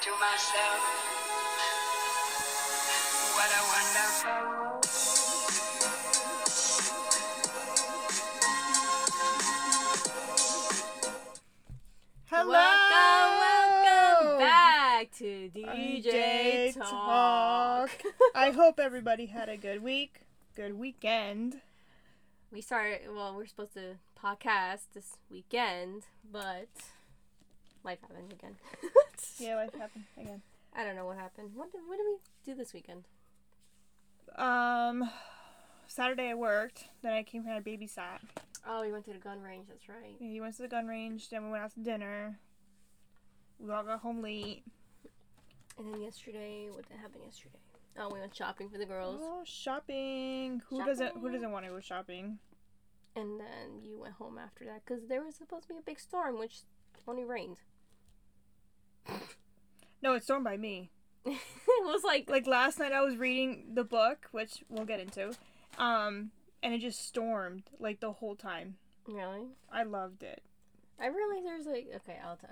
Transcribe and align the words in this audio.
to 0.00 0.10
myself, 0.12 0.80
what 3.36 3.50
a 3.52 3.62
wonderful 3.68 4.32
world. 4.48 5.90
Hello. 12.30 12.48
Welcome, 12.48 13.38
welcome 13.40 14.38
back 14.38 15.10
to 15.18 15.50
DJ, 15.54 16.02
DJ 16.02 16.74
Talk. 16.78 17.90
I 18.34 18.52
hope 18.52 18.80
everybody 18.80 19.26
had 19.26 19.50
a 19.50 19.58
good 19.58 19.82
week, 19.82 20.22
good 20.56 20.78
weekend. 20.78 21.60
we 22.50 22.62
started. 22.62 23.00
Well, 23.14 23.34
we're 23.36 23.46
supposed 23.46 23.74
to 23.74 23.96
podcast 24.18 24.86
this 24.94 25.18
weekend, 25.30 26.04
but 26.32 26.68
life 27.84 27.98
happened 28.00 28.32
again. 28.32 28.56
Yeah, 29.38 29.56
life 29.56 29.74
happened 29.74 30.04
again. 30.18 30.42
I 30.74 30.84
don't 30.84 30.96
know 30.96 31.06
what 31.06 31.16
happened. 31.16 31.50
What 31.54 31.72
did 31.72 31.80
What 31.86 31.96
did 31.96 32.04
we 32.06 32.16
do 32.44 32.54
this 32.56 32.72
weekend? 32.72 33.04
Um, 34.36 35.10
Saturday 35.86 36.30
I 36.30 36.34
worked. 36.34 36.84
Then 37.02 37.12
I 37.12 37.22
came 37.22 37.42
here 37.42 37.54
and 37.54 37.64
I 37.66 37.68
babysat. 37.68 38.20
Oh, 38.66 38.82
we 38.82 38.92
went 38.92 39.04
to 39.06 39.12
the 39.12 39.18
gun 39.18 39.40
range. 39.42 39.66
That's 39.68 39.88
right. 39.88 40.16
Yeah, 40.20 40.28
He 40.28 40.40
went 40.40 40.54
to 40.56 40.62
the 40.62 40.68
gun 40.68 40.86
range. 40.86 41.28
Then 41.30 41.44
we 41.44 41.50
went 41.50 41.64
out 41.64 41.72
to 41.74 41.80
dinner. 41.80 42.38
We 43.58 43.72
all 43.72 43.82
got 43.82 44.00
home 44.00 44.22
late. 44.22 44.62
And 45.78 45.92
then 45.92 46.02
yesterday, 46.02 46.68
what 46.70 46.86
did 46.88 46.98
happen 46.98 47.22
yesterday? 47.24 47.58
Oh, 47.98 48.10
we 48.12 48.20
went 48.20 48.34
shopping 48.36 48.68
for 48.68 48.78
the 48.78 48.84
girls, 48.86 49.20
Oh, 49.22 49.42
shopping. 49.44 50.62
Who 50.68 50.84
doesn't? 50.84 51.16
Who 51.16 51.30
doesn't 51.30 51.50
want 51.50 51.64
to 51.66 51.70
go 51.70 51.80
shopping? 51.80 52.38
and 53.16 53.40
then 53.40 53.82
you 53.82 53.98
went 53.98 54.14
home 54.14 54.38
after 54.38 54.64
that 54.64 54.82
because 54.86 55.08
there 55.08 55.20
was 55.24 55.34
supposed 55.34 55.64
to 55.64 55.70
be 55.74 55.78
a 55.78 55.82
big 55.82 55.98
storm, 55.98 56.38
which 56.38 56.60
only 57.08 57.24
rained. 57.24 57.58
No, 60.02 60.14
it's 60.14 60.24
stormed 60.24 60.44
by 60.44 60.56
me. 60.56 60.90
it 61.24 61.38
was 61.84 62.02
like 62.04 62.28
Like 62.30 62.46
last 62.46 62.78
night, 62.78 62.92
I 62.92 63.02
was 63.02 63.16
reading 63.16 63.64
the 63.74 63.84
book, 63.84 64.28
which 64.32 64.64
we'll 64.68 64.86
get 64.86 65.00
into. 65.00 65.32
Um, 65.78 66.30
and 66.62 66.74
it 66.74 66.80
just 66.80 67.06
stormed 67.06 67.64
like 67.78 68.00
the 68.00 68.12
whole 68.12 68.34
time. 68.36 68.76
really. 69.06 69.48
I 69.72 69.82
loved 69.82 70.22
it. 70.22 70.42
I 71.00 71.06
realized 71.06 71.46
there's 71.46 71.66
like 71.66 71.86
okay, 71.96 72.18
I'll 72.24 72.36
t- 72.36 72.46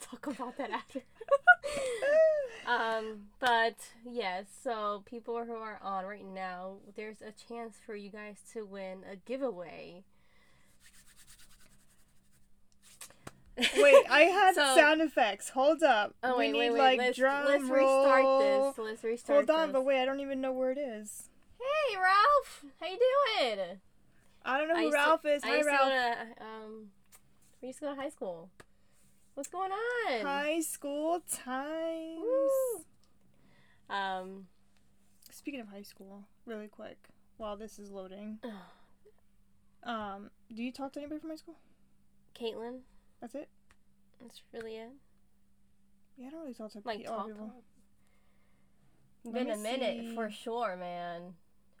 talk 0.00 0.26
about 0.26 0.56
that 0.58 0.70
after. 0.70 1.00
um, 2.66 3.22
but 3.38 3.76
yes, 4.04 4.46
so 4.62 5.02
people 5.06 5.42
who 5.44 5.54
are 5.54 5.78
on 5.82 6.04
right 6.04 6.26
now, 6.26 6.74
there's 6.96 7.22
a 7.22 7.32
chance 7.48 7.76
for 7.84 7.94
you 7.94 8.10
guys 8.10 8.36
to 8.52 8.64
win 8.66 8.98
a 9.10 9.16
giveaway. 9.16 10.04
Wait, 13.58 14.04
I 14.10 14.20
had 14.32 14.54
So- 14.54 14.74
sound 14.74 15.00
effects. 15.00 15.50
Hold 15.50 15.82
up. 15.82 16.14
Oh 16.22 16.32
we 16.38 16.46
wait, 16.46 16.52
need 16.52 16.58
wait, 16.58 16.70
wait. 16.72 16.78
like 16.78 16.98
let's 16.98 17.18
drum 17.18 17.44
let's 17.46 17.64
roll. 17.64 18.04
restart 18.04 18.74
this. 18.76 18.84
Let's 18.84 19.04
restart. 19.04 19.46
This. 19.46 19.50
Hold 19.54 19.60
on, 19.62 19.68
this. 19.68 19.72
but 19.74 19.84
wait, 19.84 20.00
I 20.00 20.04
don't 20.04 20.20
even 20.20 20.40
know 20.40 20.52
where 20.52 20.70
it 20.70 20.78
is. 20.78 21.28
Hey, 21.58 21.96
Ralph, 21.96 22.64
how 22.80 22.86
you 22.86 22.98
doing? 22.98 23.80
I 24.44 24.58
don't 24.58 24.68
know 24.68 24.76
who 24.76 24.82
used 24.82 24.92
to- 24.92 24.98
Ralph 24.98 25.24
is. 25.26 25.44
I 25.44 25.48
Hi, 25.48 25.56
used 25.56 25.68
to 25.68 25.76
go 25.76 25.88
Ralph. 25.88 26.18
to 26.38 26.42
um, 26.44 26.86
we 27.60 27.68
used 27.68 27.78
to 27.80 27.84
go 27.86 27.94
to 27.94 28.00
high 28.00 28.08
school. 28.08 28.48
What's 29.34 29.48
going 29.50 29.70
on? 29.72 30.20
High 30.22 30.60
school 30.60 31.20
times. 31.30 32.20
Woo. 32.20 33.94
Um, 33.94 34.46
Speaking 35.32 35.60
of 35.60 35.68
high 35.68 35.82
school, 35.82 36.24
really 36.44 36.68
quick, 36.68 36.98
while 37.38 37.56
this 37.56 37.78
is 37.78 37.90
loading, 37.90 38.38
um, 39.84 40.30
do 40.54 40.62
you 40.62 40.72
talk 40.72 40.92
to 40.92 41.00
anybody 41.00 41.20
from 41.20 41.30
high 41.30 41.36
school? 41.36 41.56
Caitlin, 42.38 42.80
That's 43.20 43.34
it. 43.34 43.48
that's 44.20 44.42
really 44.52 44.76
it. 44.76 44.90
Yeah, 46.16 46.28
I 46.28 46.30
don't 46.30 46.40
really 46.40 46.54
talk 46.54 46.72
to 46.72 46.82
like 46.84 46.98
people. 46.98 47.52
It's 49.24 49.34
Let 49.34 49.34
Been 49.34 49.50
a 49.50 49.56
me 49.56 49.62
minute 49.62 50.14
for 50.14 50.30
sure, 50.30 50.76
man. 50.76 51.34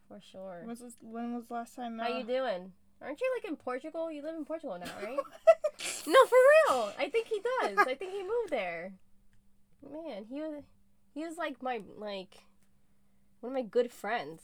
For 0.08 0.20
sure. 0.20 0.64
This, 0.66 0.96
when 1.00 1.34
was 1.34 1.46
the 1.46 1.54
last 1.54 1.76
time? 1.76 1.98
How 1.98 2.12
uh, 2.12 2.18
you 2.18 2.24
doing? 2.24 2.72
Aren't 3.02 3.20
you 3.20 3.32
like 3.36 3.50
in 3.50 3.56
Portugal? 3.56 4.10
You 4.10 4.22
live 4.22 4.34
in 4.36 4.44
Portugal 4.44 4.78
now, 4.78 4.90
right? 5.02 5.16
no, 6.06 6.26
for 6.26 6.38
real. 6.68 6.92
I 6.98 7.08
think 7.10 7.28
he 7.28 7.40
does. 7.60 7.78
I 7.78 7.94
think 7.94 8.12
he 8.12 8.22
moved 8.22 8.50
there. 8.50 8.92
Man, 9.82 10.26
he 10.28 10.40
was 10.40 10.62
he 11.14 11.24
was 11.24 11.38
like 11.38 11.62
my 11.62 11.80
like 11.96 12.36
one 13.40 13.52
of 13.52 13.54
my 13.54 13.62
good 13.62 13.90
friends. 13.90 14.42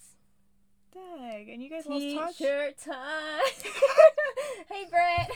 Dang, 0.95 1.51
and 1.53 1.63
you 1.63 1.69
guys 1.69 1.87
lost 1.87 2.15
touch. 2.15 2.39
T-shirt 2.39 2.79
time. 2.85 3.43
hey, 4.71 4.87
Brett. 4.89 5.31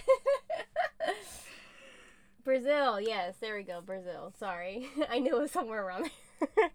Brazil, 2.45 3.01
yes, 3.01 3.35
there 3.41 3.57
we 3.57 3.63
go, 3.63 3.81
Brazil. 3.81 4.33
Sorry, 4.39 4.89
I 5.11 5.19
knew 5.19 5.37
it 5.37 5.41
was 5.41 5.51
somewhere 5.51 5.85
around 5.85 6.11
there. 6.57 6.71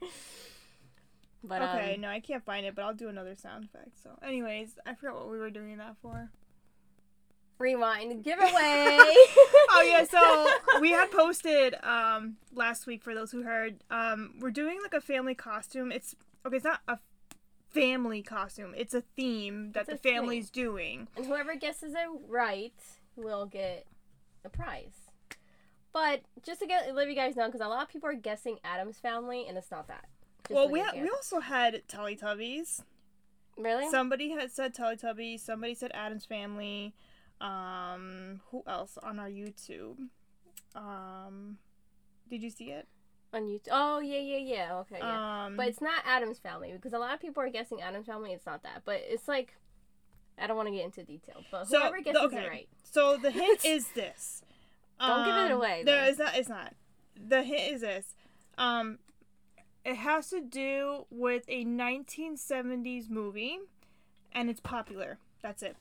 but 1.43 1.61
okay, 1.61 1.95
um, 1.95 2.01
no, 2.01 2.07
I 2.09 2.19
can't 2.19 2.43
find 2.45 2.65
it, 2.65 2.75
but 2.75 2.83
I'll 2.83 2.93
do 2.93 3.07
another 3.09 3.35
sound 3.35 3.65
effect. 3.65 3.91
So, 4.01 4.11
anyways, 4.23 4.77
I 4.85 4.95
forgot 4.95 5.15
what 5.15 5.29
we 5.31 5.37
were 5.39 5.49
doing 5.49 5.77
that 5.77 5.95
for. 6.01 6.29
rewind 7.57 8.23
giveaway. 8.23 8.49
oh 9.71 9.83
yeah, 9.87 10.03
so 10.05 10.79
we 10.81 10.91
had 10.91 11.09
posted 11.11 11.75
um 11.83 12.37
last 12.53 12.85
week 12.87 13.03
for 13.03 13.13
those 13.15 13.31
who 13.31 13.43
heard. 13.43 13.77
Um, 13.89 14.35
we're 14.39 14.51
doing 14.51 14.79
like 14.83 14.93
a 14.93 15.01
family 15.01 15.35
costume. 15.35 15.91
It's 15.91 16.15
okay. 16.45 16.57
It's 16.57 16.65
not 16.65 16.81
a 16.87 16.99
family 17.69 18.21
costume. 18.21 18.73
It's 18.77 18.93
a 18.93 19.01
theme 19.01 19.71
that 19.73 19.81
It's 19.89 20.01
the 20.01 20.09
family's 20.09 20.49
doing. 20.49 21.07
and 21.17 21.25
whoever 21.25 21.55
guesses 21.55 21.93
it 21.93 22.07
right 22.27 22.73
will 23.15 23.45
get 23.45 23.85
a 24.43 24.49
prize. 24.49 25.04
But 25.95 26.23
just 26.43 26.59
to 26.59 26.67
get 26.67 26.93
let 26.93 27.07
you 27.07 27.15
guys 27.15 27.37
know, 27.37 27.45
because 27.45 27.61
a 27.61 27.69
lot 27.69 27.83
of 27.83 27.87
people 27.87 28.09
are 28.09 28.13
guessing 28.15 28.57
Adam's 28.65 28.97
family, 28.99 29.45
and 29.47 29.57
it's 29.57 29.71
not 29.71 29.87
that. 29.87 30.03
Just 30.45 30.53
well, 30.53 30.69
we 30.69 30.81
ha- 30.81 30.91
we 30.93 31.07
also 31.09 31.39
had 31.39 31.83
Teletubbies. 31.87 32.83
really 33.57 33.89
Somebody 33.89 34.31
had 34.31 34.51
said 34.51 34.75
Teletubbies. 34.75 35.39
Somebody 35.39 35.73
said 35.73 35.91
Adam's 35.93 36.25
Family. 36.25 36.93
Um, 37.39 38.41
who 38.51 38.61
else 38.67 38.97
on 39.01 39.19
our 39.19 39.29
YouTube? 39.29 39.95
Um, 40.75 41.59
did 42.29 42.43
you 42.43 42.49
see 42.49 42.71
it? 42.71 42.89
on 43.33 43.43
YouTube. 43.43 43.69
Oh 43.71 43.99
yeah, 43.99 44.19
yeah, 44.19 44.37
yeah. 44.37 44.75
Okay, 44.79 44.97
yeah. 44.99 45.45
Um, 45.45 45.55
But 45.55 45.69
it's 45.69 45.79
not 45.79 46.03
Adam's 46.05 46.39
family 46.39 46.73
because 46.73 46.91
a 46.91 46.99
lot 46.99 47.13
of 47.13 47.21
people 47.21 47.41
are 47.41 47.49
guessing 47.49 47.81
Adam's 47.81 48.07
family. 48.07 48.33
It's 48.33 48.45
not 48.45 48.63
that, 48.63 48.81
but 48.83 48.99
it's 49.07 49.29
like 49.29 49.55
I 50.37 50.45
don't 50.47 50.57
want 50.57 50.67
to 50.67 50.75
get 50.75 50.83
into 50.83 51.03
detail. 51.03 51.37
But 51.51 51.69
So, 51.69 51.79
whoever 51.79 51.97
the- 51.99 52.03
guesses 52.03 52.21
okay. 52.23 52.45
it 52.45 52.49
right, 52.49 52.69
So 52.83 53.15
the 53.15 53.31
hint 53.31 53.63
is 53.65 53.87
this. 53.95 54.41
Don't 54.99 55.25
give 55.25 55.35
it 55.35 55.51
Um, 55.51 55.51
away, 55.51 55.83
No, 55.85 56.03
it's 56.05 56.19
not. 56.19 56.35
It's 56.37 56.49
not. 56.49 56.73
The 57.15 57.43
hint 57.43 57.73
is 57.75 57.81
this. 57.81 58.15
Um, 58.57 58.99
it 59.83 59.95
has 59.95 60.29
to 60.29 60.41
do 60.41 61.05
with 61.09 61.43
a 61.47 61.63
1970s 61.65 63.09
movie, 63.09 63.59
and 64.31 64.49
it's 64.49 64.59
popular. 64.59 65.17
That's 65.41 65.61
it. 65.63 65.75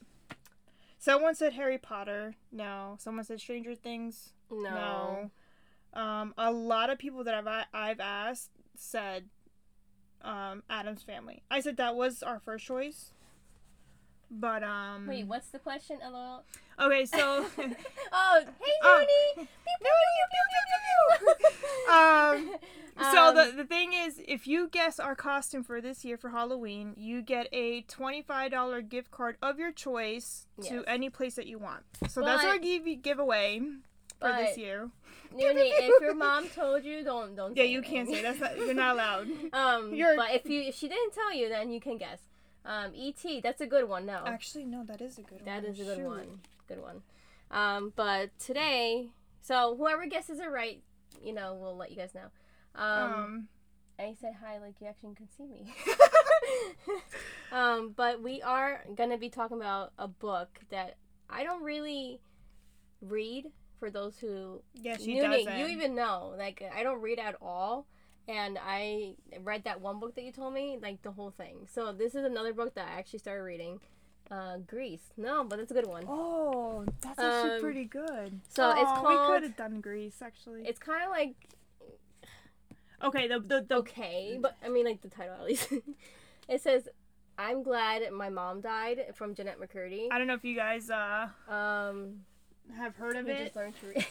Someone 0.99 1.35
said 1.35 1.53
Harry 1.55 1.79
Potter. 1.79 2.35
No. 2.51 2.97
Someone 2.99 3.25
said 3.25 3.41
Stranger 3.41 3.75
Things. 3.75 4.33
no. 4.51 4.71
No. 4.71 5.31
Um, 6.01 6.35
a 6.37 6.51
lot 6.51 6.91
of 6.91 6.99
people 6.99 7.23
that 7.25 7.35
I've 7.35 7.67
I've 7.73 8.01
asked 8.01 8.51
said, 8.77 9.27
um, 10.23 10.65
Adam's 10.69 11.03
Family. 11.05 11.43
I 11.51 11.61
said 11.61 11.77
that 11.77 11.95
was 11.95 12.23
our 12.23 12.41
first 12.41 12.65
choice. 12.67 13.13
But 14.31 14.63
um. 14.63 15.07
Wait, 15.07 15.27
what's 15.27 15.49
the 15.49 15.59
question? 15.59 15.99
LOL. 16.03 16.45
Okay, 16.81 17.05
so. 17.07 17.47
oh, 18.13 18.41
hey. 18.61 18.73
Nooney. 18.85 19.45
um, 21.91 22.57
so 23.13 23.29
Um, 23.29 23.35
the 23.35 23.53
the 23.57 23.65
thing 23.65 23.93
is, 23.93 24.21
if 24.27 24.47
you 24.47 24.69
guess 24.69 24.99
our 24.99 25.15
costume 25.15 25.63
for 25.63 25.81
this 25.81 26.05
year 26.05 26.17
for 26.17 26.31
Halloween, 26.31 26.95
you 26.97 27.23
get 27.23 27.49
a 27.53 27.83
twenty 27.83 28.23
five 28.23 28.51
dollar 28.51 28.81
gift 28.83 29.11
card 29.11 29.37
of 29.43 29.59
your 29.59 29.73
choice 29.73 30.47
to 30.63 30.75
Yes. 30.77 30.85
any 30.87 31.11
place 31.11 31.35
that 31.35 31.47
you 31.47 31.59
want. 31.59 31.83
So 32.09 32.23
that's 32.23 32.45
our 32.45 32.59
give 32.59 32.85
giveaway 33.03 33.61
for 34.21 34.33
this 34.33 34.51
but- 34.51 34.59
year. 34.59 34.91
Nooney, 35.35 35.71
if 35.73 36.01
your 36.01 36.15
mom 36.15 36.49
told 36.49 36.85
you, 36.85 37.03
don't 37.03 37.35
don't. 37.35 37.57
Yeah, 37.57 37.65
you 37.65 37.83
can't 37.83 38.09
say 38.09 38.23
that's 38.23 38.39
not 38.39 38.57
you're 38.57 38.73
not 38.75 38.95
allowed. 38.95 39.27
Um, 39.53 39.93
You're- 39.93 40.17
but 40.17 40.31
if 40.33 40.49
you 40.49 40.63
if 40.63 40.77
she 40.77 40.89
didn't 40.89 41.13
tell 41.13 41.35
you, 41.35 41.49
then 41.49 41.71
you 41.71 41.81
can 41.81 41.99
guess. 41.99 42.21
Um, 42.65 42.93
E.T. 42.95 43.41
That's 43.43 43.61
a 43.61 43.67
good 43.67 43.89
one. 43.89 44.07
No, 44.07 44.23
Actually, 44.27 44.65
no, 44.65 44.85
that 44.85 45.01
is 45.01 45.19
a 45.19 45.23
good 45.23 45.43
one. 45.43 45.45
that 45.45 45.65
is 45.65 45.79
a 45.81 45.85
good 45.85 45.97
Shoot. 45.99 46.07
one. 46.07 46.41
Good 46.67 46.81
one. 46.83 47.03
Um, 47.51 47.93
but 47.95 48.31
today, 48.39 49.11
so 49.43 49.77
whoever 49.77 50.07
guesses 50.07 50.41
it 50.41 50.51
right, 50.51 50.83
you 51.23 51.33
know, 51.35 51.55
we'll 51.55 51.77
let 51.77 51.91
you 51.91 51.97
guys 51.97 52.15
know. 52.15 52.29
Um, 52.75 53.13
Um, 53.13 53.49
I 53.99 54.15
said 54.21 54.33
hi 54.43 54.59
like 54.59 54.75
you 54.81 54.87
actually 54.89 55.15
can 55.15 55.29
see 55.37 55.47
me. 55.47 55.73
um, 57.53 57.93
but 57.97 58.23
we 58.23 58.43
are 58.43 58.85
gonna 58.97 59.19
be 59.19 59.29
talking 59.29 59.57
about 59.57 59.93
a 59.99 60.09
book 60.09 60.61
that 60.71 60.97
I 61.31 61.45
don't 61.45 61.63
really 61.63 62.21
read. 63.01 63.47
For 63.81 63.91
those 63.91 64.19
who 64.19 64.63
yeah, 64.73 64.97
she 64.97 65.21
doesn't. 65.21 65.59
you 65.59 65.67
even 65.67 65.95
know, 65.95 66.33
like 66.39 66.63
I 66.75 66.83
don't 66.83 67.03
read 67.03 67.19
at 67.19 67.35
all, 67.43 67.87
and 68.29 68.59
I 68.61 69.15
read 69.43 69.65
that 69.65 69.81
one 69.81 70.01
book 70.01 70.15
that 70.15 70.25
you 70.25 70.33
told 70.33 70.55
me, 70.55 70.79
like 70.81 71.03
the 71.03 71.11
whole 71.13 71.31
thing. 71.31 71.67
So 71.71 71.93
this 71.93 72.15
is 72.15 72.25
another 72.25 72.53
book 72.53 72.75
that 72.75 72.89
I 72.89 72.99
actually 72.99 73.19
started 73.21 73.43
reading. 73.43 73.81
Uh, 74.31 74.57
Grease. 74.67 75.03
No, 75.19 75.45
but 75.45 75.59
it's 75.59 75.71
a 75.71 75.75
good 75.75 75.87
one. 75.87 76.05
Oh, 76.09 76.85
that's 77.03 77.19
actually 77.19 77.51
Um, 77.57 77.61
pretty 77.61 77.85
good. 77.85 78.41
so 78.49 78.71
it's 78.71 78.83
called- 78.83 79.09
We 79.09 79.35
could 79.35 79.43
have 79.43 79.57
done 79.57 79.81
Grease, 79.83 80.23
actually. 80.23 80.67
It's 80.67 80.79
kind 80.79 81.05
of 81.05 81.11
like 81.11 81.35
Okay, 83.03 83.29
the 83.29 83.39
the, 83.41 83.61
the 83.69 83.75
okay, 83.77 84.39
but 84.41 84.57
I 84.65 84.69
mean 84.71 84.87
like 84.87 85.03
the 85.03 85.09
title 85.11 85.35
at 85.35 85.45
least. 85.45 85.71
it 86.49 86.63
says, 86.63 86.89
"I'm 87.37 87.63
glad 87.63 88.11
my 88.13 88.31
mom 88.31 88.63
died" 88.63 89.13
from 89.15 89.35
Jennette 89.35 89.61
McCurdy. 89.61 90.09
I 90.11 90.17
don't 90.17 90.27
know 90.27 90.35
if 90.35 90.45
you 90.45 90.57
guys 90.57 90.89
uh 90.91 91.29
Um, 91.47 92.25
have 92.75 92.97
heard 92.97 93.17
of 93.17 93.29
it. 93.29 93.45
just 93.45 93.57
learned 93.57 93.75
to 93.81 93.87
read. 93.89 94.07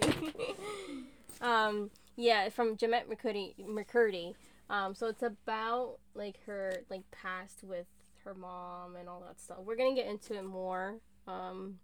Um, 1.40 1.90
yeah, 2.16 2.48
from 2.48 2.76
Jennette 2.76 3.08
McCurdy. 3.08 3.54
McCurdy. 3.66 4.34
Um, 4.70 4.94
so 4.94 5.08
it's 5.08 5.22
about 5.22 5.98
like 6.14 6.38
her 6.46 6.72
like 6.90 7.02
past 7.10 7.62
with 7.62 7.86
her 8.24 8.34
mom 8.34 8.96
and 8.96 9.08
all 9.08 9.20
that 9.26 9.40
stuff. 9.40 9.58
We're 9.64 9.76
gonna 9.76 9.94
get 9.94 10.06
into 10.06 10.34
it 10.34 10.44
more 10.44 10.96
um 11.26 11.78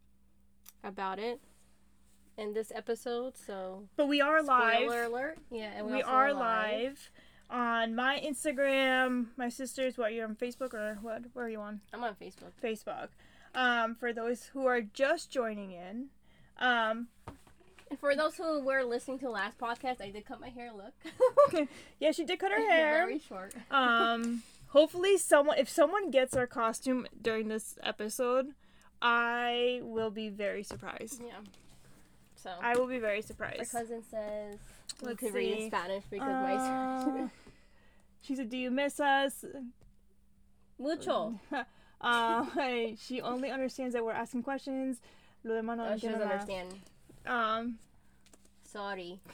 about 0.83 1.19
it 1.19 1.41
in 2.39 2.55
this 2.55 2.73
episode. 2.75 3.37
So 3.37 3.85
But 3.97 4.09
we 4.09 4.21
are 4.21 4.43
live. 4.43 4.85
spoiler 4.85 5.05
alert. 5.05 5.39
Yeah, 5.51 5.73
and 5.77 5.87
we, 5.87 5.95
we 5.95 6.03
also 6.03 6.15
are 6.15 6.33
live 6.35 7.11
on 7.51 7.95
my 7.95 8.21
Instagram. 8.25 9.27
My 9.37 9.49
sister's 9.51 9.99
what 9.99 10.15
you're 10.15 10.27
on 10.27 10.37
Facebook 10.37 10.73
or 10.73 10.99
what? 11.03 11.23
Where 11.35 11.47
are 11.47 11.51
you 11.51 11.61
on? 11.61 11.81
I'm 11.93 12.03
on 12.03 12.15
Facebook. 12.15 12.53
Facebook. 12.63 13.09
Um, 13.55 13.95
for 13.95 14.13
those 14.13 14.45
who 14.47 14.67
are 14.67 14.81
just 14.81 15.31
joining 15.31 15.73
in, 15.73 16.07
um, 16.59 17.09
for 17.99 18.15
those 18.15 18.37
who 18.37 18.61
were 18.61 18.83
listening 18.85 19.19
to 19.19 19.25
the 19.27 19.31
last 19.31 19.59
podcast, 19.59 20.01
I 20.01 20.11
did 20.11 20.25
cut 20.25 20.41
my 20.41 20.49
hair. 20.49 20.71
Look, 20.73 21.69
yeah, 22.01 22.13
she 22.13 22.25
did 22.25 22.39
cut 22.39 22.53
her 22.53 22.59
hair. 22.71 23.07
very 23.07 23.19
short. 23.19 23.55
Um, 23.71 24.43
hopefully, 24.69 25.17
someone 25.19 25.59
if 25.59 25.69
someone 25.69 26.11
gets 26.11 26.37
our 26.37 26.47
costume 26.47 27.07
during 27.21 27.49
this 27.49 27.79
episode, 27.83 28.53
I 29.03 29.81
will 29.83 30.11
be 30.11 30.29
very 30.29 30.63
surprised. 30.63 31.21
Yeah. 31.21 31.41
So 32.37 32.51
I 32.63 32.77
will 32.77 32.87
be 32.87 32.99
very 32.99 33.23
surprised. 33.23 33.73
cousin 33.73 34.03
says 34.11 34.57
Let's 35.03 35.19
could 35.21 35.35
read 35.35 35.53
in 35.53 35.59
see. 35.59 35.67
Spanish 35.69 36.05
because 36.11 36.29
Uh, 36.29 37.07
my 37.17 37.29
she 38.23 38.35
said, 38.37 38.49
"Do 38.51 38.57
you 38.57 38.71
miss 38.71 38.99
us?" 39.01 39.45
mucho. 40.79 41.39
uh, 42.01 42.47
she 42.99 43.21
only 43.21 43.51
understands 43.51 43.95
that 43.95 44.05
we're 44.05 44.13
asking 44.13 44.43
questions. 44.43 45.01
Lo 45.45 45.55
demás 45.55 45.77
no 45.77 45.85
Oh, 45.93 45.97
she 45.97 46.07
doesn't 46.09 46.23
understand. 46.23 46.69
Um. 47.27 47.79
Sorry. 48.63 49.21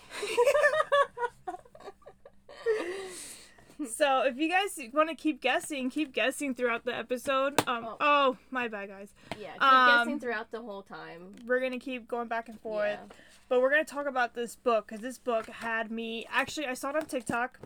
so 3.94 4.22
if 4.22 4.38
you 4.38 4.48
guys 4.48 4.78
want 4.92 5.10
to 5.10 5.14
keep 5.14 5.40
guessing, 5.42 5.90
keep 5.90 6.12
guessing 6.14 6.54
throughout 6.54 6.84
the 6.84 6.96
episode. 6.96 7.60
Um. 7.68 7.84
Oh. 7.86 7.96
Oh, 8.00 8.36
my 8.50 8.68
bad, 8.68 8.88
guys. 8.88 9.08
Yeah, 9.38 9.52
keep 9.52 9.62
Um, 9.62 9.98
guessing 9.98 10.20
throughout 10.20 10.50
the 10.50 10.62
whole 10.62 10.82
time. 10.82 11.36
We're 11.46 11.60
gonna 11.60 11.78
keep 11.78 12.08
going 12.08 12.28
back 12.28 12.48
and 12.48 12.58
forth. 12.60 12.98
Yeah. 13.00 13.16
But 13.48 13.60
we're 13.60 13.70
gonna 13.70 13.84
talk 13.84 14.06
about 14.06 14.34
this 14.34 14.56
book 14.56 14.86
because 14.88 15.02
this 15.02 15.18
book 15.18 15.46
had 15.46 15.90
me. 15.90 16.26
Actually, 16.30 16.66
I 16.66 16.74
saw 16.74 16.90
it 16.90 16.96
on 16.96 17.06
TikTok, 17.06 17.60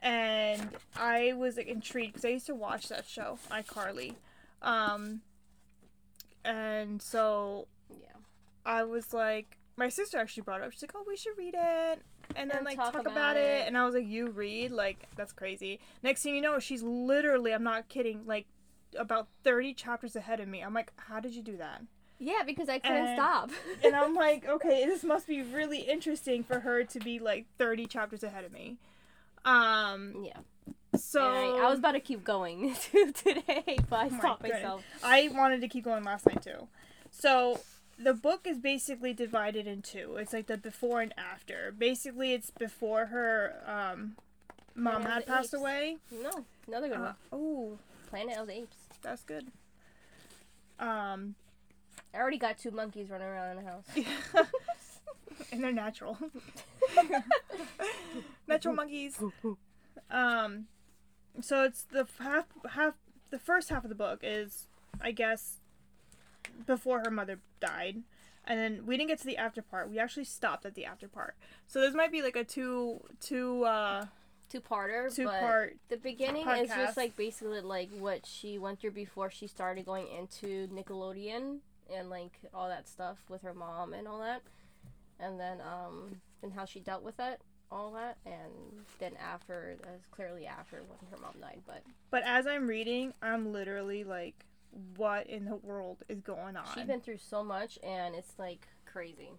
and 0.00 0.68
I 0.96 1.32
was 1.32 1.56
like, 1.56 1.66
intrigued 1.66 2.12
because 2.14 2.24
I 2.24 2.28
used 2.28 2.46
to 2.46 2.54
watch 2.54 2.88
that 2.88 3.06
show, 3.08 3.38
iCarly. 3.50 4.14
Um, 4.62 5.22
and 6.44 7.00
so. 7.00 7.66
I 8.66 8.82
was 8.82 9.14
like, 9.14 9.56
my 9.78 9.88
sister 9.88 10.18
actually 10.18 10.42
brought 10.42 10.60
it 10.60 10.64
up. 10.64 10.72
She's 10.72 10.82
like, 10.82 10.92
"Oh, 10.94 11.04
we 11.06 11.16
should 11.16 11.38
read 11.38 11.54
it." 11.56 12.02
And 12.34 12.50
then 12.50 12.58
And 12.58 12.66
like 12.66 12.76
talk 12.76 12.92
talk, 12.92 13.02
about 13.02 13.12
about, 13.12 13.36
it. 13.36 13.40
it. 13.62 13.66
and 13.68 13.78
I 13.78 13.84
was 13.86 13.94
like, 13.94 14.06
"You 14.06 14.28
read? 14.30 14.72
Like 14.72 15.06
that's 15.16 15.32
crazy." 15.32 15.80
Next 16.02 16.22
thing 16.22 16.34
you 16.34 16.42
know, 16.42 16.58
she's 16.58 16.82
literally, 16.82 17.52
I'm 17.52 17.62
not 17.62 17.88
kidding, 17.88 18.26
like 18.26 18.46
about 18.98 19.28
30 19.44 19.74
chapters 19.74 20.16
ahead 20.16 20.40
of 20.40 20.48
me. 20.48 20.60
I'm 20.62 20.74
like, 20.74 20.92
"How 20.96 21.20
did 21.20 21.34
you 21.34 21.42
do 21.42 21.56
that?" 21.58 21.82
Yeah, 22.18 22.42
because 22.46 22.68
I 22.70 22.78
couldn't 22.78 23.06
And- 23.08 23.16
stop. 23.18 23.50
and 23.84 23.94
I'm 23.94 24.14
like, 24.26 24.48
okay, 24.48 24.86
this 24.86 25.04
must 25.04 25.26
be 25.26 25.42
really 25.42 25.80
interesting 25.80 26.42
for 26.42 26.60
her 26.60 26.82
to 26.84 26.98
be 26.98 27.18
like 27.18 27.44
30 27.58 27.86
chapters 27.86 28.22
ahead 28.24 28.44
of 28.44 28.52
me. 28.52 28.78
Um, 29.44 30.24
yeah. 30.24 30.38
so 30.96 31.22
I, 31.22 31.66
I 31.66 31.70
was 31.70 31.78
about 31.78 31.92
to 31.92 32.00
keep 32.00 32.24
going 32.24 32.74
today, 33.14 33.76
but 33.88 33.96
I 34.00 34.06
Oh 34.12 34.18
stopped 34.18 34.42
myself. 34.42 34.82
I 35.04 35.28
wanted 35.32 35.60
to 35.60 35.68
keep 35.68 35.84
going 35.84 36.02
last 36.04 36.26
night 36.26 36.42
too. 36.42 36.66
So 37.10 37.60
the 37.98 38.14
book 38.14 38.46
is 38.46 38.58
basically 38.58 39.12
divided 39.14 39.66
in 39.66 39.82
two. 39.82 40.16
It's 40.16 40.32
like 40.32 40.46
the 40.46 40.56
before 40.56 41.00
and 41.00 41.14
after. 41.16 41.74
Basically, 41.76 42.32
it's 42.32 42.50
before 42.50 43.06
her 43.06 43.54
um, 43.66 44.16
mom 44.74 45.02
Planet 45.02 45.12
had 45.12 45.26
passed 45.26 45.54
Apes. 45.54 45.60
away. 45.62 45.96
No, 46.12 46.44
another 46.68 46.88
good 46.88 46.96
Uh, 46.98 47.00
one. 47.00 47.14
oh, 47.32 47.78
Planet 48.10 48.36
of 48.38 48.46
the 48.48 48.54
Apes. 48.58 48.76
that's 49.02 49.22
good. 49.22 49.46
Um, 50.78 51.34
I 52.14 52.18
already 52.18 52.38
got 52.38 52.58
two 52.58 52.70
monkeys 52.70 53.08
running 53.10 53.26
around 53.28 53.58
in 53.58 53.64
the 53.64 53.70
house. 53.70 54.46
and 55.52 55.62
they're 55.64 55.72
natural. 55.72 56.18
natural 58.48 58.74
monkeys. 58.74 59.18
Um, 60.10 60.66
so 61.40 61.64
it's 61.64 61.82
the 61.82 62.06
half 62.20 62.46
half 62.70 62.94
the 63.30 63.38
first 63.38 63.68
half 63.70 63.84
of 63.84 63.88
the 63.88 63.94
book 63.96 64.20
is, 64.22 64.68
I 65.00 65.10
guess, 65.12 65.60
before 66.64 67.00
her 67.00 67.10
mother 67.10 67.40
died, 67.60 68.02
and 68.44 68.58
then 68.58 68.86
we 68.86 68.96
didn't 68.96 69.08
get 69.08 69.18
to 69.20 69.26
the 69.26 69.36
after 69.36 69.62
part. 69.62 69.90
We 69.90 69.98
actually 69.98 70.24
stopped 70.24 70.64
at 70.64 70.74
the 70.74 70.84
after 70.84 71.08
part. 71.08 71.34
So 71.66 71.80
this 71.80 71.94
might 71.94 72.12
be 72.12 72.22
like 72.22 72.36
a 72.36 72.44
two 72.44 73.00
two 73.20 73.64
uh 73.64 74.06
Two 74.48 74.60
parter. 74.60 75.12
two 75.12 75.24
but 75.24 75.40
part. 75.40 75.76
The 75.88 75.96
beginning 75.96 76.48
is 76.48 76.68
just 76.68 76.96
like 76.96 77.16
basically 77.16 77.60
like 77.60 77.90
what 77.98 78.24
she 78.24 78.58
went 78.58 78.78
through 78.80 78.92
before 78.92 79.28
she 79.28 79.48
started 79.48 79.84
going 79.84 80.06
into 80.06 80.68
Nickelodeon 80.68 81.58
and 81.92 82.10
like 82.10 82.38
all 82.54 82.68
that 82.68 82.88
stuff 82.88 83.18
with 83.28 83.42
her 83.42 83.52
mom 83.52 83.92
and 83.92 84.06
all 84.06 84.20
that, 84.20 84.42
and 85.18 85.40
then 85.40 85.60
um 85.60 86.20
and 86.44 86.52
how 86.52 86.64
she 86.64 86.78
dealt 86.78 87.02
with 87.02 87.18
it, 87.18 87.40
all 87.72 87.90
that, 87.92 88.18
and 88.24 88.52
then 89.00 89.12
after, 89.20 89.76
as 89.92 90.00
clearly 90.12 90.46
after 90.46 90.76
when 90.76 91.10
her 91.10 91.18
mom 91.20 91.34
died, 91.40 91.60
but 91.66 91.82
But 92.10 92.22
as 92.24 92.46
I'm 92.46 92.68
reading, 92.68 93.14
I'm 93.20 93.52
literally 93.52 94.04
like, 94.04 94.44
what 94.96 95.26
in 95.26 95.44
the 95.44 95.56
world 95.56 95.98
is 96.08 96.20
going 96.20 96.56
on? 96.56 96.64
she's 96.74 96.84
been 96.84 97.00
through 97.00 97.18
so 97.18 97.42
much 97.42 97.78
and 97.82 98.14
it's 98.14 98.32
like 98.38 98.66
crazy. 98.84 99.30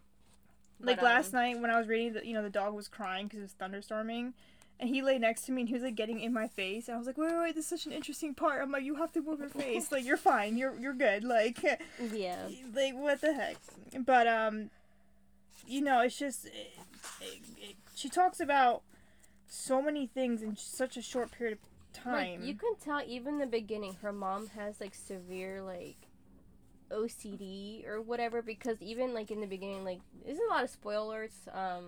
like 0.79 0.97
But, 0.97 1.05
last 1.05 1.33
um, 1.33 1.41
night 1.41 1.59
when 1.59 1.71
I 1.71 1.77
was 1.77 1.87
reading, 1.87 2.13
the, 2.13 2.25
you 2.25 2.33
know, 2.33 2.43
the 2.43 2.49
dog 2.49 2.73
was 2.73 2.87
crying 2.87 3.27
because 3.27 3.39
it 3.39 3.43
was 3.43 3.55
thunderstorming, 3.59 4.33
and 4.79 4.89
he 4.89 5.01
lay 5.01 5.17
next 5.17 5.41
to 5.47 5.51
me 5.51 5.61
and 5.61 5.67
he 5.69 5.73
was 5.73 5.83
like 5.83 5.95
getting 5.95 6.19
in 6.19 6.33
my 6.33 6.47
face. 6.47 6.87
And 6.87 6.95
I 6.95 6.97
was 6.97 7.07
like, 7.07 7.17
wait, 7.17 7.31
wait, 7.31 7.39
wait, 7.39 7.55
this 7.55 7.71
is 7.71 7.81
such 7.81 7.85
an 7.87 7.91
interesting 7.93 8.33
part. 8.35 8.61
I'm 8.61 8.71
like, 8.71 8.83
you 8.83 8.95
have 8.95 9.11
to 9.13 9.21
move 9.21 9.39
your 9.39 9.49
face. 9.49 9.91
like 9.91 10.05
you're 10.05 10.17
fine. 10.17 10.57
You're 10.57 10.77
you're 10.79 10.93
good. 10.93 11.23
Like, 11.23 11.63
Yeah. 12.13 12.37
like 12.75 12.95
what 12.95 13.21
the 13.21 13.33
heck? 13.33 13.57
But 14.05 14.27
um, 14.27 14.69
you 15.65 15.81
know, 15.81 16.01
it's 16.01 16.17
just 16.17 16.45
it, 16.45 16.73
it, 17.21 17.39
it, 17.57 17.75
she 17.95 18.09
talks 18.09 18.39
about 18.39 18.83
so 19.49 19.81
many 19.81 20.05
things 20.07 20.41
in 20.41 20.55
such 20.55 20.97
a 20.97 21.01
short 21.01 21.31
period 21.31 21.57
of 21.57 21.59
time. 21.93 22.39
Like 22.39 22.47
you 22.47 22.55
can 22.55 22.75
tell 22.83 23.01
even 23.05 23.35
in 23.35 23.39
the 23.39 23.45
beginning 23.47 23.95
her 24.01 24.11
mom 24.13 24.47
has 24.47 24.79
like 24.81 24.93
severe 24.95 25.61
like 25.61 25.97
OCD 26.91 27.85
or 27.87 28.01
whatever 28.01 28.41
because 28.41 28.81
even 28.81 29.13
like 29.13 29.29
in 29.31 29.41
the 29.41 29.47
beginning 29.47 29.83
like 29.83 29.99
there's 30.25 30.37
a 30.39 30.49
lot 30.53 30.63
of 30.63 30.69
spoilers 30.69 31.31
um 31.53 31.83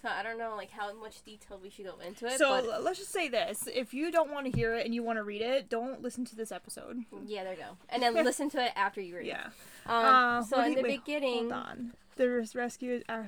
so 0.00 0.08
I 0.08 0.22
don't 0.22 0.38
know 0.38 0.54
like 0.56 0.70
how 0.70 0.92
much 0.94 1.22
detail 1.24 1.58
we 1.62 1.68
should 1.70 1.86
go 1.86 1.94
into 2.06 2.26
it 2.26 2.38
so 2.38 2.64
but 2.64 2.82
let's 2.84 2.98
just 2.98 3.12
say 3.12 3.28
this: 3.28 3.68
if 3.72 3.92
you 3.94 4.10
don't 4.10 4.30
want 4.32 4.46
to 4.46 4.56
hear 4.56 4.74
it 4.74 4.84
and 4.84 4.94
you 4.94 5.02
want 5.02 5.18
to 5.18 5.22
read 5.22 5.42
it, 5.42 5.68
don't 5.68 6.02
listen 6.02 6.24
to 6.26 6.36
this 6.36 6.50
episode. 6.52 7.04
yeah 7.26 7.44
there 7.44 7.52
you 7.54 7.58
go 7.58 7.76
and 7.88 8.02
then 8.02 8.14
listen 8.24 8.50
to 8.50 8.64
it 8.64 8.72
after 8.76 9.00
you 9.00 9.16
read 9.16 9.26
Yeah. 9.26 9.46
um 9.86 10.04
Uh, 10.04 10.42
so 10.44 10.60
in 10.62 10.74
the 10.74 10.82
wait, 10.82 11.04
beginning 11.04 11.50
Hold 11.50 11.52
on. 11.52 11.92
The 12.16 12.28
res- 12.28 12.54
rescue 12.54 12.94
is. 12.94 13.02
Uh, 13.08 13.24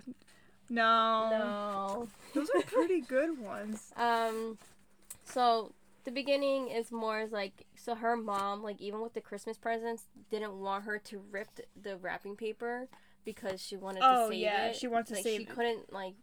no. 0.68 1.30
no 1.30 2.08
Those 2.34 2.49
are 2.54 2.62
pretty 2.62 3.00
good 3.00 3.38
ones. 3.40 3.92
Um, 3.96 4.58
so 5.25 5.73
the 6.04 6.11
beginning 6.11 6.69
is 6.69 6.93
more 6.93 7.26
like 7.31 7.64
so 7.76 7.95
her 7.95 8.16
mom 8.16 8.62
like 8.62 8.81
even 8.81 9.00
with 9.00 9.14
the 9.14 9.21
Christmas 9.21 9.57
presents 9.57 10.04
didn't 10.31 10.52
want 10.61 10.85
her 10.85 10.99
to 10.99 11.23
rip 11.31 11.49
the 11.81 11.97
wrapping 11.97 12.37
paper 12.37 12.88
because 13.25 13.61
she 13.61 13.76
wanted 13.76 14.02
Oh, 14.04 14.26
to 14.28 14.33
save 14.35 14.40
yeah, 14.40 14.66
it. 14.66 14.76
she 14.76 14.87
wanted 14.87 15.07
to 15.09 15.14
like, 15.14 15.23
save 15.23 15.37
She 15.40 15.43
it. 15.45 15.49
couldn't 15.49 15.93
like 15.93 16.14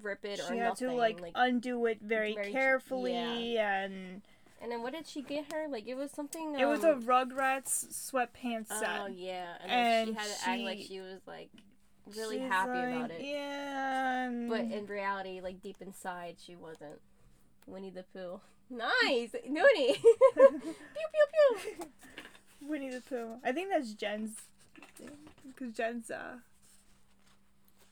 rip 0.00 0.24
it 0.24 0.38
or 0.40 0.48
She 0.52 0.56
had 0.58 0.68
nothing. 0.68 0.88
to 0.90 0.94
like, 0.94 1.18
undo 1.34 1.84
it 1.86 1.98
very, 2.00 2.34
very- 2.34 2.52
carefully, 2.52 3.58
and 3.58 4.22
and 4.62 4.70
then 4.70 4.82
what 4.82 4.92
did 4.92 5.08
she 5.08 5.22
get 5.22 5.52
her? 5.52 5.66
Like 5.68 5.88
it 5.88 5.96
was 5.96 6.12
something. 6.12 6.54
it 6.58 6.64
was 6.66 6.84
a 6.84 6.92
um, 6.92 7.02
Rugrats 7.02 7.88
sweatpants 7.92 8.68
set. 8.68 9.00
Oh 9.00 9.06
yeah, 9.06 9.54
and, 9.60 9.70
then 9.70 10.06
she 10.06 10.12
had 10.14 10.26
to 10.28 10.48
act 10.48 10.62
like 10.62 10.78
she- 10.78 10.84
she 10.84 11.00
was 11.00 11.20
like 11.26 11.50
really 12.16 12.38
happy 12.38 12.70
like, 12.70 12.94
about 12.96 13.10
it. 13.10 13.22
Yeah. 13.24 14.26
and- 14.26 14.48
But 14.48 14.60
in 14.60 14.86
reality, 14.86 15.40
like 15.42 15.60
deep 15.60 15.78
inside, 15.80 16.36
she 16.38 16.54
wasn't. 16.54 17.00
Winnie 17.66 17.90
the 17.90 18.04
Pooh. 18.04 18.40
Nice, 18.70 19.32
Noonie. 19.46 19.96
pew 20.34 20.62
pew 20.94 21.26
pew. 21.76 21.86
Winnie 22.68 22.88
the 22.90 23.02
Pooh. 23.02 23.34
I 23.44 23.52
think 23.52 23.68
that's 23.70 23.92
Jen's. 23.92 24.30
Because 25.46 25.74
Jen's 25.74 26.10
uh 26.10 26.36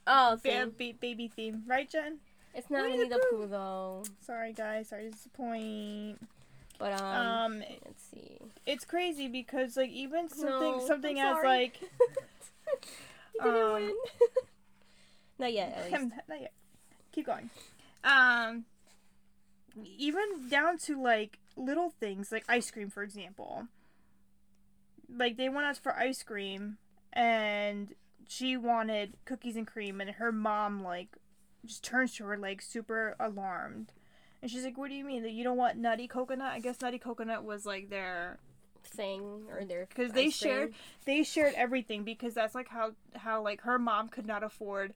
Oh, 0.07 0.37
ba- 0.37 0.41
same. 0.43 0.71
ba- 0.79 0.95
baby 0.99 1.29
theme, 1.29 1.65
right, 1.67 1.89
Jen? 1.91 2.19
It's 2.55 2.71
not 2.71 2.85
Winnie 2.91 3.09
the 3.09 3.19
Pooh. 3.31 3.39
Pooh 3.43 3.47
though. 3.49 4.05
Sorry, 4.25 4.53
guys. 4.55 4.89
Sorry 4.89 5.05
to 5.05 5.11
disappoint. 5.11 6.19
But 6.79 6.99
um, 7.01 7.05
Um, 7.05 7.59
let's 7.85 8.03
see. 8.11 8.39
it's 8.65 8.87
crazy 8.87 9.29
because 9.29 9.77
like 9.77 9.91
even 9.91 10.31
something 10.31 10.79
No, 10.79 10.87
something 10.87 11.21
as 11.21 11.37
like 11.45 11.79
you 11.83 11.89
didn't 13.43 13.63
um, 13.63 13.73
win. 13.75 13.95
not 15.39 15.53
yet, 15.53 15.77
at 15.77 15.93
least. 15.93 16.13
not 16.27 16.41
yet. 16.41 16.53
keep 17.13 17.27
going. 17.27 17.51
Um, 18.03 18.65
even 19.85 20.49
down 20.49 20.79
to 20.79 21.01
like 21.01 21.39
little 21.57 21.91
things 21.91 22.33
like 22.33 22.45
ice 22.49 22.71
cream, 22.71 22.91
for 22.91 23.03
example. 23.03 23.67
Like 25.13 25.37
they 25.37 25.49
went 25.49 25.67
out 25.67 25.77
for 25.77 25.95
ice 25.97 26.23
cream, 26.23 26.79
and 27.13 27.95
she 28.29 28.57
wanted 28.57 29.17
cookies 29.25 29.57
and 29.57 29.67
cream, 29.67 30.01
and 30.01 30.11
her 30.11 30.33
mom 30.33 30.83
like 30.83 31.17
just 31.65 31.83
turns 31.83 32.15
to 32.17 32.25
her 32.25 32.37
like 32.37 32.63
super 32.63 33.17
alarmed, 33.19 33.93
and 34.41 34.51
she's 34.51 34.65
like, 34.65 34.79
"What 34.79 34.89
do 34.89 34.95
you 34.95 35.05
mean 35.05 35.23
that 35.25 35.33
you 35.33 35.43
don't 35.45 35.57
want 35.57 35.79
nutty 35.79 36.07
coconut?" 36.07 36.53
I 36.53 36.61
guess 36.61 36.81
nutty 36.81 36.99
coconut 36.99 37.45
was 37.45 37.67
like 37.67 37.91
their 37.91 38.39
Thing 38.83 39.45
or 39.51 39.65
their 39.65 39.87
because 39.87 40.13
they 40.13 40.31
shared 40.31 40.71
cream. 40.71 40.75
they 41.05 41.23
shared 41.23 41.55
everything 41.55 42.03
because 42.03 42.35
that's 42.35 42.55
like 42.55 42.69
how 42.69 42.93
how 43.15 43.43
like 43.43 43.61
her 43.61 43.79
mom 43.79 44.09
could 44.09 44.27
not 44.27 44.43
afford 44.43 44.95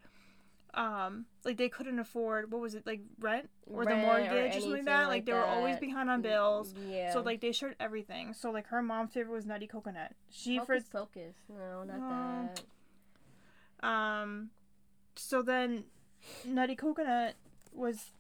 um 0.76 1.24
like 1.44 1.56
they 1.56 1.68
couldn't 1.68 1.98
afford 1.98 2.50
what 2.50 2.60
was 2.60 2.74
it 2.74 2.84
like 2.86 3.00
rent 3.20 3.48
or 3.66 3.84
the 3.84 3.90
Rent 3.90 4.02
or 4.02 4.06
mortgage 4.06 4.56
or, 4.56 4.60
something 4.60 4.70
like 4.72 4.84
that 4.86 4.98
like, 5.02 5.08
like 5.08 5.24
they 5.26 5.32
were 5.32 5.44
always 5.44 5.78
behind 5.78 6.10
on 6.10 6.20
bills 6.20 6.74
Yeah. 6.88 7.12
so 7.12 7.20
like 7.20 7.40
they 7.40 7.52
shared 7.52 7.76
everything 7.78 8.34
so 8.34 8.50
like 8.50 8.66
her 8.68 8.82
mom's 8.82 9.12
favorite 9.12 9.32
was 9.34 9.46
nutty 9.46 9.66
coconut 9.66 10.12
she 10.30 10.58
for 10.58 10.78
Pocus. 10.80 11.36
No, 11.48 11.84
not 11.84 11.98
No. 11.98 12.50
that. 13.80 13.88
um 13.88 14.50
so 15.14 15.42
then 15.42 15.84
nutty 16.44 16.74
coconut 16.74 17.34
was 17.72 18.12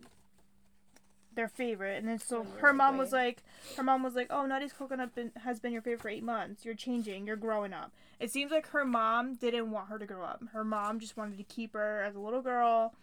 their 1.34 1.48
favorite. 1.48 1.98
And 1.98 2.08
then 2.08 2.18
so 2.18 2.46
her 2.60 2.72
mom 2.72 2.96
was 2.98 3.12
like 3.12 3.42
her 3.76 3.82
mom 3.82 4.02
was 4.02 4.14
like 4.14 4.28
oh 4.30 4.46
nutty's 4.46 4.72
coconut 4.72 5.14
been, 5.14 5.32
has 5.42 5.60
been 5.60 5.72
your 5.72 5.82
favorite 5.82 6.02
for 6.02 6.08
eight 6.08 6.22
months. 6.24 6.64
You're 6.64 6.74
changing. 6.74 7.26
You're 7.26 7.36
growing 7.36 7.72
up. 7.72 7.92
It 8.20 8.30
seems 8.30 8.50
like 8.52 8.68
her 8.68 8.84
mom 8.84 9.34
didn't 9.34 9.70
want 9.70 9.88
her 9.88 9.98
to 9.98 10.06
grow 10.06 10.22
up. 10.24 10.42
Her 10.52 10.64
mom 10.64 11.00
just 11.00 11.16
wanted 11.16 11.36
to 11.38 11.44
keep 11.44 11.72
her 11.74 12.02
as 12.02 12.14
a 12.14 12.20
little 12.20 12.42
girl 12.42 12.94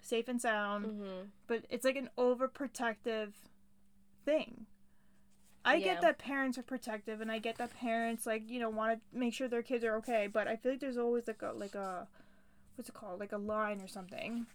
safe 0.00 0.28
and 0.28 0.40
sound. 0.40 0.86
Mm-hmm. 0.86 1.22
but 1.46 1.64
it's 1.70 1.84
like 1.84 1.96
an 1.96 2.10
overprotective 2.16 3.32
thing. 4.24 4.66
I 5.64 5.76
Yeah. 5.76 5.94
get 5.94 6.00
that 6.02 6.18
parents 6.18 6.56
are 6.58 6.62
protective 6.62 7.20
and 7.20 7.30
I 7.30 7.38
get 7.40 7.56
that 7.58 7.74
parents 7.74 8.24
like, 8.24 8.48
you 8.48 8.60
know, 8.60 8.70
want 8.70 9.00
to 9.00 9.18
make 9.18 9.34
sure 9.34 9.48
their 9.48 9.62
kids 9.62 9.84
are 9.84 9.96
okay, 9.96 10.28
but 10.32 10.46
I 10.46 10.54
feel 10.56 10.72
like 10.72 10.80
there's 10.80 10.96
always 10.96 11.26
like 11.26 11.42
a 11.42 11.52
like 11.52 11.74
a 11.74 12.06
what's 12.76 12.88
it 12.88 12.94
called? 12.94 13.18
Like 13.18 13.32
a 13.32 13.38
line 13.38 13.80
or 13.80 13.88
something 13.88 14.46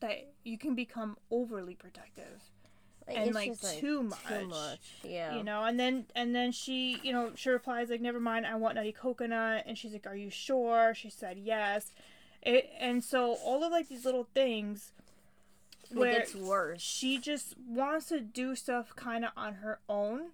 that 0.00 0.28
you 0.44 0.58
can 0.58 0.74
become 0.74 1.16
overly 1.30 1.74
protective 1.74 2.42
and 3.08 3.34
like, 3.34 3.60
too 3.60 4.02
much. 4.02 4.26
Too 4.28 4.46
much. 4.48 4.80
Yeah. 5.04 5.36
You 5.36 5.44
know, 5.44 5.64
and 5.64 5.78
then 5.78 6.06
and 6.14 6.34
then 6.34 6.52
she, 6.52 6.98
you 7.02 7.12
know, 7.12 7.30
she 7.36 7.50
replies 7.50 7.88
like, 7.88 8.00
"Never 8.00 8.18
mind, 8.20 8.46
I 8.46 8.56
want 8.56 8.74
nutty 8.74 8.92
coconut." 8.92 9.64
And 9.66 9.78
she's 9.78 9.92
like, 9.92 10.06
"Are 10.06 10.16
you 10.16 10.30
sure?" 10.30 10.92
She 10.94 11.08
said, 11.10 11.38
"Yes." 11.38 11.92
It 12.42 12.70
and 12.78 13.02
so 13.02 13.34
all 13.44 13.64
of 13.64 13.72
like 13.72 13.88
these 13.88 14.04
little 14.04 14.28
things 14.34 14.92
It 15.90 15.96
where 15.96 16.12
gets 16.12 16.34
worse. 16.34 16.80
she 16.80 17.18
just 17.18 17.54
wants 17.58 18.06
to 18.06 18.20
do 18.20 18.54
stuff 18.54 18.94
kind 18.94 19.24
of 19.24 19.32
on 19.36 19.54
her 19.54 19.80
own 19.88 20.30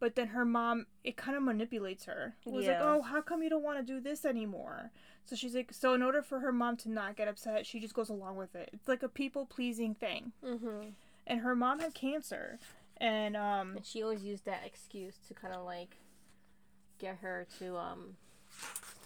but 0.00 0.14
then 0.14 0.28
her 0.28 0.46
mom 0.46 0.86
it 1.04 1.16
kind 1.18 1.36
of 1.36 1.42
manipulates 1.42 2.04
her 2.06 2.36
it 2.46 2.52
was 2.52 2.66
like 2.66 2.78
oh 2.80 3.02
how 3.02 3.20
come 3.20 3.42
you 3.42 3.50
don't 3.50 3.62
want 3.62 3.78
to 3.78 3.84
do 3.84 4.00
this 4.00 4.24
anymore 4.24 4.90
so 5.28 5.36
she's 5.36 5.54
like 5.54 5.72
so 5.72 5.92
in 5.94 6.02
order 6.02 6.22
for 6.22 6.40
her 6.40 6.50
mom 6.52 6.76
to 6.76 6.90
not 6.90 7.14
get 7.16 7.28
upset 7.28 7.66
she 7.66 7.78
just 7.78 7.92
goes 7.94 8.08
along 8.08 8.36
with 8.36 8.54
it 8.54 8.70
it's 8.72 8.88
like 8.88 9.02
a 9.02 9.08
people 9.08 9.44
pleasing 9.46 9.94
thing 9.94 10.32
Mm-hmm. 10.44 10.88
and 11.26 11.40
her 11.40 11.54
mom 11.54 11.80
had 11.80 11.92
cancer 11.94 12.58
and 12.96 13.36
um 13.36 13.76
And 13.76 13.84
she 13.86 14.02
always 14.02 14.22
used 14.24 14.44
that 14.46 14.62
excuse 14.64 15.16
to 15.28 15.34
kind 15.34 15.54
of 15.54 15.64
like 15.64 15.96
get 16.98 17.18
her 17.18 17.46
to 17.58 17.76
um. 17.76 18.16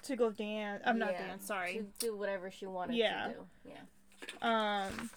to 0.04 0.16
go 0.16 0.30
dance 0.30 0.82
i'm 0.86 0.98
not 0.98 1.12
yeah, 1.12 1.26
dance 1.28 1.46
sorry 1.46 1.74
To 1.74 1.86
do 2.06 2.16
whatever 2.16 2.50
she 2.50 2.66
wanted 2.66 2.96
Yeah. 2.96 3.28
to 3.28 3.32
do. 3.34 3.46
Yeah. 4.40 4.86
um 4.86 5.10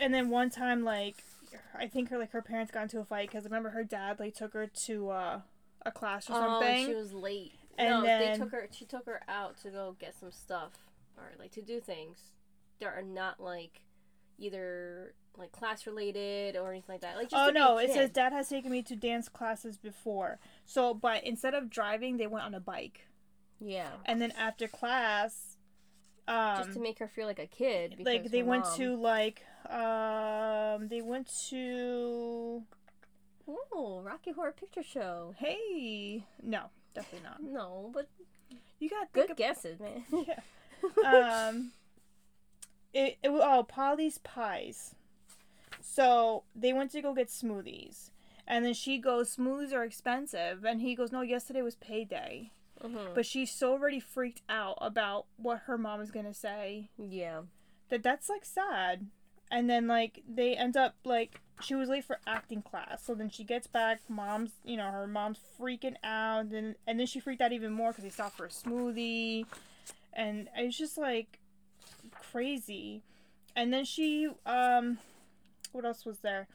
and 0.00 0.12
then 0.12 0.28
one 0.28 0.50
time 0.50 0.84
like 0.84 1.16
i 1.78 1.86
think 1.86 2.10
her 2.10 2.18
like 2.18 2.32
her 2.32 2.42
parents 2.42 2.70
got 2.72 2.82
into 2.84 2.98
a 3.00 3.04
fight 3.04 3.28
because 3.28 3.44
I 3.44 3.48
remember 3.48 3.70
her 3.70 3.84
dad 3.84 4.18
like 4.20 4.34
took 4.34 4.52
her 4.54 4.66
to 4.86 5.10
uh 5.10 5.40
a 5.86 5.92
class 5.92 6.28
or 6.28 6.34
something 6.34 6.84
Oh, 6.86 6.88
she 6.88 6.94
was 6.94 7.12
late. 7.12 7.52
And 7.78 7.88
no, 7.88 8.02
then- 8.02 8.32
they 8.32 8.38
took 8.38 8.52
her. 8.52 8.68
She 8.70 8.84
took 8.84 9.06
her 9.06 9.22
out 9.28 9.56
to 9.62 9.70
go 9.70 9.96
get 9.98 10.14
some 10.18 10.32
stuff 10.32 10.72
or 11.16 11.32
like 11.38 11.52
to 11.52 11.62
do 11.62 11.80
things 11.80 12.18
that 12.80 12.86
are 12.86 13.02
not 13.02 13.40
like 13.40 13.80
either 14.38 15.14
like 15.36 15.52
class 15.52 15.86
related 15.86 16.56
or 16.56 16.70
anything 16.70 16.94
like 16.94 17.00
that. 17.00 17.16
Like 17.16 17.30
just 17.30 17.42
oh 17.42 17.46
to 17.48 17.52
be 17.52 17.58
a 17.58 17.62
no 17.62 17.78
it 17.78 17.92
says 17.92 18.10
dad 18.10 18.32
has 18.32 18.48
taken 18.48 18.70
me 18.70 18.82
to 18.82 18.96
dance 18.96 19.28
classes 19.28 19.78
before 19.78 20.38
so 20.64 20.94
but 20.94 21.24
instead 21.24 21.54
of 21.54 21.70
driving 21.70 22.16
they 22.16 22.26
went 22.26 22.44
on 22.44 22.54
a 22.54 22.60
bike 22.60 23.06
yeah, 23.60 23.90
and 24.04 24.22
then 24.22 24.32
after 24.38 24.68
class 24.68 25.56
um 26.28 26.58
just 26.58 26.72
to 26.74 26.80
make 26.80 26.98
her 27.00 27.08
feel 27.08 27.26
like 27.26 27.40
a 27.40 27.46
kid. 27.46 27.96
like 28.04 28.30
they 28.30 28.42
went 28.42 28.64
mom- 28.64 28.76
to 28.76 28.96
like 28.96 29.42
um 29.68 30.88
they 30.88 31.02
went 31.02 31.28
to 31.48 32.62
oh 33.48 34.00
Rocky 34.04 34.32
Horror 34.32 34.52
Picture 34.52 34.82
Show. 34.82 35.34
hey 35.38 36.24
no 36.42 36.64
definitely 36.98 37.28
not 37.28 37.42
No, 37.42 37.90
but 37.94 38.08
you 38.78 38.88
got 38.90 39.12
good 39.12 39.36
guesses, 39.36 39.78
man. 39.80 40.04
Yeah. 41.02 41.46
um 41.48 41.72
it, 42.92 43.18
it 43.22 43.28
oh 43.28 43.64
polly's 43.68 44.18
pies 44.18 44.94
so 45.80 46.44
they 46.54 46.72
went 46.72 46.90
to 46.92 47.02
go 47.02 47.12
get 47.14 47.28
smoothies 47.28 48.10
and 48.46 48.64
then 48.64 48.74
she 48.74 48.98
goes 48.98 49.34
smoothies 49.36 49.72
are 49.72 49.84
expensive 49.84 50.64
and 50.64 50.80
he 50.80 50.94
goes 50.94 51.10
no 51.12 51.20
yesterday 51.22 51.62
was 51.62 51.74
payday 51.76 52.50
Mhm. 52.82 53.12
but 53.12 53.26
she's 53.26 53.50
so 53.50 53.72
already 53.72 53.98
freaked 53.98 54.42
out 54.48 54.78
about 54.80 55.26
what 55.36 55.62
her 55.66 55.76
mom 55.76 56.00
is 56.00 56.12
gonna 56.12 56.32
say 56.32 56.90
Yeah. 56.96 57.42
that 57.88 58.04
that's 58.04 58.28
like 58.28 58.44
sad 58.44 59.08
and 59.50 59.68
then 59.68 59.88
like 59.88 60.22
they 60.28 60.54
end 60.54 60.76
up 60.76 60.94
like 61.04 61.40
she 61.60 61.74
was 61.74 61.88
late 61.88 62.04
for 62.04 62.18
acting 62.26 62.62
class. 62.62 63.02
So 63.04 63.14
then 63.14 63.30
she 63.30 63.44
gets 63.44 63.66
back 63.66 64.00
mom's 64.08 64.52
you 64.64 64.76
know 64.76 64.90
her 64.90 65.06
mom's 65.06 65.38
freaking 65.58 65.96
out 66.04 66.46
and 66.46 66.74
and 66.86 66.98
then 66.98 67.06
she 67.06 67.20
freaked 67.20 67.40
out 67.40 67.52
even 67.52 67.72
more 67.72 67.90
because 67.90 68.04
they 68.04 68.10
stopped 68.10 68.36
for 68.36 68.46
a 68.46 68.48
smoothie. 68.48 69.46
And 70.12 70.48
it's 70.56 70.76
just 70.76 70.98
like 70.98 71.38
crazy. 72.32 73.02
And 73.54 73.72
then 73.72 73.84
she 73.84 74.28
um 74.46 74.98
what 75.72 75.84
else 75.84 76.04
was 76.04 76.18
there? 76.20 76.48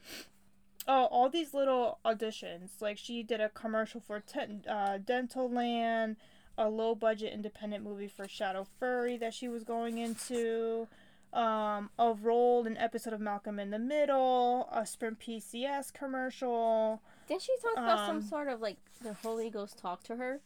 Oh 0.87 1.05
all 1.05 1.29
these 1.29 1.53
little 1.53 1.99
auditions. 2.05 2.81
Like 2.81 2.97
she 2.97 3.23
did 3.23 3.41
a 3.41 3.49
commercial 3.49 4.01
for 4.01 4.19
ten, 4.19 4.63
uh, 4.69 4.97
dental 4.97 5.49
land 5.49 6.17
a 6.57 6.69
low 6.69 6.93
budget 6.95 7.33
independent 7.33 7.83
movie 7.83 8.07
for 8.07 8.27
Shadow 8.27 8.67
Fury 8.79 9.17
that 9.17 9.33
she 9.33 9.47
was 9.47 9.63
going 9.63 9.97
into 9.97 10.87
um, 11.33 11.89
a 11.97 12.13
role 12.13 12.65
in 12.67 12.77
episode 12.77 13.11
of 13.13 13.19
malcolm 13.19 13.57
in 13.59 13.71
the 13.71 13.79
middle 13.79 14.69
a 14.71 14.85
sprint 14.85 15.19
pcs 15.19 15.91
commercial 15.91 17.01
Didn't 17.27 17.41
she 17.41 17.51
talk 17.61 17.73
about 17.83 18.05
some 18.05 18.17
Um, 18.17 18.21
sort 18.21 18.47
of 18.47 18.61
like 18.61 18.77
the 19.01 19.13
Holy 19.13 19.49
Ghost 19.49 19.77
talk 19.79 20.03
to 20.03 20.15
her? 20.17 20.41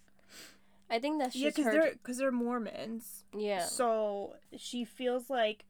I 0.89 0.99
think 0.99 1.19
that's 1.19 1.35
yeah 1.35 1.49
because 1.49 1.65
they're 1.65 1.91
because 1.91 2.17
they're 2.17 2.31
mormons 2.31 3.25
yeah. 3.37 3.65
So 3.65 4.35
she 4.57 4.85
feels 4.85 5.29
like 5.29 5.65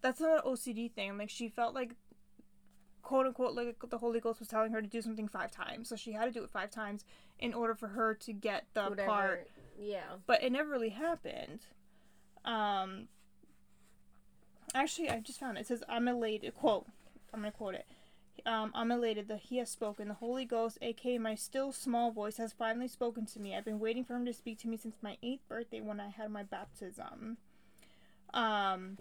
that's 0.00 0.20
not 0.20 0.44
an 0.46 0.52
OCD 0.52 0.90
thing. 0.92 1.18
Like 1.18 1.30
she 1.30 1.48
felt 1.48 1.74
like 1.74 1.96
quote 3.02 3.26
unquote 3.26 3.54
like 3.54 3.76
the 3.90 3.98
Holy 3.98 4.20
Ghost 4.20 4.38
was 4.38 4.48
telling 4.48 4.70
her 4.72 4.80
to 4.80 4.86
do 4.86 5.02
something 5.02 5.26
five 5.26 5.50
times. 5.50 5.88
So 5.88 5.96
she 5.96 6.12
had 6.12 6.26
to 6.26 6.30
do 6.30 6.44
it 6.44 6.50
five 6.50 6.70
times 6.70 7.04
in 7.40 7.52
order 7.54 7.74
for 7.74 7.88
her 7.88 8.14
to 8.14 8.32
get 8.32 8.66
the 8.74 8.82
Whatever. 8.84 9.08
part. 9.08 9.50
Yeah. 9.76 10.04
But 10.26 10.44
it 10.44 10.52
never 10.52 10.70
really 10.70 10.90
happened. 10.90 11.66
Um 12.44 13.08
actually 14.74 15.10
I 15.10 15.20
just 15.20 15.40
found 15.40 15.56
it. 15.56 15.62
It 15.62 15.66
says 15.66 15.82
I'm 15.88 16.08
elated 16.08 16.54
quote. 16.54 16.86
I'm 17.32 17.40
gonna 17.40 17.52
quote 17.52 17.74
it. 17.74 17.86
Um, 18.44 18.72
I'm 18.74 18.90
elated 18.90 19.28
that 19.28 19.40
he 19.40 19.58
has 19.58 19.70
spoken. 19.70 20.08
The 20.08 20.14
Holy 20.14 20.44
Ghost, 20.44 20.78
aka 20.82 21.18
my 21.18 21.34
still 21.34 21.70
small 21.72 22.10
voice, 22.10 22.38
has 22.38 22.52
finally 22.52 22.88
spoken 22.88 23.26
to 23.26 23.40
me. 23.40 23.54
I've 23.54 23.64
been 23.64 23.78
waiting 23.78 24.04
for 24.04 24.14
him 24.14 24.24
to 24.26 24.32
speak 24.32 24.58
to 24.60 24.68
me 24.68 24.76
since 24.76 24.96
my 25.00 25.16
eighth 25.22 25.46
birthday 25.48 25.80
when 25.80 26.00
I 26.00 26.08
had 26.08 26.30
my 26.30 26.42
baptism. 26.42 27.36
Um, 28.34 28.98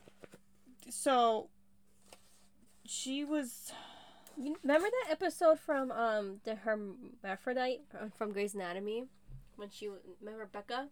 so 0.90 1.50
she 2.86 3.24
was. 3.24 3.72
You 4.38 4.56
remember 4.64 4.88
that 4.90 5.12
episode 5.12 5.60
from 5.60 5.92
um 5.92 6.42
the 6.44 6.56
hermaphrodite 6.56 7.82
from 8.18 8.32
Grey's 8.32 8.54
Anatomy 8.54 9.06
when 9.56 9.70
she 9.70 9.90
remember 10.22 10.46
Becca? 10.46 10.88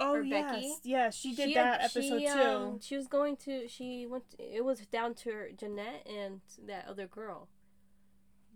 Oh 0.00 0.16
yes, 0.20 0.52
Becky? 0.54 0.74
yes, 0.84 1.14
she 1.16 1.34
did 1.34 1.48
She- 1.48 1.54
that 1.54 1.80
episode 1.82 2.20
she, 2.20 2.26
too. 2.26 2.32
um, 2.40 2.80
she 2.80 2.96
was 2.96 3.06
going 3.06 3.36
to. 3.38 3.68
She 3.68 4.06
went. 4.06 4.30
To, 4.30 4.42
it 4.42 4.64
was 4.64 4.80
down 4.86 5.14
to 5.14 5.30
her, 5.32 5.48
Jennette 5.56 6.06
and 6.06 6.40
that 6.66 6.86
other 6.88 7.06
girl. 7.06 7.48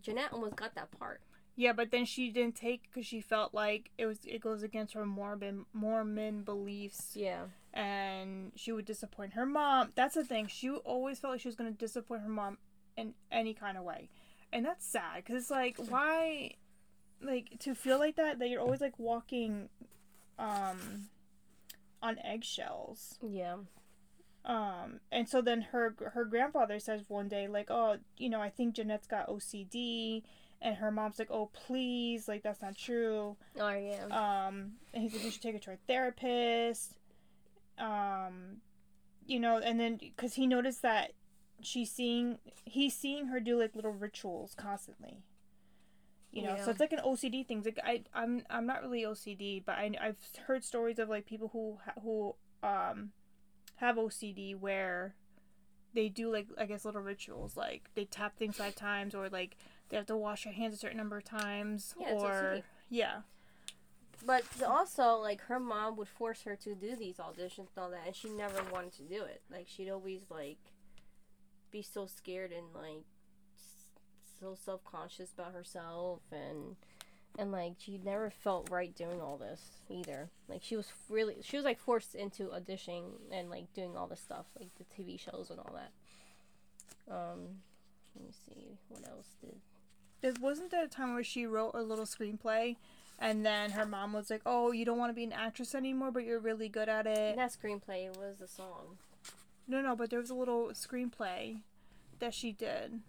Jennette 0.02 0.32
almost 0.32 0.56
got 0.56 0.74
that 0.74 0.90
part. 0.98 1.20
Yeah, 1.56 1.72
but 1.72 1.90
then 1.90 2.04
she 2.04 2.30
didn't 2.30 2.54
take 2.54 2.82
because 2.84 3.04
she 3.04 3.20
felt 3.20 3.52
like 3.52 3.90
it 3.98 4.06
was 4.06 4.20
it 4.24 4.40
goes 4.40 4.62
against 4.62 4.94
her 4.94 5.04
Mormon 5.04 5.66
Mormon 5.72 6.42
beliefs, 6.44 7.12
Yeah. 7.16 7.46
and 7.74 8.52
she 8.54 8.70
would 8.70 8.84
disappoint 8.84 9.32
her 9.32 9.44
mom. 9.44 9.90
That's 9.96 10.14
the 10.14 10.24
thing. 10.24 10.46
She 10.46 10.70
always 10.70 11.18
felt 11.18 11.32
like 11.34 11.40
she 11.40 11.48
was 11.48 11.56
gonna 11.56 11.72
disappoint 11.72 12.22
her 12.22 12.28
mom 12.28 12.58
in 12.96 13.14
any 13.32 13.54
kind 13.54 13.76
of 13.76 13.82
way, 13.82 14.08
and 14.52 14.64
that's 14.64 14.86
sad 14.86 15.16
because 15.24 15.42
it's 15.42 15.50
like 15.50 15.76
why, 15.88 16.52
like 17.20 17.58
to 17.58 17.74
feel 17.74 17.98
like 17.98 18.14
that 18.14 18.38
that 18.38 18.48
you're 18.48 18.60
always 18.60 18.80
like 18.80 18.96
walking, 18.96 19.68
um, 20.38 21.08
on 22.02 22.18
eggshells. 22.24 23.18
Yeah. 23.22 23.56
Um, 24.44 25.00
and 25.12 25.28
so 25.28 25.42
then 25.42 25.60
her 25.60 25.94
her 26.14 26.24
grandfather 26.24 26.78
says 26.78 27.02
one 27.08 27.28
day 27.28 27.48
like, 27.48 27.70
oh, 27.70 27.98
you 28.16 28.30
know, 28.30 28.40
I 28.40 28.50
think 28.50 28.74
Jennette's 28.74 29.06
got 29.06 29.28
OCD, 29.28 30.22
and 30.62 30.76
her 30.76 30.90
mom's 30.90 31.18
like, 31.18 31.30
oh, 31.30 31.50
please, 31.52 32.28
like 32.28 32.42
that's 32.42 32.62
not 32.62 32.76
true. 32.76 33.36
Oh 33.58 33.70
yeah. 33.70 34.04
Um, 34.06 34.72
and 34.94 35.02
he's 35.02 35.12
like, 35.12 35.24
you 35.24 35.30
should 35.30 35.42
take 35.42 35.54
her 35.54 35.60
to 35.60 35.72
a 35.72 35.78
therapist. 35.86 36.94
Um, 37.78 38.62
you 39.26 39.38
know, 39.38 39.58
and 39.58 39.78
then 39.78 39.96
because 39.96 40.34
he 40.34 40.46
noticed 40.46 40.82
that 40.82 41.12
she's 41.60 41.90
seeing, 41.90 42.38
he's 42.64 42.96
seeing 42.96 43.26
her 43.26 43.40
do 43.40 43.58
like 43.58 43.76
little 43.76 43.92
rituals 43.92 44.54
constantly. 44.56 45.18
You 46.32 46.42
know, 46.42 46.54
Yeah. 46.56 46.64
so 46.64 46.70
it's 46.70 46.80
like 46.80 46.92
an 46.92 47.00
OCD 47.04 47.46
thing. 47.46 47.58
It's 47.58 47.66
Like 47.66 47.80
I, 47.84 48.02
I'm, 48.14 48.42
I'm 48.50 48.66
not 48.66 48.82
really 48.82 49.02
OCD, 49.02 49.64
but 49.64 49.76
I, 49.76 49.92
I've 50.00 50.18
heard 50.46 50.62
stories 50.64 50.98
of 50.98 51.08
like 51.08 51.26
people 51.26 51.48
who, 51.48 51.78
who, 52.02 52.34
um, 52.62 53.12
have 53.76 53.96
OCD 53.96 54.58
where 54.58 55.14
they 55.94 56.08
do 56.08 56.30
like 56.32 56.48
I 56.58 56.66
guess 56.66 56.84
little 56.84 57.00
rituals, 57.00 57.56
like 57.56 57.88
they 57.94 58.04
tap 58.04 58.36
things 58.36 58.56
five 58.56 58.74
times, 58.74 59.14
or 59.14 59.28
like 59.28 59.56
they 59.88 59.96
have 59.96 60.06
to 60.06 60.16
wash 60.16 60.44
their 60.44 60.52
hands 60.52 60.74
a 60.74 60.76
certain 60.76 60.96
number 60.96 61.16
of 61.16 61.24
times, 61.24 61.94
Yeah, 61.98 62.12
or 62.12 62.60
yeah. 62.90 63.20
But 64.26 64.42
also, 64.66 65.14
like 65.14 65.42
her 65.42 65.60
mom 65.60 65.96
would 65.96 66.08
force 66.08 66.42
her 66.42 66.56
to 66.56 66.74
do 66.74 66.96
these 66.96 67.16
auditions 67.18 67.68
and 67.74 67.78
all 67.78 67.90
that, 67.90 68.06
and 68.06 68.16
she 68.16 68.28
never 68.30 68.62
wanted 68.72 68.92
to 68.94 69.02
do 69.02 69.22
it. 69.22 69.42
Like 69.50 69.66
she'd 69.68 69.90
always 69.90 70.22
like 70.28 70.58
be 71.70 71.82
so 71.82 72.06
scared 72.06 72.50
and 72.52 72.66
like 72.74 73.04
so 74.40 74.56
self 74.62 74.84
conscious 74.84 75.32
about 75.32 75.52
herself, 75.52 76.20
and 76.32 76.76
and 77.38 77.52
like 77.52 77.74
she 77.78 78.00
never 78.04 78.30
felt 78.30 78.68
right 78.70 78.94
doing 78.94 79.20
all 79.20 79.36
this 79.36 79.60
either. 79.88 80.28
Like 80.48 80.62
she 80.62 80.76
was 80.76 80.92
really 81.08 81.36
she 81.42 81.56
was 81.56 81.64
like 81.64 81.78
forced 81.78 82.14
into 82.14 82.48
auditioning 82.48 83.04
and 83.32 83.50
like 83.50 83.72
doing 83.74 83.96
all 83.96 84.06
this 84.06 84.20
stuff, 84.20 84.46
like 84.58 84.70
the 84.76 84.84
TV 84.84 85.18
shows 85.18 85.50
and 85.50 85.58
all 85.60 85.74
that. 85.74 85.92
Um, 87.12 87.60
let 88.14 88.24
me 88.26 88.32
see 88.46 88.78
what 88.88 89.08
else 89.08 89.28
did. 89.40 89.56
There 90.20 90.32
wasn't 90.40 90.70
there 90.70 90.84
a 90.84 90.88
time 90.88 91.14
where 91.14 91.22
she 91.22 91.46
wrote 91.46 91.72
a 91.74 91.82
little 91.82 92.06
screenplay, 92.06 92.76
and 93.20 93.46
then 93.46 93.70
her 93.70 93.86
mom 93.86 94.12
was 94.12 94.30
like, 94.30 94.42
"Oh, 94.44 94.72
you 94.72 94.84
don't 94.84 94.98
want 94.98 95.10
to 95.10 95.14
be 95.14 95.24
an 95.24 95.32
actress 95.32 95.74
anymore, 95.74 96.10
but 96.10 96.24
you're 96.24 96.40
really 96.40 96.68
good 96.68 96.88
at 96.88 97.06
it." 97.06 97.36
That 97.36 97.52
screenplay 97.52 98.14
was 98.16 98.38
the 98.38 98.48
song. 98.48 98.98
No, 99.68 99.80
no, 99.80 99.94
but 99.94 100.10
there 100.10 100.18
was 100.18 100.30
a 100.30 100.34
little 100.34 100.68
screenplay 100.68 101.60
that 102.18 102.34
she 102.34 102.52
did. 102.52 103.00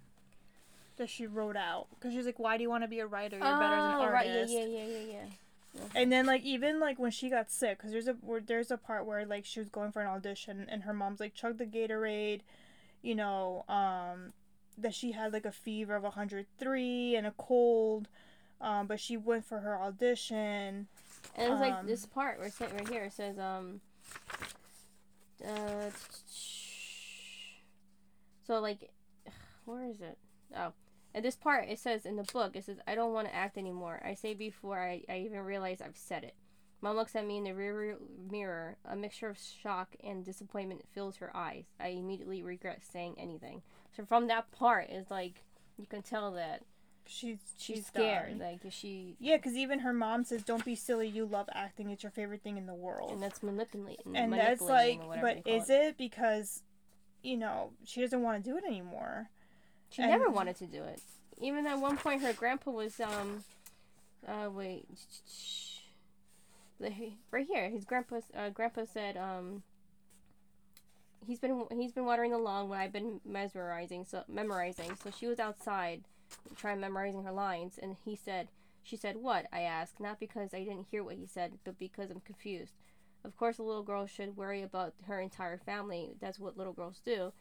That 1.00 1.10
she 1.10 1.27
wrote 1.27 1.56
out 1.56 1.88
because 1.91 2.13
she's 2.13 2.25
like, 2.25 2.39
"Why 2.39 2.58
do 2.58 2.63
you 2.63 2.70
want 2.70 2.84
to 2.84 2.89
be 2.89 3.00
a 3.00 3.08
writer? 3.08 3.38
You're 3.38 3.58
better 3.60 3.75
as 3.75 3.86
an 3.86 3.94
Oh, 3.96 4.01
artist." 4.03 4.36
right, 4.38 4.50
yeah, 4.50 4.65
yeah, 4.65 4.86
yeah, 4.86 5.13
yeah, 5.13 5.25
yeah. 5.74 5.82
And 5.96 6.12
then 6.12 6.25
like 6.25 6.44
even 6.44 6.82
like 6.82 7.00
when 7.00 7.12
she 7.12 7.29
got 7.29 7.50
sick, 7.50 7.77
because 7.77 7.91
there's 7.94 8.10
a 8.10 8.13
where, 8.15 8.41
there's 8.41 8.70
a 8.70 8.75
part 8.77 9.06
where 9.06 9.25
like 9.25 9.46
she 9.46 9.62
was 9.62 9.70
going 9.70 9.94
for 9.94 10.01
an 10.01 10.08
audition, 10.08 10.65
and 10.70 10.84
her 10.84 10.94
mom's 10.94 11.22
like, 11.22 11.34
"Chug 11.34 11.58
the 11.58 11.65
Gatorade," 11.65 12.41
you 13.01 13.15
know, 13.15 13.63
um, 13.70 14.34
that 14.77 14.94
she 14.94 15.13
had 15.13 15.32
like 15.32 15.46
a 15.46 15.53
fever 15.53 15.96
of 15.96 16.03
103 16.03 17.15
and 17.15 17.25
a 17.25 17.32
cold, 17.38 18.10
um, 18.60 18.86
but 18.86 19.00
she 19.00 19.15
went 19.15 19.46
for 19.46 19.60
her 19.60 19.79
audition. 19.82 20.88
And 21.36 21.53
it's 21.53 21.62
like 21.62 21.75
Um, 21.75 21.88
this 21.88 22.06
part 22.06 22.39
where 22.39 22.51
right 22.60 22.89
here 22.89 23.06
it 23.06 23.13
says 23.13 23.39
um 23.39 23.79
uh 25.48 25.91
so 28.46 28.60
like 28.60 28.89
where 29.63 29.86
is 29.86 30.01
it? 30.01 30.18
Oh. 30.58 30.74
At 31.13 31.24
this 31.24 31.36
part 31.36 31.68
it 31.68 31.80
says 31.80 32.06
in 32.06 32.16
the 32.16 32.24
book 32.24 32.56
it 32.56 32.66
says 32.66 32.78
I 32.88 32.96
don't 32.96 33.13
want 33.13 33.28
to 33.28 33.36
act 33.36 33.58
anymore. 33.58 34.01
I 34.06 34.13
say 34.13 34.34
before 34.34 34.80
I, 34.80 35.04
I 35.10 35.20
even 35.20 35.39
realize 35.39 35.82
I've 35.82 35.98
said 35.98 36.24
it. 36.24 36.36
Mom 36.82 36.96
looks 36.96 37.16
at 37.16 37.28
me 37.28 37.38
in 37.38 37.44
the 37.44 37.54
rear 37.54 37.98
mirror. 38.32 38.78
A 38.86 38.95
mixture 38.95 39.28
of 39.28 39.38
shock 39.38 39.95
and 40.04 40.24
disappointment 40.24 40.86
fills 40.93 41.17
her 41.17 41.36
eyes. 41.36 41.65
I 41.80 41.89
immediately 41.89 42.41
regret 42.41 42.82
saying 42.89 43.15
anything. 43.17 43.63
So 43.95 44.06
from 44.06 44.28
that 44.28 44.52
part, 44.52 44.88
it's 44.89 45.12
like 45.12 45.43
you 45.78 45.86
can 45.86 46.02
tell 46.02 46.32
that 46.34 46.62
She's 47.12 47.39
she's, 47.58 47.78
she's 47.78 47.86
scared. 47.88 48.38
done. 48.38 48.48
Like 48.48 48.72
she, 48.72 49.15
Yeah, 49.19 49.38
because 49.38 49.56
even 49.56 49.80
her 49.80 49.91
mom 49.93 50.24
says, 50.24 50.43
"Don't 50.43 50.63
be 50.63 50.76
silly. 50.76 51.08
You 51.08 51.26
love 51.26 51.50
acting. 51.54 51.89
It's 51.89 52.04
your 52.04 52.12
favorite 52.12 52.43
thing 52.43 52.56
in 52.58 52.67
the 52.67 52.76
world." 52.76 53.12
and 53.12 53.22
that's 53.22 53.41
manipulating. 53.41 54.15
and 54.15 54.32
that's 54.32 54.62
like, 54.62 55.02
but 55.19 55.39
is 55.48 55.72
it 55.72 55.98
because, 55.98 56.62
you 57.24 57.36
know, 57.36 57.72
she 57.84 58.02
doesn't 58.02 58.22
want 58.22 58.43
to 58.43 58.48
do 58.50 58.58
it 58.58 58.63
anymore? 58.63 59.32
She 59.89 60.02
And- 60.02 60.12
never 60.12 60.30
wanted 60.30 60.56
to 60.58 60.65
do 60.65 60.84
it. 60.84 61.02
Even 61.41 61.65
at 61.67 61.80
one 61.80 61.97
point, 61.97 62.21
her 62.21 62.34
grandpa 62.34 62.71
was 62.71 62.99
um, 62.99 63.43
uh, 64.28 64.49
wait, 64.52 64.86
the, 66.80 66.91
right 67.32 67.47
here. 67.47 67.69
His 67.69 67.86
grandpa, 67.86 68.19
uh, 68.36 68.49
grandpa 68.49 68.86
said 68.86 69.15
um, 69.15 69.63
he's 71.25 71.39
been 71.39 71.65
he's 71.71 71.93
been 71.93 72.06
watering 72.06 72.32
the 72.32 72.38
lawn 72.38 72.67
when 72.69 72.80
I've 72.80 72.91
been 72.91 73.21
mesmerizing, 73.25 74.06
so 74.06 74.23
memorizing. 74.28 74.97
So 75.02 75.12
she 75.12 75.28
was 75.28 75.39
outside, 75.39 76.04
trying 76.58 76.80
memorizing 76.80 77.23
her 77.23 77.32
lines, 77.32 77.80
and 77.82 77.95
he 78.04 78.15
said, 78.15 78.49
she 78.84 78.97
said 78.97 79.17
what? 79.17 79.45
I 79.54 79.62
asked, 79.62 79.99
not 79.99 80.19
because 80.19 80.54
I 80.54 80.60
didn't 80.60 80.88
hear 80.91 81.04
what 81.04 81.15
he 81.15 81.25
said, 81.25 81.54
but 81.63 81.80
because 81.80 82.12
I'm 82.12 82.21
confused. 82.21 82.73
Of 83.23 83.36
course, 83.38 83.60
a 83.60 83.63
little 83.63 83.84
girl 83.84 84.08
should 84.08 84.38
worry 84.38 84.62
about 84.62 84.93
her 85.08 85.19
entire 85.19 85.58
family. 85.58 86.12
That's 86.21 86.39
what 86.39 86.58
little 86.58 86.73
girls 86.73 87.02
do 87.04 87.32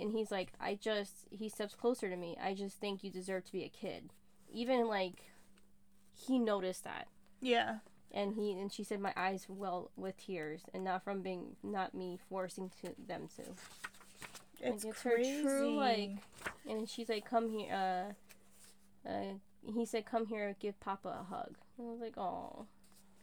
and 0.00 0.12
he's 0.12 0.30
like 0.30 0.52
i 0.60 0.74
just 0.74 1.26
he 1.30 1.48
steps 1.48 1.74
closer 1.74 2.08
to 2.08 2.16
me. 2.16 2.36
I 2.42 2.54
just 2.54 2.76
think 2.78 3.02
you 3.04 3.10
deserve 3.10 3.44
to 3.46 3.52
be 3.52 3.64
a 3.64 3.68
kid. 3.68 4.10
Even 4.52 4.86
like 4.88 5.22
he 6.14 6.38
noticed 6.38 6.84
that. 6.84 7.08
Yeah. 7.40 7.76
and 8.12 8.34
he 8.34 8.52
and 8.52 8.72
she 8.72 8.82
said 8.84 9.00
my 9.00 9.12
eyes 9.16 9.46
well 9.48 9.90
with 9.96 10.16
tears 10.16 10.62
and 10.72 10.84
not 10.84 11.04
from 11.04 11.20
being 11.22 11.56
not 11.62 11.94
me 11.94 12.18
forcing 12.28 12.70
to 12.82 12.94
them 13.06 13.28
to. 13.36 13.42
It's, 14.60 14.84
it's 14.84 15.02
crazy. 15.02 15.42
her 15.42 15.58
true 15.58 15.76
like 15.76 16.10
and 16.68 16.88
she's 16.88 17.08
like 17.08 17.28
come 17.28 17.50
here 17.50 18.14
uh 19.06 19.08
uh 19.08 19.34
he 19.62 19.84
said 19.84 20.06
come 20.06 20.26
here 20.26 20.54
give 20.60 20.78
papa 20.80 21.08
a 21.20 21.24
hug. 21.34 21.54
And 21.78 21.88
i 21.88 21.90
was 21.90 22.00
like 22.00 22.16
oh 22.16 22.66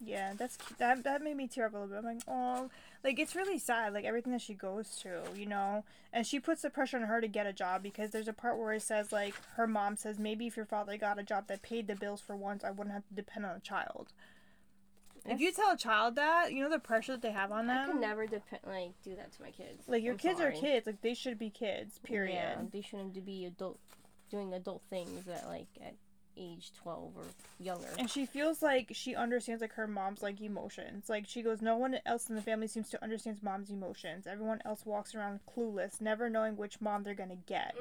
Yeah, 0.06 0.34
that's 0.38 0.58
that. 0.78 1.04
That 1.04 1.22
made 1.22 1.38
me 1.38 1.48
tear 1.48 1.66
up 1.66 1.74
a 1.74 1.78
little 1.78 1.90
bit. 1.90 1.98
I'm 1.98 2.06
like, 2.06 2.24
oh, 2.28 2.70
like 3.04 3.20
it's 3.20 3.36
really 3.36 3.58
sad. 3.58 3.94
Like 3.94 4.06
everything 4.06 4.34
that 4.34 4.42
she 4.42 4.54
goes 4.54 4.88
through, 4.88 5.24
you 5.36 5.46
know. 5.46 5.84
And 6.12 6.26
she 6.28 6.40
puts 6.40 6.62
the 6.62 6.70
pressure 6.70 6.98
on 6.98 7.04
her 7.04 7.22
to 7.22 7.28
get 7.28 7.48
a 7.48 7.54
job 7.54 7.82
because 7.84 8.12
there's 8.12 8.28
a 8.28 8.34
part 8.34 8.58
where 8.58 8.74
it 8.74 8.82
says 8.82 9.12
like 9.12 9.34
her 9.56 9.68
mom 9.68 9.96
says 9.96 10.20
maybe 10.20 10.48
if 10.48 10.56
your 10.58 10.66
father 10.66 10.98
got 10.98 11.20
a 11.20 11.24
job 11.24 11.48
that 11.48 11.62
paid 11.62 11.88
the 11.88 11.96
bills 11.96 12.22
for 12.22 12.36
once, 12.36 12.64
I 12.64 12.72
wouldn't 12.72 12.94
have 12.94 13.08
to 13.08 13.14
depend 13.14 13.46
on 13.46 13.56
a 13.56 13.60
child. 13.60 14.14
If 15.26 15.40
you 15.40 15.54
tell 15.54 15.72
a 15.72 15.78
child 15.78 16.16
that, 16.16 16.52
you 16.52 16.62
know 16.64 16.70
the 16.70 16.80
pressure 16.80 17.14
that 17.14 17.22
they 17.22 17.32
have 17.32 17.52
on 17.52 17.68
them. 17.68 17.78
i 17.78 17.92
could 17.92 18.02
never 18.02 18.26
depend 18.28 18.62
like 18.68 18.92
do 19.04 19.16
that 19.16 19.32
to 19.32 19.42
my 19.42 19.52
kids 19.52 19.84
like 19.88 20.04
your 20.04 20.14
I'm 20.14 20.20
kids 20.20 20.40
sorry. 20.40 20.58
are 20.58 20.60
kids. 20.60 20.86
Like 20.86 21.02
they 21.02 21.14
should 21.14 21.40
be 21.40 21.50
kids. 21.50 22.00
Period. 22.04 22.36
Yeah, 22.36 22.56
they 22.72 22.82
shouldn't 22.82 23.26
be 23.26 23.46
adult 23.46 23.80
doing 24.30 24.54
adult 24.54 24.82
things 24.90 25.26
that 25.26 25.48
like 25.48 25.68
at 25.82 25.94
age 26.38 26.72
twelve 26.82 27.12
or 27.16 27.24
younger. 27.60 27.88
And 27.98 28.10
she 28.10 28.26
feels 28.26 28.62
like 28.62 28.90
she 28.94 29.16
understands 29.16 29.62
like 29.62 29.74
her 29.74 29.88
mom's 29.88 30.22
like 30.22 30.42
emotions. 30.42 31.10
Like 31.10 31.26
she 31.28 31.42
goes, 31.42 31.62
no 31.62 31.78
one 31.78 31.98
else 32.06 32.30
in 32.30 32.36
the 32.36 32.42
family 32.42 32.68
seems 32.68 32.90
to 32.92 33.04
understand 33.04 33.38
mom's 33.42 33.70
emotions. 33.70 34.28
Everyone 34.28 34.62
else 34.66 34.86
walks 34.86 35.16
around 35.16 35.40
clueless, 35.56 36.02
never 36.02 36.30
knowing 36.30 36.58
which 36.58 36.82
mom 36.82 37.04
they're 37.04 37.14
gonna 37.14 37.38
get. 37.48 37.76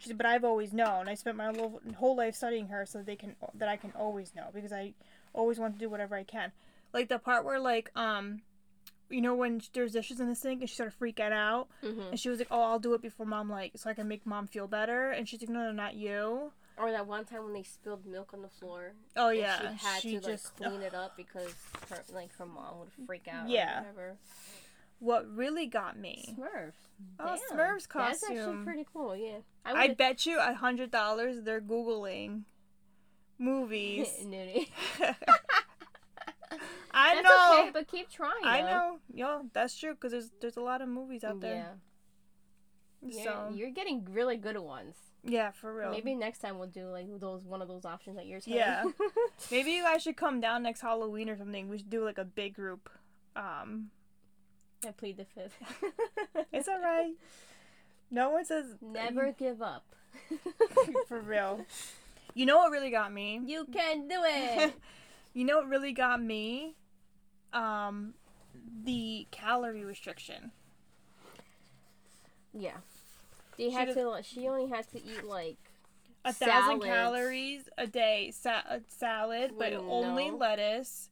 She 0.00 0.08
said, 0.08 0.16
but 0.18 0.26
I've 0.26 0.44
always 0.44 0.72
known. 0.72 1.08
I 1.08 1.14
spent 1.14 1.36
my 1.36 1.46
whole, 1.46 1.80
whole 1.96 2.16
life 2.16 2.34
studying 2.34 2.68
her 2.68 2.86
so 2.86 3.02
they 3.02 3.16
can 3.16 3.34
that 3.54 3.68
I 3.68 3.76
can 3.76 3.92
always 3.98 4.34
know 4.34 4.46
because 4.54 4.72
I 4.72 4.94
always 5.32 5.58
want 5.58 5.74
to 5.74 5.78
do 5.78 5.88
whatever 5.88 6.14
I 6.16 6.24
can. 6.24 6.52
Like 6.92 7.08
the 7.08 7.18
part 7.18 7.44
where 7.44 7.60
like 7.60 7.90
um, 7.96 8.42
you 9.10 9.20
know 9.20 9.34
when 9.34 9.60
there's 9.72 9.92
dishes 9.92 10.20
in 10.20 10.28
the 10.28 10.34
sink 10.34 10.60
and 10.60 10.68
she 10.68 10.74
started 10.74 10.94
freaking 11.00 11.32
out 11.32 11.68
hmm 11.82 12.00
and 12.10 12.20
she 12.20 12.28
was 12.28 12.38
like, 12.38 12.48
oh 12.50 12.62
I'll 12.62 12.78
do 12.78 12.94
it 12.94 13.02
before 13.02 13.26
mom 13.26 13.50
like 13.50 13.72
so 13.76 13.90
I 13.90 13.94
can 13.94 14.08
make 14.08 14.24
mom 14.26 14.46
feel 14.46 14.66
better 14.66 15.10
and 15.10 15.28
she's 15.28 15.40
like, 15.40 15.50
no 15.50 15.60
no 15.64 15.72
not 15.72 15.94
you. 15.94 16.52
Or 16.80 16.90
that 16.92 17.06
one 17.06 17.24
time 17.24 17.44
when 17.44 17.52
they 17.52 17.62
spilled 17.62 18.06
milk 18.06 18.30
on 18.34 18.42
the 18.42 18.48
floor. 18.48 18.92
Oh 19.16 19.30
yeah, 19.30 19.58
she 19.60 19.66
had 19.86 20.00
she 20.02 20.10
to 20.12 20.20
just 20.20 20.60
like 20.60 20.70
clean 20.70 20.82
it 20.82 20.94
up 20.94 21.16
because 21.16 21.52
her 21.90 22.02
like 22.12 22.34
her 22.38 22.46
mom 22.46 22.78
would 22.80 22.88
freak 23.06 23.26
out. 23.28 23.48
Yeah. 23.48 23.78
Or 23.78 23.82
whatever. 23.82 24.16
what 25.00 25.28
really 25.34 25.66
got 25.66 25.98
me. 25.98 26.36
Smurfs. 26.38 26.72
Oh, 27.20 27.36
Damn. 27.50 27.58
Smurfs 27.58 27.86
That's 27.92 28.22
actually 28.24 28.64
pretty 28.64 28.86
cool. 28.92 29.16
Yeah. 29.16 29.38
I 29.64 29.82
would've- 29.82 29.96
bet 29.96 30.26
you 30.26 30.38
a 30.40 30.54
hundred 30.54 30.90
dollars 30.90 31.42
they're 31.42 31.60
googling 31.60 32.42
movies. 33.38 34.08
Nudie. 34.24 34.68
I 36.90 37.14
That's 37.16 37.28
know. 37.28 37.58
okay, 37.60 37.70
but 37.72 37.86
keep 37.88 38.10
trying. 38.10 38.44
I 38.44 38.62
though. 38.62 38.66
know. 38.68 38.98
Yo, 39.12 39.42
that's 39.52 39.76
true 39.78 39.92
because 39.94 40.12
there's 40.12 40.30
there's 40.40 40.56
a 40.56 40.60
lot 40.62 40.80
of 40.80 40.88
movies 40.88 41.22
out 41.22 41.40
there. 41.40 41.54
Yeah. 43.02 43.10
You're, 43.10 43.24
So 43.24 43.50
you're 43.54 43.70
getting 43.70 44.06
really 44.10 44.36
good 44.36 44.56
at 44.56 44.64
ones. 44.64 44.96
Yeah, 45.28 45.50
for 45.52 45.74
real. 45.74 45.90
Maybe 45.90 46.14
next 46.14 46.38
time 46.38 46.58
we'll 46.58 46.68
do 46.68 46.88
like 46.88 47.06
those 47.20 47.44
one 47.44 47.62
of 47.62 47.68
those 47.68 47.84
options 47.84 48.16
that 48.16 48.26
you're. 48.26 48.40
Yeah. 48.44 48.84
Maybe 49.50 49.72
you 49.72 49.82
guys 49.82 50.02
should 50.02 50.16
come 50.16 50.40
down 50.40 50.62
next 50.62 50.80
Halloween 50.80 51.28
or 51.28 51.36
something. 51.36 51.68
We 51.68 51.78
should 51.78 51.90
do 51.90 52.04
like 52.04 52.18
a 52.18 52.24
big 52.24 52.54
group. 52.54 52.88
Um, 53.36 53.90
I 54.86 54.92
plead 54.92 55.16
the 55.16 55.24
fifth. 55.24 55.56
it's 56.52 56.68
alright. 56.68 57.14
No 58.10 58.30
one 58.30 58.44
says 58.44 58.76
Never 58.80 59.32
give 59.32 59.60
up. 59.60 59.84
for 61.08 61.20
real. 61.20 61.64
You 62.34 62.46
know 62.46 62.58
what 62.58 62.70
really 62.70 62.90
got 62.90 63.12
me? 63.12 63.40
You 63.44 63.66
can 63.72 64.08
do 64.08 64.20
it. 64.24 64.72
you 65.34 65.44
know 65.44 65.58
what 65.58 65.68
really 65.68 65.92
got 65.92 66.22
me? 66.22 66.74
Um, 67.52 68.14
the 68.84 69.26
calorie 69.30 69.84
restriction. 69.84 70.52
Yeah. 72.52 72.78
They 73.58 73.64
She 73.64 73.70
had 73.74 73.92
to. 73.94 74.08
like, 74.08 74.24
She 74.24 74.48
only 74.48 74.68
had 74.68 74.88
to 74.92 74.98
eat 74.98 75.24
like 75.24 75.58
A 76.24 76.32
thousand 76.32 76.80
Salads. 76.80 76.84
calories 76.86 77.68
a 77.76 77.86
day, 77.86 78.30
sa- 78.30 78.62
a 78.68 78.80
salad, 78.88 79.52
but 79.58 79.72
With 79.72 79.80
only 79.88 80.30
lettuce 80.30 81.10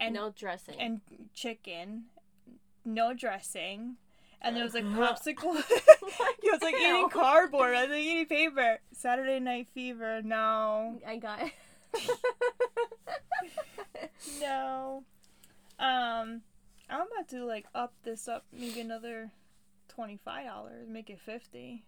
and 0.00 0.14
no 0.14 0.30
dressing. 0.30 0.80
and 0.80 1.00
chicken, 1.34 2.04
no 2.84 3.12
dressing, 3.14 3.96
and 4.40 4.56
there 4.56 4.64
was 4.64 4.74
like 4.74 4.84
popsicle. 5.00 5.62
He 6.42 6.50
was 6.50 6.62
like 6.62 6.74
eating 6.76 7.08
cardboard. 7.10 7.74
I 7.74 7.82
was 7.82 7.90
like 7.90 8.00
eating 8.00 8.26
paper. 8.26 8.78
Saturday 8.92 9.40
Night 9.40 9.68
Fever. 9.74 10.22
No, 10.22 10.98
I 11.06 11.16
got. 11.16 11.40
It. 11.42 11.52
no. 14.40 15.04
Um, 15.78 16.42
I'm 16.88 17.02
about 17.12 17.28
to 17.30 17.44
like 17.44 17.66
up 17.74 17.92
this 18.04 18.28
up, 18.28 18.44
maybe 18.52 18.80
another 18.80 19.30
twenty 19.98 20.18
five 20.24 20.46
dollars, 20.46 20.88
make 20.88 21.10
it 21.10 21.18
fifty. 21.20 21.82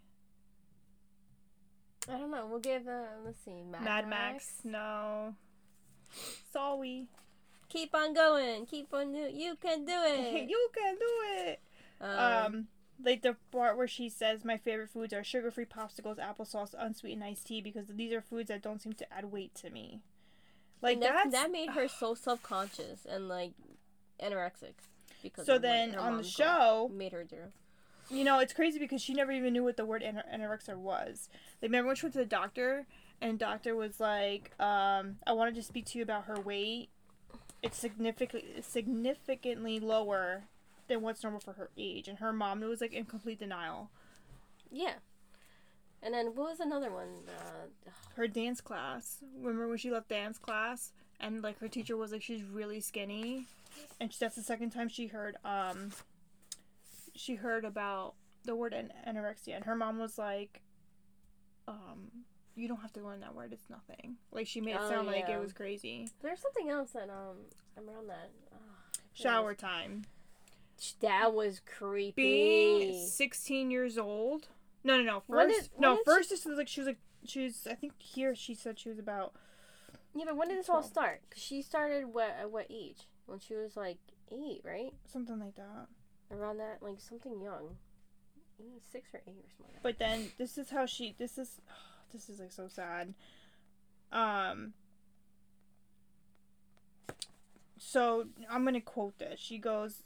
I 2.09 2.13
don't 2.19 2.31
know. 2.31 2.47
We'll 2.51 2.59
give. 2.61 2.89
Uh, 2.89 3.03
let's 3.25 3.39
see. 3.45 3.63
Mad, 3.71 3.85
Mad 3.85 4.09
Max. 4.09 4.33
Max. 4.33 4.55
No. 4.65 5.35
Sorry. 6.53 7.07
Keep 7.69 7.95
on 7.95 8.15
going. 8.15 8.67
Keep 8.67 8.93
on 8.93 9.13
do. 9.13 9.29
You 9.33 9.57
can 9.63 9.85
do 9.85 9.93
it. 9.97 10.49
you 10.49 10.69
can 10.75 10.95
do 10.97 11.43
it. 11.51 11.61
um, 12.01 12.09
Um, 12.19 12.69
like 13.05 13.23
the 13.23 13.37
part 13.53 13.77
where 13.77 13.87
she 13.87 14.09
says, 14.09 14.45
"My 14.45 14.57
favorite 14.57 14.91
foods 14.91 15.13
are 15.15 15.23
sugar-free 15.23 15.67
popsicles, 15.67 16.19
applesauce, 16.19 16.75
unsweetened 16.77 17.23
iced 17.25 17.47
tea 17.47 17.61
because 17.61 17.87
these 17.89 18.13
are 18.13 18.21
foods 18.21 18.49
that 18.49 18.63
don't 18.63 18.83
seem 18.83 18.95
to 18.95 19.13
add 19.13 19.27
weight 19.27 19.55
to 19.57 19.71
me." 19.71 20.01
Like 20.83 20.95
and 20.95 21.03
that, 21.05 21.31
that 21.31 21.53
made 21.53 21.71
her 21.71 21.87
so 21.87 22.15
self-conscious 22.27 23.07
and 23.09 23.29
like 23.29 23.53
anorexic 24.21 24.73
because 25.23 25.47
So 25.47 25.59
then 25.59 25.95
on 25.95 26.17
the 26.17 26.25
show- 26.25 26.91
made 26.93 27.13
her 27.13 27.23
do. 27.25 27.53
You 28.11 28.25
know 28.25 28.39
it's 28.39 28.53
crazy 28.53 28.79
because 28.79 29.03
she 29.03 29.15
never 29.15 29.33
even 29.33 29.53
knew 29.53 29.65
what 29.65 29.77
the 29.77 29.85
word 29.85 30.03
anor- 30.03 30.29
anorexia 30.35 30.77
was. 30.77 31.29
Like, 31.61 31.71
remember 31.71 31.89
when 31.89 31.97
she 31.97 32.07
went 32.07 32.15
to 32.15 32.19
the 32.21 32.27
doctor 32.27 32.87
and 33.21 33.39
doctor 33.39 33.75
was 33.75 34.01
like, 34.01 34.53
um, 34.61 35.17
"I 35.27 35.33
wanted 35.33 35.55
to 35.57 35.63
speak 35.63 35.87
to 35.87 35.99
you 35.99 36.05
about 36.05 36.25
her 36.25 36.41
weight. 36.41 36.89
It's 37.63 37.79
significantly 37.79 38.63
significantly 38.63 39.81
lower." 39.81 40.45
Than 40.89 41.03
what's 41.03 41.23
normal 41.23 41.39
for 41.39 41.53
her 41.53 41.71
age, 41.79 42.09
and 42.09 42.19
her 42.19 42.33
mom 42.33 42.63
was 42.63 42.81
like 42.81 42.93
in 42.93 43.05
complete 43.05 43.39
denial. 43.39 43.91
Yeah. 44.73 44.95
And 46.03 46.13
then 46.13 46.35
what 46.35 46.51
was 46.51 46.59
another 46.59 46.91
one? 46.91 47.29
Uh, 47.29 47.91
her 48.17 48.27
dance 48.27 48.61
class. 48.61 49.19
Remember 49.39 49.69
when 49.69 49.79
she 49.79 49.93
left 49.93 50.09
dance 50.09 50.37
class 50.37 50.91
and 51.21 51.43
like 51.43 51.59
her 51.61 51.69
teacher 51.69 51.97
was 51.97 52.13
like 52.13 52.23
she's 52.23 52.43
really 52.43 52.81
skinny, 52.81 53.45
and 54.01 54.11
that's 54.19 54.37
the 54.37 54.43
second 54.43 54.71
time 54.71 54.89
she 54.89 55.07
heard 55.07 55.37
um. 55.45 55.93
She 57.15 57.35
heard 57.37 57.65
about 57.65 58.15
the 58.45 58.55
word 58.57 58.73
an- 58.73 58.93
anorexia, 59.07 59.55
and 59.57 59.65
her 59.65 59.75
mom 59.77 59.99
was 59.99 60.17
like, 60.19 60.63
um, 61.69 62.25
"You 62.55 62.69
don't 62.69 62.81
have 62.81 62.93
to 62.95 63.01
learn 63.01 63.21
that 63.21 63.35
word. 63.35 63.53
It's 63.53 63.69
nothing." 63.71 64.17
Like 64.33 64.47
she 64.47 64.61
made 64.61 64.73
it 64.77 64.81
Oh, 64.83 64.89
sound 64.91 65.07
like 65.07 65.29
it 65.29 65.39
was 65.39 65.53
crazy. 65.53 66.09
there's 66.23 66.41
something 66.41 66.69
else 66.71 66.93
that 66.93 67.11
um 67.11 67.37
I'm 67.77 67.89
around 67.89 68.09
that. 68.09 68.31
Oh, 68.53 68.57
Shower 69.13 69.55
time. 69.55 70.05
that 71.01 71.35
was 71.35 71.61
creepy. 71.61 72.13
Being 72.23 73.07
sixteen 73.07 73.71
years 73.71 73.99
old. 73.99 74.49
No, 74.83 74.97
no, 74.97 75.03
no. 75.03 75.23
When 75.27 75.49
First, 75.49 75.61
did- 75.63 75.71
when 75.75 75.81
no. 75.83 75.99
First, 76.05 76.31
this 76.31 76.45
was 76.47 76.57
like 76.59 76.69
she 76.69 76.81
was 76.81 76.87
like 76.89 76.99
she 77.25 77.45
was. 77.45 77.67
I 77.71 77.75
think 77.75 78.01
here 78.01 78.35
she 78.35 78.55
said 78.55 78.79
she 78.79 78.89
was 78.89 78.99
about 78.99 79.35
yeah, 80.15 80.25
but 80.27 80.37
when 80.37 80.49
did 80.49 80.59
this 80.59 80.69
all 80.69 80.83
start? 80.83 81.21
start? 81.21 81.31
'Cause 81.31 81.43
she 81.43 81.63
started 81.63 82.07
what 82.07 82.31
at 82.31 82.51
what 82.51 82.67
age? 82.71 83.07
When 83.27 83.39
she 83.39 83.55
was 83.55 83.77
like 83.77 83.99
eight, 84.33 84.63
right? 84.65 84.93
something 85.07 85.39
like 85.39 85.55
that. 85.57 85.87
Around 86.31 86.59
that, 86.59 86.79
like 86.81 87.01
something 87.01 87.41
young, 87.41 87.77
six 88.93 89.09
or 89.15 89.21
eight 89.27 89.45
or 89.45 89.51
something. 89.57 89.77
But 89.83 89.99
then 89.99 90.31
this 90.39 90.59
is 90.59 90.71
how 90.71 90.87
she 90.87 91.15
this 91.19 91.39
is 91.39 91.61
this 92.13 92.29
is 92.29 92.41
like 92.41 92.53
so 92.53 92.69
sad. 92.69 93.15
Um 94.13 94.75
so 97.79 98.27
I'm 98.49 98.65
gonna 98.65 98.81
quote 98.81 99.19
this. 99.19 99.41
She 99.41 99.59
goes, 99.59 100.03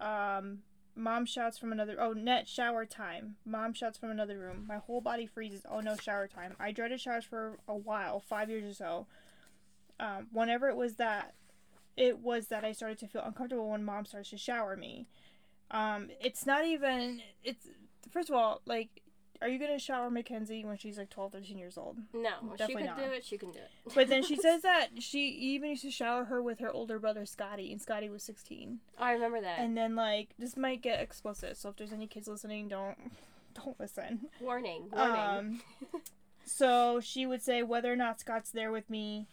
um, 0.00 0.60
mom 0.94 1.26
shouts 1.26 1.58
from 1.58 1.72
another 1.72 1.96
oh 2.00 2.12
net 2.12 2.48
shower 2.48 2.86
time. 2.86 3.36
Mom 3.44 3.74
shouts 3.74 3.98
from 3.98 4.10
another 4.10 4.38
room. 4.38 4.64
My 4.66 4.76
whole 4.76 5.00
body 5.00 5.26
freezes. 5.26 5.62
Oh 5.70 5.80
no, 5.80 5.96
shower 5.96 6.28
time. 6.28 6.54
I 6.58 6.72
dreaded 6.72 7.00
showers 7.00 7.24
for 7.24 7.58
a 7.68 7.76
while, 7.76 8.20
five 8.20 8.48
years 8.48 8.64
or 8.64 8.74
so. 8.74 9.06
Um, 9.98 10.28
whenever 10.32 10.68
it 10.68 10.76
was 10.76 10.94
that 10.94 11.34
it 11.96 12.18
was 12.18 12.48
that 12.48 12.64
I 12.64 12.72
started 12.72 12.98
to 12.98 13.08
feel 13.08 13.22
uncomfortable 13.22 13.70
when 13.70 13.84
mom 13.84 14.04
starts 14.04 14.30
to 14.30 14.38
shower 14.38 14.76
me. 14.76 15.06
Um, 15.70 16.08
it's 16.20 16.46
not 16.46 16.64
even 16.64 17.20
it's 17.44 17.66
first 18.10 18.28
of 18.30 18.36
all, 18.36 18.60
like 18.66 19.02
are 19.42 19.48
you 19.48 19.58
gonna 19.58 19.78
shower 19.78 20.10
Mackenzie 20.10 20.64
when 20.64 20.78
she's 20.78 20.96
like 20.98 21.10
12, 21.10 21.32
13 21.32 21.58
years 21.58 21.76
old? 21.76 21.98
No, 22.14 22.30
when 22.40 22.52
she 22.52 22.56
Definitely 22.58 22.82
could 22.84 22.88
not. 22.88 22.98
do 22.98 23.12
it. 23.12 23.24
She 23.24 23.38
can 23.38 23.50
do 23.52 23.58
it. 23.58 23.94
But 23.94 24.08
then 24.08 24.22
she 24.22 24.36
says 24.40 24.62
that 24.62 24.88
she 24.98 25.28
even 25.28 25.70
used 25.70 25.82
to 25.82 25.90
shower 25.90 26.24
her 26.24 26.42
with 26.42 26.58
her 26.60 26.72
older 26.72 26.98
brother 26.98 27.26
Scotty, 27.26 27.70
and 27.70 27.80
Scotty 27.80 28.08
was 28.08 28.22
16. 28.22 28.78
Oh, 28.98 29.02
I 29.02 29.12
remember 29.12 29.40
that. 29.40 29.58
And 29.58 29.76
then 29.76 29.94
like 29.94 30.30
this 30.38 30.56
might 30.56 30.82
get 30.82 31.00
explicit, 31.00 31.56
so 31.56 31.68
if 31.68 31.76
there's 31.76 31.92
any 31.92 32.06
kids 32.06 32.28
listening, 32.28 32.68
don't 32.68 32.96
don't 33.64 33.78
listen. 33.78 34.28
warning, 34.40 34.88
warning. 34.92 35.16
Um, 35.20 35.62
so 36.44 37.00
she 37.00 37.26
would 37.26 37.42
say 37.42 37.62
whether 37.62 37.92
or 37.92 37.96
not 37.96 38.20
Scott's 38.20 38.50
there 38.50 38.70
with 38.70 38.88
me. 38.88 39.26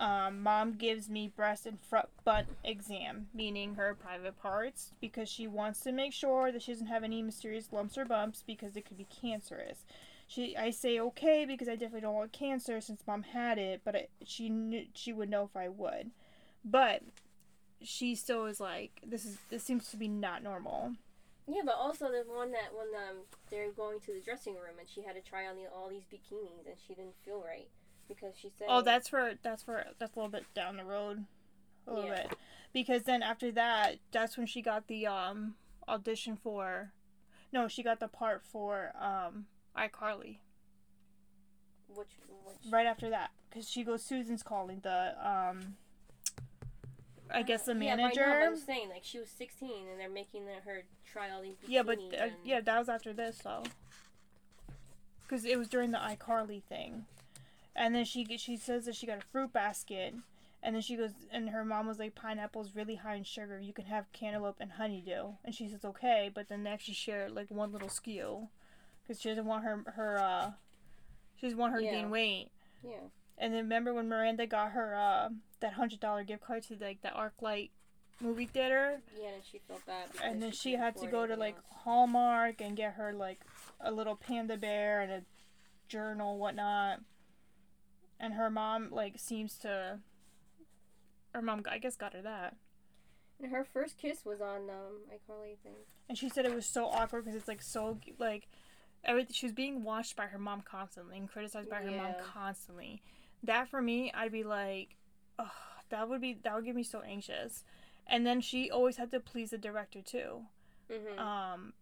Um, 0.00 0.42
mom 0.42 0.76
gives 0.76 1.10
me 1.10 1.28
breast 1.28 1.66
and 1.66 1.78
front 1.78 2.08
butt 2.24 2.46
exam, 2.64 3.26
meaning 3.34 3.74
her 3.74 3.94
private 3.94 4.40
parts, 4.40 4.92
because 4.98 5.28
she 5.28 5.46
wants 5.46 5.80
to 5.80 5.92
make 5.92 6.14
sure 6.14 6.50
that 6.50 6.62
she 6.62 6.72
doesn't 6.72 6.86
have 6.86 7.04
any 7.04 7.20
mysterious 7.20 7.68
lumps 7.70 7.98
or 7.98 8.06
bumps 8.06 8.42
because 8.46 8.76
it 8.76 8.86
could 8.86 8.96
be 8.96 9.06
cancerous. 9.20 9.84
She, 10.26 10.56
I 10.56 10.70
say 10.70 10.98
okay 11.00 11.44
because 11.44 11.68
I 11.68 11.72
definitely 11.72 12.00
don't 12.00 12.14
want 12.14 12.32
cancer 12.32 12.80
since 12.80 13.02
mom 13.06 13.24
had 13.24 13.58
it, 13.58 13.82
but 13.84 13.94
I, 13.94 14.06
she 14.24 14.48
knew 14.48 14.86
she 14.94 15.12
would 15.12 15.28
know 15.28 15.44
if 15.44 15.54
I 15.54 15.68
would. 15.68 16.12
But 16.64 17.02
she 17.82 18.14
still 18.14 18.46
is 18.46 18.58
like, 18.58 19.02
this 19.06 19.26
is 19.26 19.36
this 19.50 19.64
seems 19.64 19.90
to 19.90 19.98
be 19.98 20.08
not 20.08 20.42
normal. 20.42 20.94
Yeah, 21.46 21.62
but 21.64 21.74
also 21.74 22.06
the 22.06 22.24
one 22.26 22.52
that 22.52 22.70
when 22.72 22.88
um 22.96 23.16
they're 23.50 23.72
going 23.72 24.00
to 24.00 24.14
the 24.14 24.20
dressing 24.20 24.54
room 24.54 24.78
and 24.78 24.88
she 24.88 25.02
had 25.02 25.14
to 25.16 25.20
try 25.20 25.46
on 25.46 25.56
the, 25.56 25.64
all 25.74 25.90
these 25.90 26.04
bikinis 26.10 26.66
and 26.66 26.76
she 26.86 26.94
didn't 26.94 27.16
feel 27.22 27.42
right 27.44 27.68
because 28.10 28.34
she 28.36 28.50
said 28.58 28.66
Oh, 28.68 28.82
that's 28.82 29.08
for 29.08 29.32
that's 29.42 29.62
for 29.62 29.84
that's 29.98 30.14
a 30.14 30.18
little 30.18 30.30
bit 30.30 30.44
down 30.54 30.76
the 30.76 30.84
road, 30.84 31.24
a 31.86 31.92
little 31.94 32.10
Yeah. 32.10 32.26
bit, 32.28 32.36
because 32.72 33.04
then 33.04 33.22
after 33.22 33.50
that, 33.52 33.96
that's 34.12 34.36
when 34.36 34.46
she 34.46 34.60
got 34.62 34.86
the 34.88 35.06
um 35.06 35.54
audition 35.88 36.36
for, 36.36 36.92
no, 37.52 37.66
she 37.68 37.82
got 37.82 38.00
the 38.00 38.08
part 38.08 38.42
for 38.44 38.92
um 39.00 39.46
iCarly. 39.76 40.38
which 41.88 42.08
which 42.44 42.56
Right 42.70 42.86
after 42.86 43.10
that, 43.10 43.30
because 43.48 43.68
she 43.68 43.82
goes, 43.84 44.02
Susan's 44.04 44.42
calling 44.42 44.80
the 44.82 45.14
um. 45.26 45.76
I 47.32 47.42
guess 47.42 47.62
the 47.62 47.76
manager. 47.76 48.22
Yeah, 48.22 48.26
but 48.26 48.26
I 48.26 48.26
know, 48.26 48.26
manager. 48.26 48.38
but 48.40 48.40
Yeah, 48.40 48.48
I'm 48.48 48.56
saying 48.56 48.88
like 48.88 49.04
she 49.04 49.20
was 49.20 49.30
16 49.30 49.86
and 49.88 50.00
they're 50.00 50.10
making 50.10 50.46
her 50.64 50.82
try 51.12 51.30
all 51.30 51.40
these 51.42 51.54
bikinis. 51.64 51.86
but 51.86 51.98
uh, 51.98 52.24
and- 52.24 52.32
yeah, 52.44 52.60
that 52.60 52.76
was 52.76 52.88
after 52.88 53.12
this 53.12 53.38
though. 53.44 53.62
Because 55.22 55.44
it 55.44 55.56
was 55.56 55.68
during 55.68 55.92
the 55.92 55.98
iCarly 55.98 56.60
thing, 56.64 57.04
and 57.76 57.94
then 57.94 58.04
she 58.04 58.24
she 58.38 58.56
says 58.56 58.84
that 58.86 58.94
she 58.96 59.06
got 59.06 59.18
a 59.18 59.26
fruit 59.32 59.52
basket, 59.52 60.14
and 60.62 60.74
then 60.74 60.82
she 60.82 60.96
goes 60.96 61.12
and 61.32 61.50
her 61.50 61.64
mom 61.64 61.86
was 61.86 61.98
like 61.98 62.14
pineapple's 62.14 62.74
really 62.74 62.96
high 62.96 63.14
in 63.14 63.24
sugar. 63.24 63.58
You 63.60 63.72
can 63.72 63.86
have 63.86 64.12
cantaloupe 64.12 64.56
and 64.60 64.72
honeydew, 64.72 65.32
and 65.44 65.54
she 65.54 65.68
says 65.68 65.84
okay, 65.84 66.30
but 66.34 66.48
then 66.48 66.64
they 66.64 66.70
actually 66.70 66.94
share 66.94 67.28
like 67.28 67.50
one 67.50 67.72
little 67.72 67.88
skew, 67.88 68.48
because 69.02 69.20
she 69.20 69.28
doesn't 69.28 69.46
want 69.46 69.64
her 69.64 69.82
her 69.96 70.18
uh, 70.18 70.50
she 71.36 71.46
doesn't 71.46 71.58
want 71.58 71.72
her 71.72 71.80
to 71.80 71.86
gain 71.86 72.10
weight. 72.10 72.48
yeah. 72.84 73.08
And 73.42 73.54
then 73.54 73.62
remember 73.62 73.94
when 73.94 74.06
Miranda 74.08 74.46
got 74.46 74.72
her 74.72 74.94
uh, 74.94 75.30
that 75.60 75.72
hundred 75.72 76.00
dollar 76.00 76.24
gift 76.24 76.42
card 76.44 76.62
to 76.64 76.76
like 76.78 77.00
the 77.00 77.08
ArcLight 77.08 77.70
movie 78.20 78.44
theater, 78.44 79.00
Yeah, 79.18 79.30
and 79.30 79.42
she 79.50 79.60
felt 79.66 79.86
bad. 79.86 80.08
and 80.22 80.42
then 80.42 80.50
she 80.52 80.72
couldn't 80.72 80.84
had 80.84 80.96
to 80.98 81.06
go 81.06 81.26
to 81.26 81.36
like 81.36 81.54
else. 81.56 81.64
Hallmark 81.84 82.60
and 82.60 82.76
get 82.76 82.94
her 82.94 83.14
like 83.14 83.40
a 83.80 83.90
little 83.90 84.14
panda 84.14 84.58
bear 84.58 85.00
and 85.00 85.10
a 85.10 85.22
journal, 85.88 86.36
whatnot. 86.36 87.00
And 88.22 88.34
her 88.34 88.50
mom 88.50 88.88
like 88.90 89.14
seems 89.18 89.56
to. 89.58 89.98
Her 91.34 91.42
mom, 91.42 91.62
I 91.70 91.78
guess, 91.78 91.96
got 91.96 92.12
her 92.12 92.22
that, 92.22 92.56
And 93.40 93.52
her 93.52 93.64
first 93.64 93.96
kiss 93.96 94.24
was 94.24 94.40
on 94.40 94.68
um 94.68 94.98
I 95.10 95.14
iCarly 95.14 95.56
thing. 95.62 95.76
and 96.08 96.18
she 96.18 96.28
said 96.28 96.44
it 96.44 96.54
was 96.54 96.66
so 96.66 96.86
awkward 96.86 97.24
because 97.24 97.36
it's 97.38 97.48
like 97.48 97.62
so 97.62 97.98
like, 98.18 98.48
everything. 99.04 99.32
She 99.32 99.46
was 99.46 99.52
being 99.52 99.84
watched 99.84 100.16
by 100.16 100.26
her 100.26 100.38
mom 100.38 100.62
constantly 100.62 101.18
and 101.18 101.30
criticized 101.30 101.70
by 101.70 101.76
her 101.82 101.90
mom 101.90 102.14
constantly. 102.34 103.00
That 103.44 103.68
for 103.68 103.80
me, 103.80 104.12
I'd 104.12 104.32
be 104.32 104.42
like, 104.42 104.96
oh, 105.38 105.50
that 105.90 106.08
would 106.08 106.20
be 106.20 106.36
that 106.42 106.54
would 106.54 106.64
get 106.64 106.74
me 106.74 106.82
so 106.82 107.00
anxious. 107.00 107.64
And 108.08 108.26
then 108.26 108.40
she 108.40 108.70
always 108.70 108.96
had 108.96 109.12
to 109.12 109.20
please 109.20 109.50
the 109.50 109.58
director 109.58 110.02
too. 110.02 110.42
Mm-hmm. 110.90 111.18
um 111.20 111.72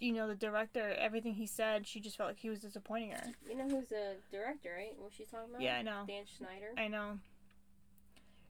you 0.00 0.12
know 0.12 0.26
the 0.28 0.34
director 0.34 0.94
everything 0.98 1.34
he 1.34 1.46
said 1.46 1.86
she 1.86 2.00
just 2.00 2.16
felt 2.16 2.28
like 2.30 2.38
he 2.38 2.50
was 2.50 2.60
disappointing 2.60 3.10
her 3.10 3.24
you 3.48 3.56
know 3.56 3.64
who's 3.64 3.88
the 3.88 4.16
director, 4.32 4.74
right? 4.76 4.92
What 4.98 5.12
she's 5.16 5.28
talking 5.28 5.50
about? 5.50 5.62
yeah 5.62 5.76
i 5.76 5.82
know 5.82 6.04
Dan 6.06 6.24
Schneider. 6.36 6.72
i 6.76 6.88
know 6.88 7.18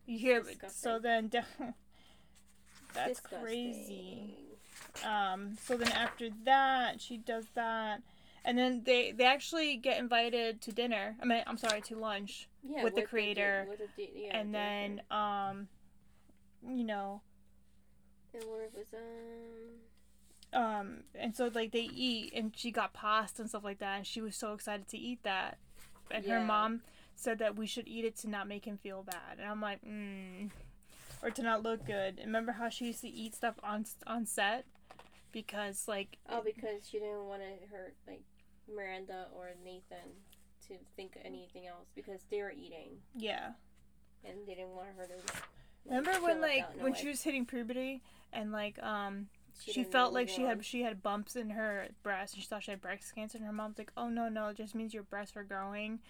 you 0.06 0.18
hear 0.18 0.42
so 0.68 0.98
then 0.98 1.30
that's 2.94 3.08
Disgusting. 3.20 3.40
crazy 3.42 4.34
Um, 5.04 5.56
so 5.62 5.76
then 5.76 5.92
after 5.92 6.28
that, 6.44 7.00
she 7.00 7.16
does 7.16 7.46
that, 7.54 8.02
and 8.44 8.56
then 8.58 8.82
they 8.84 9.12
they 9.12 9.24
actually 9.24 9.76
get 9.76 9.98
invited 9.98 10.60
to 10.62 10.72
dinner. 10.72 11.16
I 11.20 11.24
mean, 11.24 11.42
I'm 11.46 11.56
sorry, 11.56 11.80
to 11.82 11.96
lunch, 11.96 12.48
Yeah, 12.62 12.82
with 12.84 12.94
the 12.94 13.02
creator, 13.02 13.66
yeah, 13.96 14.36
and 14.36 14.54
then 14.54 15.00
um, 15.10 15.68
you 16.66 16.84
know, 16.84 17.22
and 18.32 18.42
it 18.42 18.48
was 18.74 18.86
um. 18.94 19.00
Um, 20.54 20.98
and 21.14 21.34
so 21.34 21.50
like 21.52 21.72
they 21.72 21.90
eat, 21.94 22.32
and 22.34 22.52
she 22.56 22.70
got 22.70 22.92
pasta 22.92 23.42
and 23.42 23.48
stuff 23.48 23.64
like 23.64 23.78
that, 23.80 23.96
and 23.98 24.06
she 24.06 24.20
was 24.20 24.36
so 24.36 24.54
excited 24.54 24.88
to 24.88 24.98
eat 24.98 25.22
that, 25.24 25.58
and 26.10 26.24
her 26.26 26.40
mom 26.40 26.82
said 27.16 27.38
that 27.38 27.56
we 27.56 27.66
should 27.66 27.88
eat 27.88 28.04
it 28.04 28.16
to 28.18 28.28
not 28.30 28.48
make 28.48 28.64
him 28.64 28.78
feel 28.78 29.02
bad, 29.02 29.38
and 29.38 29.48
I'm 29.48 29.60
like, 29.60 29.84
mm, 29.84 30.50
or 31.22 31.30
to 31.30 31.42
not 31.42 31.62
look 31.62 31.86
good. 31.86 32.20
Remember 32.24 32.52
how 32.52 32.68
she 32.68 32.86
used 32.86 33.00
to 33.00 33.08
eat 33.08 33.34
stuff 33.34 33.56
on 33.62 33.84
on 34.06 34.26
set 34.26 34.66
because 35.32 35.88
like 35.88 36.18
Oh, 36.28 36.42
because 36.44 36.88
she 36.88 36.98
didn't 36.98 37.26
want 37.26 37.42
to 37.42 37.74
hurt 37.74 37.94
like 38.06 38.22
Miranda 38.72 39.26
or 39.34 39.50
Nathan 39.64 40.14
to 40.68 40.74
think 40.96 41.18
anything 41.24 41.66
else 41.66 41.88
because 41.94 42.20
they 42.30 42.40
were 42.40 42.52
eating 42.52 42.92
yeah. 43.14 43.50
and 44.24 44.36
they 44.46 44.54
didn't 44.54 44.74
want 44.74 44.88
her 44.96 45.06
to. 45.06 45.14
like, 45.14 45.42
Remember 45.86 46.12
when 46.24 46.40
like 46.40 46.62
out 46.62 46.74
in 46.74 46.80
a 46.80 46.82
when 46.84 46.94
she 46.94 47.08
was 47.08 47.22
hitting 47.22 47.44
puberty 47.44 48.02
and 48.32 48.52
like 48.52 48.78
um 48.82 49.26
she, 49.62 49.72
didn't 49.72 49.92
felt 49.92 50.12
like 50.12 50.28
she 50.28 50.42
had 50.42 50.64
she 50.64 50.82
had 50.82 51.02
bumps 51.02 51.36
in 51.36 51.50
her 51.50 51.88
breast 52.02 52.34
and 52.34 52.42
she 52.42 52.48
thought 52.48 52.62
she 52.62 52.70
had 52.72 52.80
breast 52.80 53.14
cancer 53.14 53.38
and 53.38 53.46
her 53.46 53.52
mom's 53.52 53.78
like 53.78 53.92
oh 53.96 54.08
no 54.08 54.28
no 54.28 54.48
it 54.48 54.56
just 54.56 54.74
means 54.74 54.92
your 54.94 55.02
breasts 55.04 55.36
are 55.36 55.44
growing. 55.44 56.00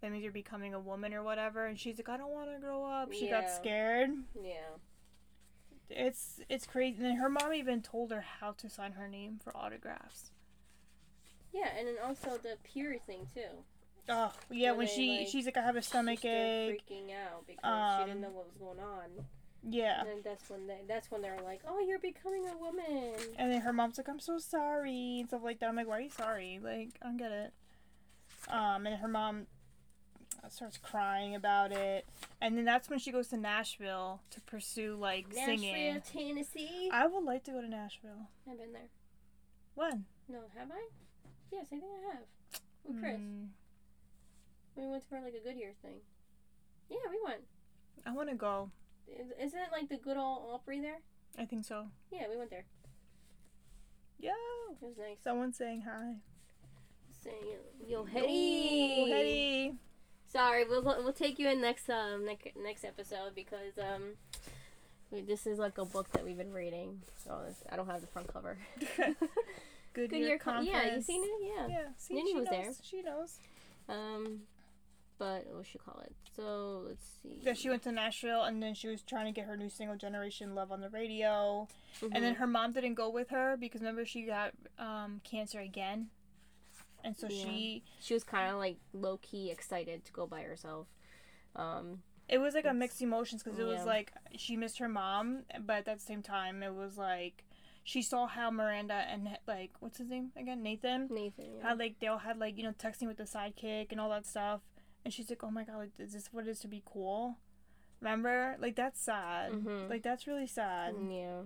That 0.00 0.10
means 0.12 0.22
you're 0.22 0.32
becoming 0.32 0.72
a 0.72 0.80
woman 0.80 1.12
or 1.12 1.22
whatever. 1.22 1.66
And 1.66 1.78
she's 1.78 1.98
like 1.98 2.08
I 2.08 2.16
don't 2.16 2.30
want 2.32 2.50
to 2.54 2.58
grow 2.60 2.84
up. 2.84 3.12
She 3.12 3.28
got 3.28 3.50
scared. 3.50 4.10
Yeah. 4.42 4.76
it's 5.88 6.40
it's 6.48 6.66
crazy. 6.66 6.96
And 6.98 7.06
then 7.06 7.16
her 7.16 7.28
mom 7.28 7.52
even 7.54 7.82
told 7.82 8.10
her 8.12 8.24
how 8.40 8.52
to 8.52 8.68
sign 8.70 8.92
her 8.92 9.08
name 9.08 9.38
for 9.42 9.56
autographs. 9.56 10.30
Yeah, 11.52 11.68
and 11.76 11.88
then 11.88 11.96
also 12.06 12.38
the 12.40 12.56
pure 12.62 12.96
thing 12.98 13.26
too. 13.34 13.64
oh 14.08 14.32
yeah 14.50 14.70
When 14.70 14.78
when 14.78 14.86
they, 14.86 14.92
she 14.92 15.18
like, 15.18 15.28
she's 15.28 15.44
like 15.46 15.56
I 15.56 15.62
have 15.62 15.76
a 15.76 15.82
stomach 15.82 16.20
She 16.22 16.28
ache. 16.28 16.82
freaking 16.88 17.10
out 17.12 17.46
because 17.46 17.98
she 17.98 18.04
didn't 18.06 18.16
Um, 18.24 18.30
know 18.30 18.36
what 18.36 18.46
was 18.46 18.56
going 18.56 18.78
on. 18.80 19.24
Yeah 19.68 20.00
And 20.00 20.08
then 20.08 20.20
that's 20.24 20.48
when 20.48 20.66
they 20.66 20.80
that's 20.88 21.10
when 21.10 21.20
they're 21.22 21.40
like, 21.42 21.60
"Oh, 21.68 21.80
you're 21.80 21.98
becoming 21.98 22.46
a 22.48 22.56
woman." 22.56 23.14
And 23.36 23.52
then 23.52 23.60
her 23.60 23.72
mom's 23.72 23.98
like, 23.98 24.08
I'm 24.08 24.18
so 24.20 24.38
sorry, 24.38 25.18
and 25.20 25.28
stuff 25.28 25.42
like 25.44 25.60
that. 25.60 25.68
I'm 25.68 25.76
like, 25.76 25.86
why 25.88 25.98
are 25.98 26.00
you 26.00 26.10
sorry? 26.10 26.58
Like, 26.62 26.90
I 27.02 27.06
don't 27.06 27.16
get 27.16 27.32
it. 27.32 27.52
Um, 28.48 28.86
and 28.86 28.96
her 29.00 29.08
mom 29.08 29.46
starts 30.48 30.78
crying 30.78 31.34
about 31.34 31.72
it. 31.72 32.06
And 32.40 32.56
then 32.56 32.64
that's 32.64 32.88
when 32.88 32.98
she 32.98 33.12
goes 33.12 33.28
to 33.28 33.36
Nashville 33.36 34.22
to 34.30 34.40
pursue, 34.40 34.96
like, 34.96 35.26
singing. 35.32 35.94
Nashville, 35.94 36.20
Tennessee. 36.22 36.88
I 36.92 37.06
would 37.06 37.24
like 37.24 37.44
to 37.44 37.50
go 37.52 37.60
to 37.60 37.68
Nashville. 37.68 38.28
I've 38.50 38.58
been 38.58 38.72
there. 38.72 38.88
When? 39.74 40.06
No, 40.28 40.38
have 40.56 40.70
I? 40.70 40.88
Yes, 41.52 41.66
I 41.66 41.76
think 41.76 41.84
I 41.84 42.12
have. 42.14 42.22
With 42.84 43.00
Chris. 43.00 43.16
Hmm, 43.16 43.44
We 44.76 44.86
went 44.86 45.04
for 45.08 45.20
like 45.20 45.34
a 45.34 45.46
Goodyear 45.46 45.72
thing. 45.82 46.00
Yeah, 46.88 46.96
we 47.10 47.18
went. 47.24 47.42
I 48.06 48.12
want 48.12 48.30
to 48.30 48.34
go. 48.36 48.70
Is- 49.18 49.32
Isn't 49.48 49.58
it 49.60 49.68
like 49.72 49.88
the 49.88 49.96
good 49.96 50.16
old 50.16 50.54
Opry 50.54 50.80
there? 50.80 50.98
I 51.38 51.44
think 51.44 51.64
so. 51.64 51.86
Yeah, 52.10 52.24
we 52.30 52.36
went 52.36 52.50
there. 52.50 52.64
Yo! 54.18 54.30
It 54.72 54.82
was 54.86 54.98
nice. 54.98 55.18
Someone's 55.22 55.56
saying 55.56 55.82
hi. 55.82 56.14
Saying, 57.22 57.36
yo, 57.86 58.04
Hetty. 58.04 59.10
Hetty. 59.10 59.74
Sorry, 60.28 60.64
we'll 60.64 60.82
we'll 60.82 61.12
take 61.12 61.38
you 61.38 61.48
in 61.48 61.60
next 61.60 61.88
um 61.90 62.24
next 62.24 62.48
next 62.62 62.84
episode 62.84 63.34
because 63.34 63.76
um 63.78 64.02
we, 65.10 65.22
this 65.22 65.46
is 65.46 65.58
like 65.58 65.78
a 65.78 65.84
book 65.84 66.10
that 66.12 66.24
we've 66.24 66.36
been 66.36 66.52
reading. 66.52 67.00
So 67.24 67.36
I 67.70 67.76
don't 67.76 67.86
have 67.88 68.00
the 68.00 68.06
front 68.06 68.32
cover. 68.32 68.56
Good, 68.96 69.16
Goodyear, 69.94 70.26
year 70.28 70.38
con- 70.38 70.64
conference. 70.66 70.84
yeah, 70.86 70.94
you 70.96 71.02
seen 71.02 71.24
it? 71.24 71.52
Yeah. 71.56 71.66
Yeah, 71.68 71.82
see, 71.96 72.14
Nini 72.14 72.30
she 72.32 72.36
was 72.36 72.44
knows. 72.46 72.52
there. 72.52 72.72
She 72.82 73.02
knows. 73.02 73.38
Um, 73.88 74.40
but 75.18 75.46
what 75.52 75.66
should 75.66 75.84
call 75.84 76.00
it? 76.04 76.12
So 76.40 76.82
let's 76.88 77.04
see. 77.22 77.40
That 77.44 77.58
she 77.58 77.68
went 77.68 77.82
to 77.82 77.92
Nashville 77.92 78.42
and 78.44 78.62
then 78.62 78.74
she 78.74 78.88
was 78.88 79.02
trying 79.02 79.26
to 79.26 79.32
get 79.32 79.46
her 79.46 79.56
new 79.56 79.68
single 79.68 79.96
Generation 79.96 80.54
Love 80.54 80.72
on 80.72 80.80
the 80.80 80.88
radio. 80.90 81.68
And 82.02 82.10
Mm-hmm. 82.12 82.22
then 82.22 82.34
her 82.36 82.46
mom 82.46 82.72
didn't 82.72 82.94
go 82.94 83.10
with 83.10 83.28
her 83.28 83.56
because 83.58 83.80
remember 83.82 84.06
she 84.06 84.22
got 84.22 84.52
um, 84.78 85.20
cancer 85.22 85.60
again. 85.60 86.08
And 87.04 87.16
so 87.16 87.28
Yeah. 87.28 87.44
she 87.44 87.82
she 88.00 88.14
was 88.14 88.24
kind 88.24 88.50
of 88.50 88.56
like 88.56 88.76
low 88.92 89.18
key 89.18 89.50
excited 89.50 90.04
to 90.06 90.12
go 90.12 90.26
by 90.26 90.42
herself. 90.42 90.86
Um, 91.56 92.02
it 92.28 92.38
was 92.38 92.54
like 92.54 92.64
a 92.64 92.72
mixed 92.72 93.02
emotions 93.02 93.42
because 93.42 93.58
it 93.58 93.64
was 93.66 93.84
like 93.84 94.12
she 94.36 94.56
missed 94.56 94.78
her 94.78 94.88
mom, 94.88 95.42
but 95.66 95.86
at 95.88 95.98
the 95.98 95.98
same 95.98 96.22
time 96.22 96.62
it 96.62 96.74
was 96.74 96.96
like 96.96 97.44
she 97.84 98.02
saw 98.02 98.26
how 98.26 98.50
Miranda 98.50 98.94
and 98.94 99.28
like 99.48 99.72
what's 99.80 99.98
his 99.98 100.08
name 100.08 100.30
again 100.36 100.62
Nathan 100.62 101.08
Nathan. 101.10 101.44
Yeah. 101.56 101.62
how 101.68 101.76
like 101.76 101.98
they 102.00 102.06
all 102.06 102.18
had 102.18 102.38
like 102.38 102.56
you 102.56 102.62
know 102.62 102.72
texting 102.72 103.08
with 103.08 103.16
the 103.16 103.24
sidekick 103.24 103.88
and 103.90 104.00
all 104.00 104.10
that 104.10 104.26
stuff, 104.26 104.60
and 105.04 105.12
she's 105.12 105.30
like, 105.30 105.42
oh 105.42 105.50
my 105.50 105.64
god, 105.64 105.76
like, 105.76 105.90
is 105.98 106.12
this 106.12 106.28
what 106.32 106.46
it 106.46 106.50
is 106.50 106.60
to 106.60 106.68
be 106.68 106.82
cool? 106.84 107.38
Remember, 108.00 108.56
like 108.60 108.76
that's 108.76 109.00
sad. 109.00 109.52
Mhm. 109.52 109.88
Like 109.90 110.02
that's 110.02 110.26
really 110.26 110.46
sad. 110.46 110.94
yeah. 111.10 111.42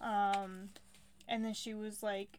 Um, 0.00 0.70
and 1.28 1.44
then 1.44 1.54
she 1.54 1.74
was 1.74 2.02
like, 2.02 2.38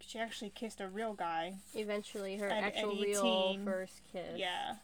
she 0.00 0.18
actually 0.18 0.50
kissed 0.50 0.80
a 0.80 0.88
real 0.88 1.14
guy. 1.14 1.54
Eventually, 1.74 2.36
her 2.36 2.48
At- 2.48 2.58
at 2.58 2.64
actual 2.76 2.96
real 2.96 3.58
first 3.64 4.02
kiss. 4.12 4.36
Yeah. 4.36 4.74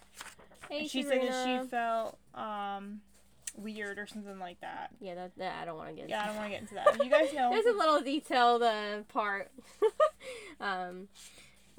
Hey, 0.68 0.80
and 0.80 0.90
she 0.90 1.02
said 1.02 1.20
that 1.22 1.62
she 1.62 1.68
felt 1.68 2.18
um 2.34 3.00
weird 3.56 3.98
or 3.98 4.06
something 4.06 4.38
like 4.38 4.60
that. 4.60 4.90
Yeah, 5.00 5.14
that, 5.14 5.38
that 5.38 5.54
I 5.62 5.64
don't 5.64 5.76
want 5.76 5.90
to 5.90 5.96
get. 5.96 6.08
Yeah, 6.08 6.22
I 6.22 6.26
don't 6.26 6.36
want 6.36 6.46
to 6.48 6.50
get 6.52 6.60
into 6.62 6.74
that. 6.74 7.04
You 7.04 7.10
guys 7.10 7.32
know. 7.34 7.50
There's 7.50 7.66
a 7.66 7.72
little 7.78 8.00
detailed 8.00 8.62
uh, 8.62 9.02
part. 9.08 9.50
um, 10.60 11.08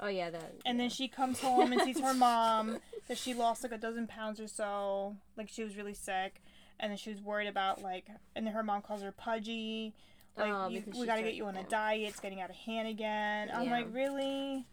oh 0.00 0.08
yeah, 0.08 0.30
that. 0.30 0.54
And 0.66 0.78
then 0.78 0.90
she 0.90 1.08
comes 1.08 1.40
home 1.40 1.72
and 1.72 1.80
sees 1.82 2.00
her 2.00 2.14
mom 2.28 2.78
that 3.08 3.18
she 3.18 3.34
lost 3.34 3.62
like 3.62 3.72
a 3.72 3.78
dozen 3.78 4.06
pounds 4.06 4.40
or 4.40 4.48
so. 4.48 5.16
Like 5.36 5.48
she 5.48 5.62
was 5.64 5.76
really 5.76 5.94
sick, 5.94 6.42
and 6.80 6.90
then 6.90 6.96
she 6.96 7.10
was 7.10 7.20
worried 7.20 7.48
about 7.48 7.82
like, 7.82 8.06
and 8.36 8.46
then 8.46 8.54
her 8.54 8.62
mom 8.62 8.82
calls 8.82 9.02
her 9.02 9.12
pudgy. 9.12 9.94
Like 10.36 10.52
Oh, 10.52 10.68
you, 10.68 10.84
we 10.96 11.04
gotta 11.06 11.22
get 11.22 11.34
you 11.34 11.46
on 11.46 11.56
a 11.56 11.64
diet. 11.64 12.08
It's 12.10 12.20
getting 12.20 12.40
out 12.40 12.50
of 12.50 12.56
hand 12.56 12.86
again. 12.88 13.50
I'm 13.52 13.64
Yeah. 13.64 13.70
like, 13.72 13.86
really? 13.92 14.66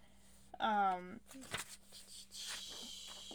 Um. 0.59 1.19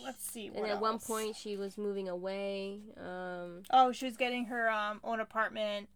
Let's 0.02 0.24
see. 0.30 0.48
What 0.50 0.62
And 0.62 0.72
at 0.72 0.80
one 0.80 0.98
point, 0.98 1.36
she 1.36 1.56
was 1.56 1.76
moving 1.76 2.08
away. 2.08 2.80
Um, 2.96 3.62
oh, 3.70 3.92
she 3.92 4.06
was 4.06 4.16
getting 4.16 4.46
her 4.46 4.70
um 4.70 5.00
own 5.04 5.20
apartment. 5.20 5.88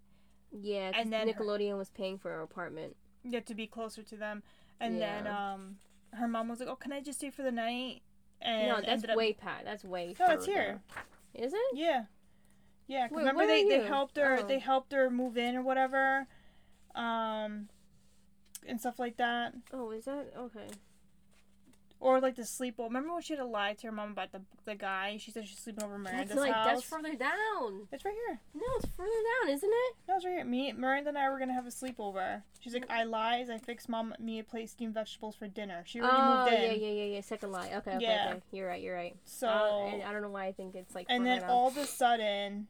Yeah, 0.52 0.92
And 0.94 1.12
then 1.12 1.28
her- 1.28 1.34
Nickelodeon 1.42 1.76
was 1.78 1.90
paying 1.90 2.18
for 2.18 2.30
her 2.30 2.42
apartment. 2.42 2.96
Get 3.28 3.46
to 3.46 3.54
be 3.54 3.66
closer 3.66 4.02
to 4.02 4.16
them, 4.16 4.42
and 4.80 5.00
then 5.00 5.26
um, 5.26 5.76
her 6.12 6.28
mom 6.28 6.48
was 6.48 6.60
like, 6.60 6.68
"Oh, 6.68 6.76
can 6.76 6.92
I 6.92 7.00
just 7.00 7.18
stay 7.18 7.30
for 7.30 7.42
the 7.42 7.52
night?" 7.52 8.02
And 8.42 8.68
no, 8.68 8.80
that's 8.84 9.04
up- 9.08 9.16
way 9.16 9.32
past. 9.32 9.64
That's 9.64 9.84
way. 9.84 10.14
No, 10.18 10.26
it's 10.26 10.46
here. 10.46 10.80
Is 11.34 11.52
it? 11.52 11.60
Yeah. 11.74 12.04
Yeah, 12.86 13.08
Wait, 13.10 13.20
remember 13.20 13.46
they, 13.46 13.64
they 13.64 13.82
helped 13.86 14.18
her 14.18 14.40
Oh. 14.42 14.46
they 14.46 14.58
helped 14.58 14.92
her 14.92 15.08
move 15.08 15.38
in 15.38 15.56
or 15.56 15.62
whatever. 15.62 16.26
Um 16.94 17.68
and 18.66 18.78
stuff 18.78 18.98
like 18.98 19.16
that. 19.16 19.54
Oh, 19.72 19.90
is 19.90 20.04
that 20.04 20.32
okay? 20.36 20.68
Or 22.04 22.20
like 22.20 22.36
the 22.36 22.42
sleepover. 22.42 22.80
Remember 22.88 23.14
when 23.14 23.22
she 23.22 23.32
had 23.32 23.40
to 23.40 23.46
lie 23.46 23.72
to 23.72 23.86
her 23.86 23.92
mom 23.92 24.10
about 24.12 24.30
the 24.30 24.42
the 24.66 24.74
guy? 24.74 25.16
She 25.18 25.30
said 25.30 25.48
she's 25.48 25.58
sleeping 25.58 25.82
over 25.84 25.96
Miranda's 25.98 26.28
That's 26.28 26.38
like 26.40 26.52
house. 26.52 26.66
that's 26.66 26.82
further 26.84 27.14
down. 27.14 27.88
it's 27.90 28.04
right 28.04 28.14
here. 28.26 28.40
No, 28.54 28.62
it's 28.76 28.86
further 28.94 29.10
down, 29.42 29.54
isn't 29.54 29.70
it? 29.72 29.96
No, 30.06 30.16
it's 30.16 30.24
right 30.26 30.32
here. 30.34 30.44
Me, 30.44 30.72
Miranda, 30.74 31.08
and 31.08 31.16
I 31.16 31.30
were 31.30 31.38
gonna 31.38 31.54
have 31.54 31.66
a 31.66 31.70
sleepover. 31.70 32.42
She's 32.60 32.74
like, 32.74 32.90
I 32.90 33.04
lies. 33.04 33.48
I 33.48 33.56
fixed 33.56 33.88
mom 33.88 34.14
me 34.18 34.38
a 34.38 34.44
plate 34.44 34.68
steamed 34.68 34.92
vegetables 34.92 35.34
for 35.34 35.48
dinner. 35.48 35.82
She 35.86 35.98
already 36.00 36.16
oh 36.20 36.44
moved 36.44 36.52
in. 36.52 36.62
yeah, 36.62 36.72
yeah, 36.88 36.92
yeah, 37.04 37.14
yeah. 37.14 37.20
Second 37.22 37.52
lie. 37.52 37.70
Okay, 37.76 37.96
okay, 37.96 37.98
Yeah. 38.00 38.26
okay. 38.32 38.42
You're 38.52 38.68
right. 38.68 38.82
You're 38.82 38.94
right. 38.94 39.16
So 39.24 39.48
Uh, 39.48 39.86
and 39.86 40.02
I 40.02 40.12
don't 40.12 40.20
know 40.20 40.28
why 40.28 40.44
I 40.44 40.52
think 40.52 40.74
it's 40.74 40.94
like. 40.94 41.06
And 41.08 41.22
further 41.22 41.30
then 41.30 41.40
down. 41.40 41.50
all 41.50 41.68
of 41.68 41.78
a 41.78 41.86
sudden, 41.86 42.66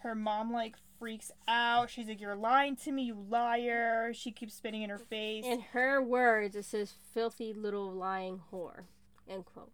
her 0.00 0.14
mom 0.14 0.52
like 0.52 0.76
freaks 1.02 1.32
out. 1.48 1.90
She's 1.90 2.06
like, 2.06 2.20
"You're 2.20 2.36
lying 2.36 2.76
to 2.76 2.92
me, 2.92 3.02
you 3.02 3.26
liar!" 3.28 4.12
She 4.14 4.30
keeps 4.30 4.54
spitting 4.54 4.82
in 4.82 4.90
her 4.90 4.98
face. 4.98 5.44
In 5.44 5.60
her 5.72 6.00
words, 6.00 6.54
it 6.54 6.64
says 6.64 6.94
"filthy 7.12 7.52
little 7.52 7.90
lying 7.90 8.40
whore," 8.52 8.84
end 9.28 9.44
quote. 9.46 9.72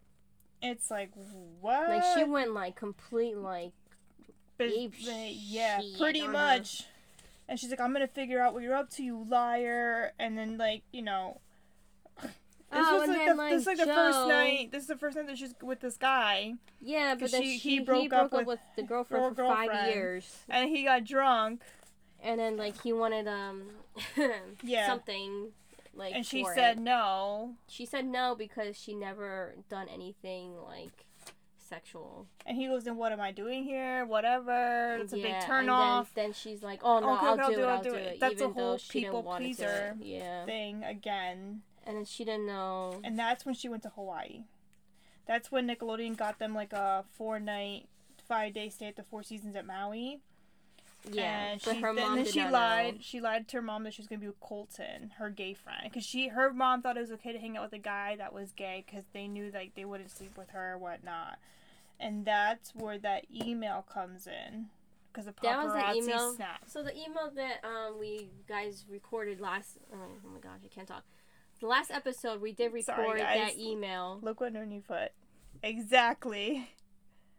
it's 0.63 0.89
like 0.89 1.11
what? 1.61 1.87
Like 1.87 2.03
she 2.17 2.23
went 2.23 2.51
like 2.53 2.75
complete 2.75 3.37
like 3.37 3.73
But- 4.57 4.71
but 5.05 5.31
yeah, 5.35 5.81
pretty 5.99 6.21
on 6.21 6.25
her. 6.27 6.31
much. 6.33 6.85
And 7.47 7.59
she's 7.59 7.69
like, 7.69 7.79
"I'm 7.79 7.93
gonna 7.93 8.07
figure 8.07 8.41
out 8.41 8.55
what 8.55 8.63
you're 8.63 8.73
up 8.75 8.89
to, 8.91 9.03
you 9.03 9.23
liar!" 9.29 10.13
And 10.17 10.35
then 10.35 10.57
like 10.57 10.81
you 10.91 11.03
know. 11.03 11.41
This 12.71 12.85
Oh, 12.87 12.93
was 12.99 13.03
and 13.03 13.13
like 13.13 13.25
then, 13.25 13.35
the, 13.37 13.41
like, 13.43 13.51
this 13.53 13.61
is 13.61 13.67
like 13.67 13.77
the 13.77 13.85
first 13.85 14.27
night. 14.27 14.71
This 14.71 14.81
is 14.83 14.87
the 14.87 14.97
first 14.97 15.15
night 15.17 15.27
that 15.27 15.37
she's 15.37 15.55
with 15.61 15.79
this 15.79 15.97
guy, 15.97 16.53
yeah, 16.79 17.15
but 17.19 17.31
then 17.31 17.41
she- 17.41 17.53
she, 17.57 17.69
he 17.69 17.69
he 17.77 17.79
broke 17.79 18.09
broke, 18.09 18.21
up 18.25 18.31
with 18.33 18.45
with 18.47 18.59
the 18.75 18.83
girlfriend 18.83 19.35
for 19.35 19.43
five 19.47 19.89
years, 19.89 20.37
and 20.49 20.69
he 20.69 20.83
got 20.83 21.03
drunk, 21.03 21.61
and 22.21 22.39
then 22.39 22.57
like 22.57 22.79
he 22.83 22.93
wanted 22.93 23.27
um 23.27 23.69
Yeah. 24.63 24.85
something 24.87 25.47
like 25.95 26.13
and 26.13 26.23
she 26.25 26.45
said 26.45 26.77
it. 26.77 26.81
no. 26.81 27.55
she 27.67 27.85
said 27.87 28.05
no 28.05 28.35
because 28.37 28.77
she 28.77 28.93
never 28.93 29.55
done 29.69 29.87
anything 29.91 30.55
like 30.63 31.05
sexual. 31.57 32.27
And 32.45 32.55
he 32.57 32.67
goes, 32.67 32.83
"Then 32.83 32.97
what 32.97 33.11
am 33.11 33.19
I 33.21 33.31
doing 33.31 33.63
here? 33.63 34.05
Whatever." 34.05 34.97
It's 35.01 35.13
a 35.13 35.15
big 35.17 35.25
Yeah, 35.25 35.39
turn 35.41 35.69
off 35.69 36.11
Then, 36.13 36.25
then 36.25 36.33
she's 36.33 36.61
like, 36.63 36.81
"Oh 36.83 36.99
no, 36.99 37.13
Okay, 37.15 37.25
I'll, 37.25 37.39
I'll 37.41 37.49
do 37.51 37.59
it, 37.61 37.65
I'll 37.65 37.81
do 37.83 37.93
it," 37.95 38.13
it. 38.13 38.19
That's 38.19 38.33
a 38.33 38.43
even 38.45 38.53
though 38.53 38.61
whole 38.61 38.79
people 38.89 39.23
pleaser. 39.23 39.95
Yeah, 39.99 40.45
thing 40.45 40.83
again. 40.83 41.61
And 41.85 41.97
then 41.97 42.05
she 42.05 42.23
didn't 42.25 42.45
know. 42.47 42.99
And 43.03 43.17
that's 43.17 43.45
when 43.45 43.55
she 43.55 43.69
went 43.69 43.83
to 43.83 43.89
Hawaii. 43.89 44.43
That's 45.25 45.51
when 45.51 45.67
Nickelodeon 45.67 46.17
got 46.17 46.39
them 46.39 46.55
like 46.55 46.73
a 46.73 47.03
four 47.15 47.39
night, 47.39 47.87
five 48.27 48.53
day 48.53 48.69
stay 48.69 48.87
at 48.87 48.95
the 48.95 49.03
Four 49.03 49.23
Seasons 49.23 49.55
at 49.55 49.65
Maui. 49.65 50.19
Yeah, 51.09 51.51
and 51.51 51.61
but 51.63 51.75
she, 51.75 51.81
her 51.81 51.93
then, 51.93 52.03
mom 52.03 52.15
then 52.15 52.25
did 52.25 52.33
she 52.33 52.39
not 52.41 52.51
lied. 52.51 52.93
know. 52.95 52.99
She 53.01 53.21
lied 53.21 53.47
to 53.47 53.57
her 53.57 53.61
mom 53.61 53.83
that 53.85 53.93
she 53.93 54.01
was 54.01 54.07
gonna 54.07 54.19
be 54.19 54.27
with 54.27 54.39
Colton, 54.41 55.11
her 55.17 55.29
gay 55.29 55.53
friend, 55.53 55.79
because 55.83 56.03
she 56.03 56.27
her 56.27 56.51
mom 56.51 56.81
thought 56.81 56.97
it 56.97 57.01
was 57.01 57.11
okay 57.11 57.31
to 57.31 57.39
hang 57.39 57.55
out 57.55 57.63
with 57.63 57.73
a 57.73 57.81
guy 57.81 58.15
that 58.17 58.33
was 58.33 58.51
gay 58.51 58.83
because 58.85 59.05
they 59.13 59.27
knew 59.27 59.49
like 59.53 59.75
they 59.75 59.85
wouldn't 59.85 60.11
sleep 60.11 60.37
with 60.37 60.49
her 60.49 60.73
or 60.73 60.77
whatnot. 60.77 61.37
And 62.01 62.25
that's 62.25 62.75
where 62.75 62.97
that 62.97 63.25
email 63.33 63.85
comes 63.93 64.27
in, 64.27 64.65
because 65.11 65.25
the 65.25 65.33
That 65.41 65.63
was 65.63 65.73
the 65.73 65.79
paparazzi 65.79 65.95
email? 66.03 66.33
snaps. 66.33 66.73
So 66.73 66.83
the 66.83 66.93
email 66.97 67.31
that 67.33 67.63
um 67.63 67.97
we 67.97 68.27
guys 68.47 68.83
recorded 68.89 69.39
last. 69.39 69.77
Oh, 69.93 69.97
oh 69.97 70.29
my 70.33 70.39
gosh, 70.39 70.59
I 70.65 70.67
can't 70.67 70.87
talk. 70.87 71.05
The 71.59 71.67
last 71.67 71.91
episode 71.91 72.41
we 72.41 72.51
did 72.53 72.71
Sorry, 72.83 73.03
record 73.07 73.19
guys. 73.19 73.37
that 73.53 73.57
email. 73.59 74.19
Look 74.21 74.39
what 74.41 74.53
Noonie 74.53 74.83
foot. 74.83 75.11
Exactly. 75.61 76.69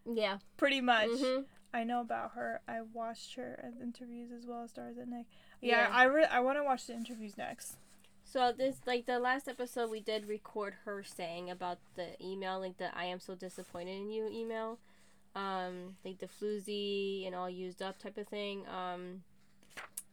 Yeah. 0.05 0.39
Pretty 0.57 0.81
much. 0.81 1.09
hmm 1.11 1.41
I 1.73 1.85
know 1.85 2.01
about 2.01 2.33
her. 2.33 2.61
I 2.67 2.81
watched 2.83 3.37
her 3.37 3.61
at 3.63 3.81
interviews 3.81 4.31
as 4.37 4.45
well 4.45 4.65
as 4.65 4.71
stars 4.71 4.99
at 4.99 5.07
Nick. 5.07 5.27
Yeah, 5.61 5.83
Yeah. 5.83 5.89
I 5.95 6.05
re- 6.05 6.25
I 6.25 6.41
want 6.41 6.59
to 6.59 6.65
watch 6.65 6.87
the 6.89 6.95
interviews 6.95 7.39
next. 7.39 7.77
So 8.25 8.53
this 8.53 8.81
like 8.87 9.07
the 9.07 9.19
last 9.21 9.47
episode 9.49 9.91
we 9.91 10.01
did 10.01 10.27
record 10.27 10.75
her 10.85 11.03
saying 11.05 11.49
about 11.49 11.79
the 11.95 12.09
email, 12.25 12.59
like 12.59 12.77
the 12.79 12.97
I 12.97 13.05
am 13.05 13.21
so 13.21 13.35
disappointed 13.35 13.97
in 14.01 14.11
you 14.11 14.29
email. 14.29 14.79
Um, 15.37 15.97
like 16.05 16.19
the 16.19 16.27
floozy 16.27 17.25
and 17.25 17.37
all 17.37 17.49
used 17.49 17.81
up 17.83 17.99
type 18.01 18.19
of 18.19 18.27
thing. 18.27 18.65
Um 18.69 19.23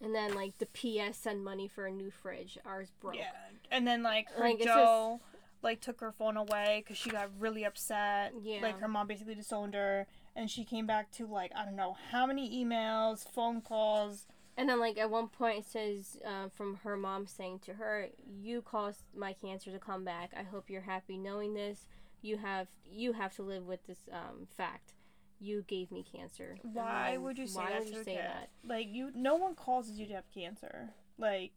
and 0.02 0.14
then 0.14 0.36
like 0.36 0.58
the 0.58 0.66
PS 0.68 1.18
send 1.18 1.44
money 1.44 1.68
for 1.68 1.86
a 1.86 1.92
new 1.92 2.12
fridge. 2.12 2.58
Ours 2.66 2.92
broke. 3.00 3.16
Yeah, 3.16 3.32
and 3.72 3.88
then 3.88 4.04
like 4.04 4.30
her 4.32 4.44
Like, 4.44 4.62
Joe 4.62 5.20
like 5.64 5.82
took 5.82 6.00
her 6.02 6.12
phone 6.12 6.38
away 6.38 6.84
because 6.84 6.98
she 6.98 7.10
got 7.10 7.30
really 7.40 7.66
upset. 7.66 8.34
Yeah. 8.42 8.62
Like 8.62 8.80
her 8.80 8.88
mom 8.88 9.08
basically 9.08 9.36
disowned 9.36 9.74
her, 9.74 10.08
and 10.36 10.50
she 10.50 10.64
came 10.64 10.86
back 10.86 11.12
to 11.14 11.26
like 11.26 11.52
I 11.56 11.66
don't 11.66 11.76
know 11.76 11.98
how 12.12 12.26
many 12.26 12.64
emails, 12.64 13.28
phone 13.28 13.62
calls. 13.62 14.28
And 14.56 14.70
then 14.70 14.80
like 14.80 14.98
at 14.98 15.10
one 15.10 15.28
point 15.28 15.60
it 15.60 15.66
says 15.66 16.18
uh, 16.26 16.50
from 16.50 16.80
her 16.84 16.98
mom 16.98 17.28
saying 17.28 17.60
to 17.66 17.74
her, 17.74 18.08
"You 18.26 18.62
caused 18.62 19.04
my 19.16 19.34
cancer 19.34 19.72
to 19.72 19.80
come 19.80 20.04
back. 20.04 20.32
I 20.38 20.44
hope 20.44 20.70
you're 20.70 20.82
happy 20.82 21.18
knowing 21.18 21.54
this. 21.54 21.88
You 22.22 22.38
have 22.38 22.68
you 22.86 23.14
have 23.14 23.36
to 23.36 23.44
live 23.44 23.66
with 23.66 23.86
this 23.88 24.10
um, 24.12 24.48
fact. 24.56 24.94
You 25.40 25.64
gave 25.68 25.92
me 25.92 26.04
cancer. 26.04 26.58
Why 26.64 27.12
then 27.14 27.24
would 27.24 27.38
you 27.38 27.48
say 27.48 27.60
why 27.60 27.72
that 27.72 27.80
would 27.86 27.90
you 27.94 28.02
a 28.02 28.04
say 28.04 28.16
kid? 28.16 28.24
that? 28.24 28.50
Like 28.68 28.88
you, 28.90 29.12
no 29.14 29.36
one 29.36 29.54
causes 29.56 30.00
you 30.00 30.08
to 30.08 30.14
have 30.14 30.24
cancer. 30.34 30.90
Like 31.18 31.52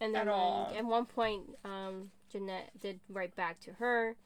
And 0.00 0.14
then 0.14 0.22
At 0.22 0.28
all. 0.28 0.68
like, 0.70 0.78
at 0.78 0.84
one 0.84 1.06
point, 1.06 1.42
um, 1.64 2.10
Jennette 2.30 2.70
did 2.80 3.00
write 3.08 3.34
back 3.36 3.60
to 3.60 3.72
her. 3.74 4.16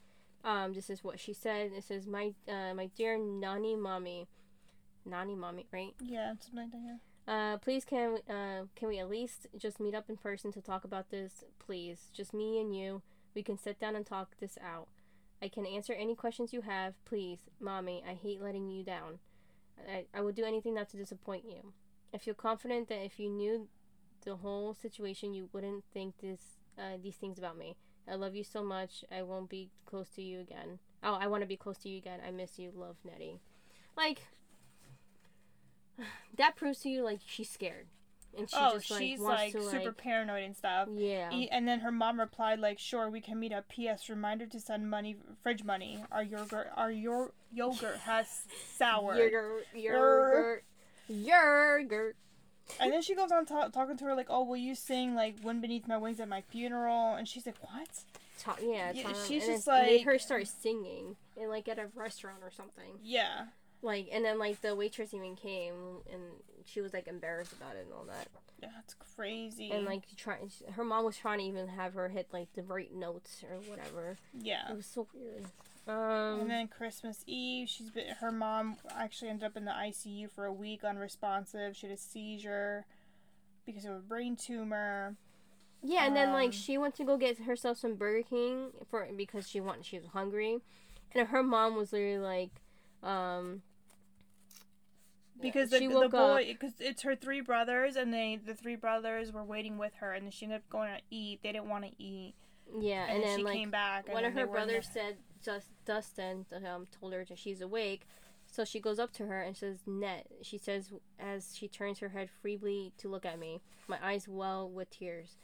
Um, 0.44 0.72
this 0.72 0.88
is 0.88 1.04
what 1.04 1.20
she 1.20 1.32
said. 1.32 1.72
It 1.76 1.84
says, 1.84 2.06
"My 2.06 2.32
uh, 2.48 2.72
my 2.74 2.86
dear 2.96 3.18
Nani 3.18 3.76
mommy, 3.76 4.26
Nani 5.04 5.34
mommy, 5.34 5.66
right? 5.72 5.94
yeah, 6.02 6.32
something 6.40 6.56
like 6.56 6.70
that. 6.72 6.98
Uh, 7.30 7.58
please 7.58 7.84
can 7.84 8.16
uh 8.28 8.64
can 8.74 8.88
we 8.88 8.98
at 8.98 9.08
least 9.10 9.46
just 9.58 9.78
meet 9.80 9.94
up 9.94 10.08
in 10.08 10.16
person 10.16 10.50
to 10.52 10.60
talk 10.62 10.84
about 10.84 11.10
this, 11.10 11.44
please? 11.58 12.08
Just 12.14 12.32
me 12.32 12.58
and 12.60 12.74
you. 12.74 13.02
We 13.34 13.42
can 13.42 13.58
sit 13.58 13.78
down 13.78 13.94
and 13.94 14.04
talk 14.06 14.38
this 14.40 14.56
out. 14.64 14.88
I 15.42 15.48
can 15.48 15.66
answer 15.66 15.92
any 15.92 16.14
questions 16.14 16.52
you 16.52 16.62
have, 16.62 17.02
please, 17.04 17.48
mommy. 17.58 18.02
I 18.06 18.14
hate 18.14 18.42
letting 18.42 18.68
you 18.68 18.84
down. 18.84 19.18
I 19.88 20.04
I 20.14 20.20
would 20.20 20.34
do 20.34 20.44
anything 20.44 20.74
not 20.74 20.90
to 20.90 20.96
disappoint 20.96 21.44
you. 21.44 21.72
I 22.14 22.18
feel 22.18 22.34
confident 22.34 22.88
that 22.88 23.04
if 23.04 23.18
you 23.18 23.30
knew 23.30 23.68
the 24.24 24.36
whole 24.36 24.74
situation, 24.74 25.32
you 25.32 25.48
wouldn't 25.52 25.84
think 25.92 26.18
this 26.20 26.58
uh, 26.78 26.96
these 27.02 27.16
things 27.16 27.38
about 27.38 27.56
me. 27.56 27.76
I 28.08 28.14
love 28.14 28.34
you 28.34 28.44
so 28.44 28.62
much. 28.62 29.04
I 29.10 29.22
won't 29.22 29.48
be 29.48 29.70
close 29.86 30.08
to 30.10 30.22
you 30.22 30.40
again. 30.40 30.78
Oh, 31.02 31.14
I 31.14 31.26
want 31.26 31.42
to 31.42 31.46
be 31.46 31.56
close 31.56 31.78
to 31.78 31.88
you 31.88 31.98
again. 31.98 32.20
I 32.26 32.30
miss 32.30 32.58
you. 32.58 32.72
Love, 32.74 32.96
Nettie. 33.04 33.40
Like 33.96 34.22
that 36.36 36.56
proves 36.56 36.80
to 36.80 36.88
you 36.88 37.02
like 37.02 37.20
she's 37.24 37.50
scared, 37.50 37.86
and 38.36 38.48
she 38.48 38.56
oh, 38.58 38.74
just 38.74 38.90
like 38.90 39.00
she's 39.00 39.20
like 39.20 39.52
to 39.52 39.62
super 39.62 39.84
like 39.86 39.96
paranoid 39.96 40.44
and 40.44 40.56
stuff. 40.56 40.88
yeah. 40.94 41.30
E- 41.32 41.48
And 41.50 41.66
then 41.66 41.80
her 41.80 41.90
mom 41.92 42.18
replied 42.20 42.60
like, 42.60 42.78
"Sure, 42.78 43.10
we 43.10 43.20
can 43.20 43.38
meet 43.40 43.52
up. 43.52 43.68
P.S. 43.68 44.08
Reminder 44.08 44.46
to 44.46 44.60
send 44.60 44.88
money, 44.88 45.16
fridge 45.42 45.64
money. 45.64 46.04
Our 46.12 46.22
yogurt, 46.22 46.68
our 46.76 46.90
your 46.90 47.32
yogurt 47.52 47.96
has 47.98 48.26
sour." 48.76 49.16
Yogurt, 49.16 49.66
yogurt, 49.74 50.64
yogurt. 51.08 52.16
And 52.78 52.92
then 52.92 53.02
she 53.02 53.16
goes 53.16 53.32
on 53.32 53.46
ta- 53.46 53.68
talking 53.68 53.96
to 53.96 54.04
her 54.04 54.14
like, 54.14 54.28
"Oh, 54.30 54.44
will 54.44 54.56
you 54.56 54.74
sing 54.74 55.14
like 55.14 55.36
"Wind 55.42 55.60
Beneath 55.62 55.88
My 55.88 55.96
Wings" 55.98 56.20
at 56.20 56.28
my 56.28 56.42
funeral?" 56.42 57.14
And 57.14 57.26
she's 57.26 57.44
like, 57.46 57.56
"What?" 57.60 57.88
Ta- 58.38 58.56
yeah, 58.62 58.92
Yeah, 58.92 59.12
she's 59.26 59.44
just 59.44 59.66
like 59.66 59.86
made 59.86 60.02
her 60.04 60.18
start 60.18 60.46
singing 60.46 61.16
and 61.38 61.50
like 61.50 61.68
at 61.68 61.78
a 61.78 61.88
restaurant 61.94 62.38
or 62.42 62.50
something. 62.50 62.92
Yeah, 63.02 63.46
Like, 63.82 64.08
and 64.12 64.24
then 64.24 64.38
like 64.38 64.60
the 64.60 64.74
waitress 64.74 65.14
even 65.14 65.36
came 65.36 65.74
and 66.12 66.22
she 66.66 66.80
was 66.80 66.92
like 66.92 67.08
embarrassed 67.08 67.52
about 67.52 67.76
it 67.76 67.84
and 67.86 67.92
all 67.94 68.04
that. 68.04 68.28
yeah, 68.62 68.68
it's 68.84 68.94
crazy. 69.16 69.70
And 69.70 69.86
like 69.86 70.02
try, 70.16 70.36
her 70.72 70.84
mom 70.84 71.04
was 71.04 71.16
trying 71.16 71.38
to 71.38 71.44
even 71.44 71.68
have 71.68 71.94
her 71.94 72.08
hit 72.10 72.28
like 72.32 72.52
the 72.54 72.62
right 72.62 72.92
notes 72.94 73.42
or 73.50 73.56
whatever. 73.70 74.18
yeah. 74.38 74.70
It 74.70 74.76
was 74.76 74.86
so 74.86 75.06
weird. 75.14 75.44
Um, 75.88 76.40
And 76.42 76.50
then 76.50 76.68
Christmas 76.68 77.24
Eve, 77.26 77.68
she's 77.68 77.90
been 77.90 78.08
her 78.20 78.30
mom 78.30 78.76
actually 78.94 79.30
ended 79.30 79.44
up 79.46 79.56
in 79.56 79.64
the 79.64 79.70
ICU 79.72 80.30
for 80.30 80.44
a 80.44 80.52
week, 80.52 80.84
unresponsive. 80.84 81.74
She 81.74 81.86
had 81.86 81.94
a 81.96 81.98
seizure 81.98 82.84
because 83.64 83.86
of 83.86 83.92
a 83.92 83.98
brain 84.00 84.36
tumor. 84.36 85.16
Yeah, 85.82 86.04
and 86.06 86.14
then 86.14 86.32
like 86.34 86.48
Um, 86.48 86.52
she 86.52 86.76
went 86.76 86.94
to 86.96 87.04
go 87.04 87.16
get 87.16 87.38
herself 87.38 87.78
some 87.78 87.94
Burger 87.94 88.22
King 88.28 88.72
for 88.90 89.08
because 89.16 89.48
she 89.48 89.60
wanted 89.62 89.86
she 89.86 89.98
was 89.98 90.08
hungry, 90.08 90.58
and 91.14 91.28
her 91.28 91.42
mom 91.42 91.74
was 91.76 91.94
literally 91.94 92.18
like, 92.18 92.50
um, 93.02 93.62
because 95.40 95.70
the, 95.70 95.78
she 95.78 95.86
the 95.86 96.08
boy 96.08 96.46
because 96.48 96.74
it's 96.80 97.02
her 97.02 97.14
three 97.14 97.40
brothers 97.40 97.96
and 97.96 98.12
they 98.12 98.38
the 98.44 98.54
three 98.54 98.76
brothers 98.76 99.32
were 99.32 99.44
waiting 99.44 99.78
with 99.78 99.94
her 99.96 100.12
and 100.12 100.32
she 100.32 100.44
ended 100.44 100.58
up 100.58 100.68
going 100.70 100.90
to 100.92 101.00
eat 101.10 101.40
they 101.42 101.52
didn't 101.52 101.68
want 101.68 101.84
to 101.84 101.90
eat 102.02 102.34
yeah, 102.78 103.06
and, 103.06 103.16
and, 103.16 103.24
then, 103.24 103.38
she 103.38 103.44
like 103.44 103.54
came 103.54 103.70
back 103.70 104.04
and 104.06 104.14
one 104.14 104.24
of 104.24 104.32
her 104.34 104.46
brothers 104.46 104.86
the- 104.86 104.92
said 104.92 105.16
just 105.42 105.68
Dustin 105.84 106.46
um 106.52 106.86
told 106.98 107.12
her 107.12 107.24
that 107.24 107.38
she's 107.38 107.60
awake, 107.60 108.06
so 108.46 108.64
she 108.64 108.80
goes 108.80 108.98
up 108.98 109.12
to 109.14 109.26
her 109.26 109.40
and 109.40 109.56
says 109.56 109.78
net. 109.86 110.26
She 110.42 110.58
says 110.58 110.92
as 111.18 111.56
she 111.56 111.68
turns 111.68 111.98
her 112.00 112.10
head 112.10 112.28
feebly 112.42 112.92
to 112.98 113.08
look 113.08 113.24
at 113.24 113.38
me, 113.38 113.60
my 113.88 113.98
eyes 114.02 114.28
well 114.28 114.68
with 114.68 114.90
tears. 114.90 115.36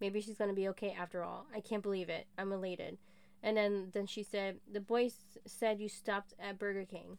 Maybe 0.00 0.20
she's 0.20 0.38
gonna 0.38 0.54
be 0.54 0.68
okay 0.68 0.94
after 0.98 1.22
all. 1.22 1.46
I 1.54 1.60
can't 1.60 1.82
believe 1.82 2.08
it. 2.08 2.26
I'm 2.36 2.52
elated. 2.52 2.98
And 3.42 3.56
then 3.56 3.90
then 3.92 4.06
she 4.06 4.22
said 4.22 4.58
the 4.70 4.80
boys 4.80 5.14
said 5.46 5.80
you 5.80 5.88
stopped 5.88 6.34
at 6.38 6.58
Burger 6.58 6.84
King. 6.84 7.18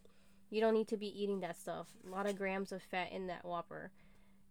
You 0.49 0.62
don't 0.62 0.73
need 0.73 0.88
to 0.89 0.97
be 0.97 1.08
eating 1.08 1.39
that 1.41 1.60
stuff. 1.60 1.88
A 2.05 2.10
lot 2.10 2.27
of 2.27 2.38
grams 2.38 2.71
of 2.71 2.81
fat 2.81 3.12
in 3.12 3.27
that 3.27 3.45
Whopper. 3.45 3.91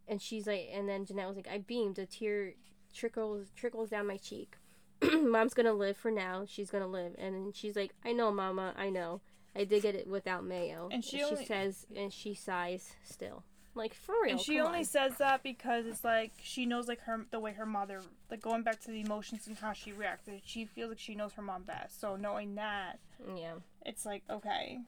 And 0.06 0.20
she's 0.20 0.46
like, 0.46 0.68
and 0.72 0.88
then 0.88 1.06
Jennette 1.06 1.28
was 1.28 1.36
like, 1.36 1.48
I 1.48 1.58
beamed. 1.58 1.98
A 1.98 2.06
tear 2.06 2.54
trickles 2.94 3.48
trickles 3.56 3.90
down 3.90 4.06
my 4.06 4.16
cheek. 4.16 4.56
Mom's 5.02 5.54
gonna 5.54 5.72
live 5.72 5.96
for 5.96 6.10
now. 6.10 6.44
She's 6.46 6.70
gonna 6.70 6.86
live. 6.86 7.14
And 7.18 7.54
she's 7.54 7.76
like, 7.76 7.92
I 8.04 8.12
know, 8.12 8.30
Mama. 8.30 8.74
I 8.76 8.90
know. 8.90 9.20
I 9.56 9.64
did 9.64 9.82
get 9.82 9.94
it 9.94 10.08
without 10.08 10.44
mayo. 10.44 10.88
And 10.90 11.04
she 11.04 11.22
only- 11.22 11.46
says, 11.46 11.86
and 11.94 12.12
she 12.12 12.34
sighs 12.34 12.94
still. 13.04 13.44
Like 13.76 13.92
for 13.92 14.14
real. 14.22 14.32
and 14.32 14.40
she 14.40 14.60
only 14.60 14.80
on. 14.80 14.84
says 14.84 15.16
that 15.18 15.42
because 15.42 15.86
it's 15.86 16.04
like 16.04 16.32
she 16.40 16.64
knows 16.64 16.86
like 16.86 17.00
her 17.00 17.26
the 17.32 17.40
way 17.40 17.54
her 17.54 17.66
mother 17.66 18.02
like 18.30 18.40
going 18.40 18.62
back 18.62 18.80
to 18.82 18.92
the 18.92 19.00
emotions 19.00 19.48
and 19.48 19.56
how 19.56 19.72
she 19.72 19.90
reacted 19.90 20.42
she 20.44 20.64
feels 20.64 20.90
like 20.90 20.98
she 21.00 21.16
knows 21.16 21.32
her 21.32 21.42
mom 21.42 21.64
best 21.64 22.00
so 22.00 22.14
knowing 22.14 22.54
that 22.54 23.00
yeah. 23.36 23.54
it's 23.84 24.06
like 24.06 24.22
okay 24.30 24.78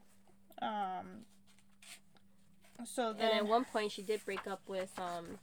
um 0.61 1.25
so 2.85 3.11
then, 3.13 3.31
And 3.31 3.39
at 3.39 3.47
one 3.47 3.65
point, 3.65 3.91
she 3.91 4.03
did 4.03 4.23
break 4.23 4.45
up 4.47 4.61
with 4.67 4.91
um, 4.99 5.39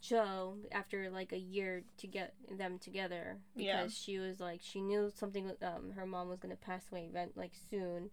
Joe 0.00 0.56
after 0.72 1.08
like 1.08 1.32
a 1.32 1.38
year 1.38 1.84
to 1.98 2.06
get 2.06 2.34
them 2.50 2.78
together 2.78 3.38
because 3.56 3.66
Yeah. 3.66 3.86
she 3.88 4.18
was 4.18 4.40
like 4.40 4.60
she 4.62 4.80
knew 4.80 5.10
something. 5.14 5.52
Um, 5.62 5.92
her 5.94 6.06
mom 6.06 6.28
was 6.28 6.40
gonna 6.40 6.56
pass 6.56 6.82
away 6.90 7.06
event 7.06 7.36
like 7.36 7.52
soon, 7.70 8.10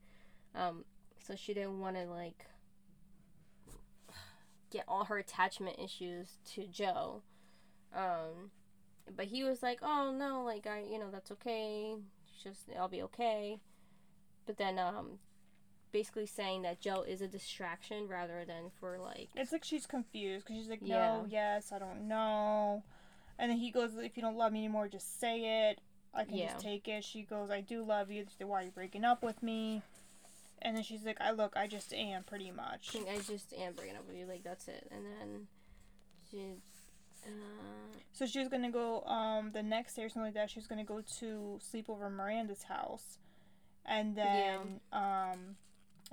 um, 0.56 0.86
so 1.20 1.36
she 1.36 1.54
didn't 1.54 1.80
want 1.80 1.96
to 1.98 2.06
like 2.06 2.46
get 4.70 4.86
all 4.88 5.06
her 5.06 5.18
attachment 5.18 5.78
issues 5.80 6.38
to 6.54 6.68
Joe. 6.68 7.24
Um, 7.94 8.52
but 9.16 9.26
he 9.26 9.44
was 9.44 9.62
like, 9.64 9.80
"Oh 9.82 10.12
no, 10.18 10.44
like 10.44 10.68
I, 10.68 10.84
you 10.90 11.00
know, 11.00 11.10
that's 11.12 11.32
okay. 11.32 11.96
It's 12.28 12.44
Just 12.44 12.70
I'll 12.78 12.88
be 12.88 13.02
okay." 13.04 13.60
But 14.46 14.58
then, 14.58 14.80
um, 14.80 15.20
basically 15.92 16.26
saying 16.26 16.62
that 16.64 16.80
Joe 16.80 17.02
is 17.02 17.22
a 17.22 17.28
distraction 17.28 18.08
rather 18.08 18.44
than 18.46 18.72
for 18.80 18.98
like 18.98 19.30
It's 19.36 19.52
like 19.52 19.64
she's 19.64 19.86
confused 19.86 20.46
because 20.46 20.62
she's 20.62 20.70
like, 20.70 20.82
Yeah. 20.82 21.18
no, 21.18 21.26
yes, 21.30 21.72
I 21.72 21.80
don't 21.80 22.08
know. 22.08 22.84
And 23.40 23.50
then 23.52 23.58
he 23.58 23.72
goes, 23.72 23.96
if 23.98 24.16
you 24.18 24.24
don't 24.24 24.38
love 24.38 24.52
me 24.54 24.60
anymore, 24.60 24.88
just 24.88 25.20
say 25.20 25.70
it. 25.70 25.80
I 26.14 26.26
can 26.26 26.38
Yeah. 26.38 26.54
just 26.54 26.60
take 26.60 26.88
it. 26.88 27.04
She 27.04 27.24
goes, 27.24 27.50
I 27.50 27.62
do 27.62 27.84
love 27.84 28.12
you. 28.12 28.26
Like, 28.40 28.50
Why 28.50 28.62
are 28.62 28.66
you 28.66 28.72
breaking 28.72 29.04
up 29.06 29.24
with 29.24 29.42
me? 29.42 29.82
And 30.62 30.76
then 30.76 30.84
she's 30.84 31.04
like, 31.04 31.20
I 31.20 31.32
look, 31.32 31.54
I 31.56 31.66
just 31.68 31.92
am 31.94 32.24
pretty 32.24 32.52
much. 32.52 32.96
I 33.10 33.18
just 33.18 33.54
am 33.54 33.74
breaking 33.74 33.96
up 33.96 34.06
with 34.08 34.16
you. 34.18 34.26
Like 34.28 34.44
that's 34.44 34.68
it. 34.68 34.88
And 34.92 35.06
then 35.06 35.48
she. 36.30 36.56
Uh, 37.26 37.30
So 38.14 38.26
she 38.26 38.40
was 38.40 38.48
gonna 38.48 38.70
go 38.72 39.02
um 39.04 39.52
the 39.54 39.64
next 39.64 39.96
day 39.96 40.04
or 40.04 40.10
something 40.10 40.24
like 40.28 40.34
that. 40.36 40.50
She 40.52 40.60
was 40.60 40.68
gonna 40.68 40.84
go 40.84 41.02
to 41.20 41.60
sleep 41.62 41.90
over 41.90 42.10
Miranda's 42.10 42.64
house, 42.64 43.18
and 43.86 44.16
then 44.16 44.82
um 44.92 45.56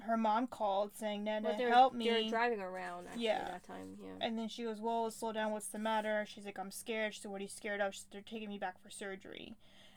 her 0.00 0.16
mom 0.16 0.46
called 0.46 0.92
saying, 0.96 1.24
"Nana, 1.24 1.54
they're 1.58 1.68
help 1.72 1.98
they're 1.98 2.28
driving 2.28 2.60
around 2.60 3.06
actually 3.08 3.24
Yeah. 3.24 3.44
that 3.48 3.64
time. 3.66 3.96
Yeah. 4.02 4.10
And 4.26 4.38
then 4.38 4.48
she 4.48 4.62
goes, 4.64 4.80
"Well, 4.80 5.10
slow 5.10 5.32
down. 5.32 5.52
What's 5.52 5.68
the 5.68 5.78
matter?" 5.78 6.24
She's 6.28 6.44
like, 6.44 6.58
"I'm 6.58 6.70
scared." 6.70 7.14
She 7.14 7.20
said, 7.20 7.30
"What 7.30 7.40
are 7.40 7.42
you 7.44 7.48
scared 7.48 7.80
of?" 7.80 7.94
She 7.94 8.00
said, 8.00 8.08
"They're 8.12 8.20
taking 8.22 8.48
me 8.48 8.58
back 8.58 8.80
for 8.82 8.90
surgery." 8.90 9.56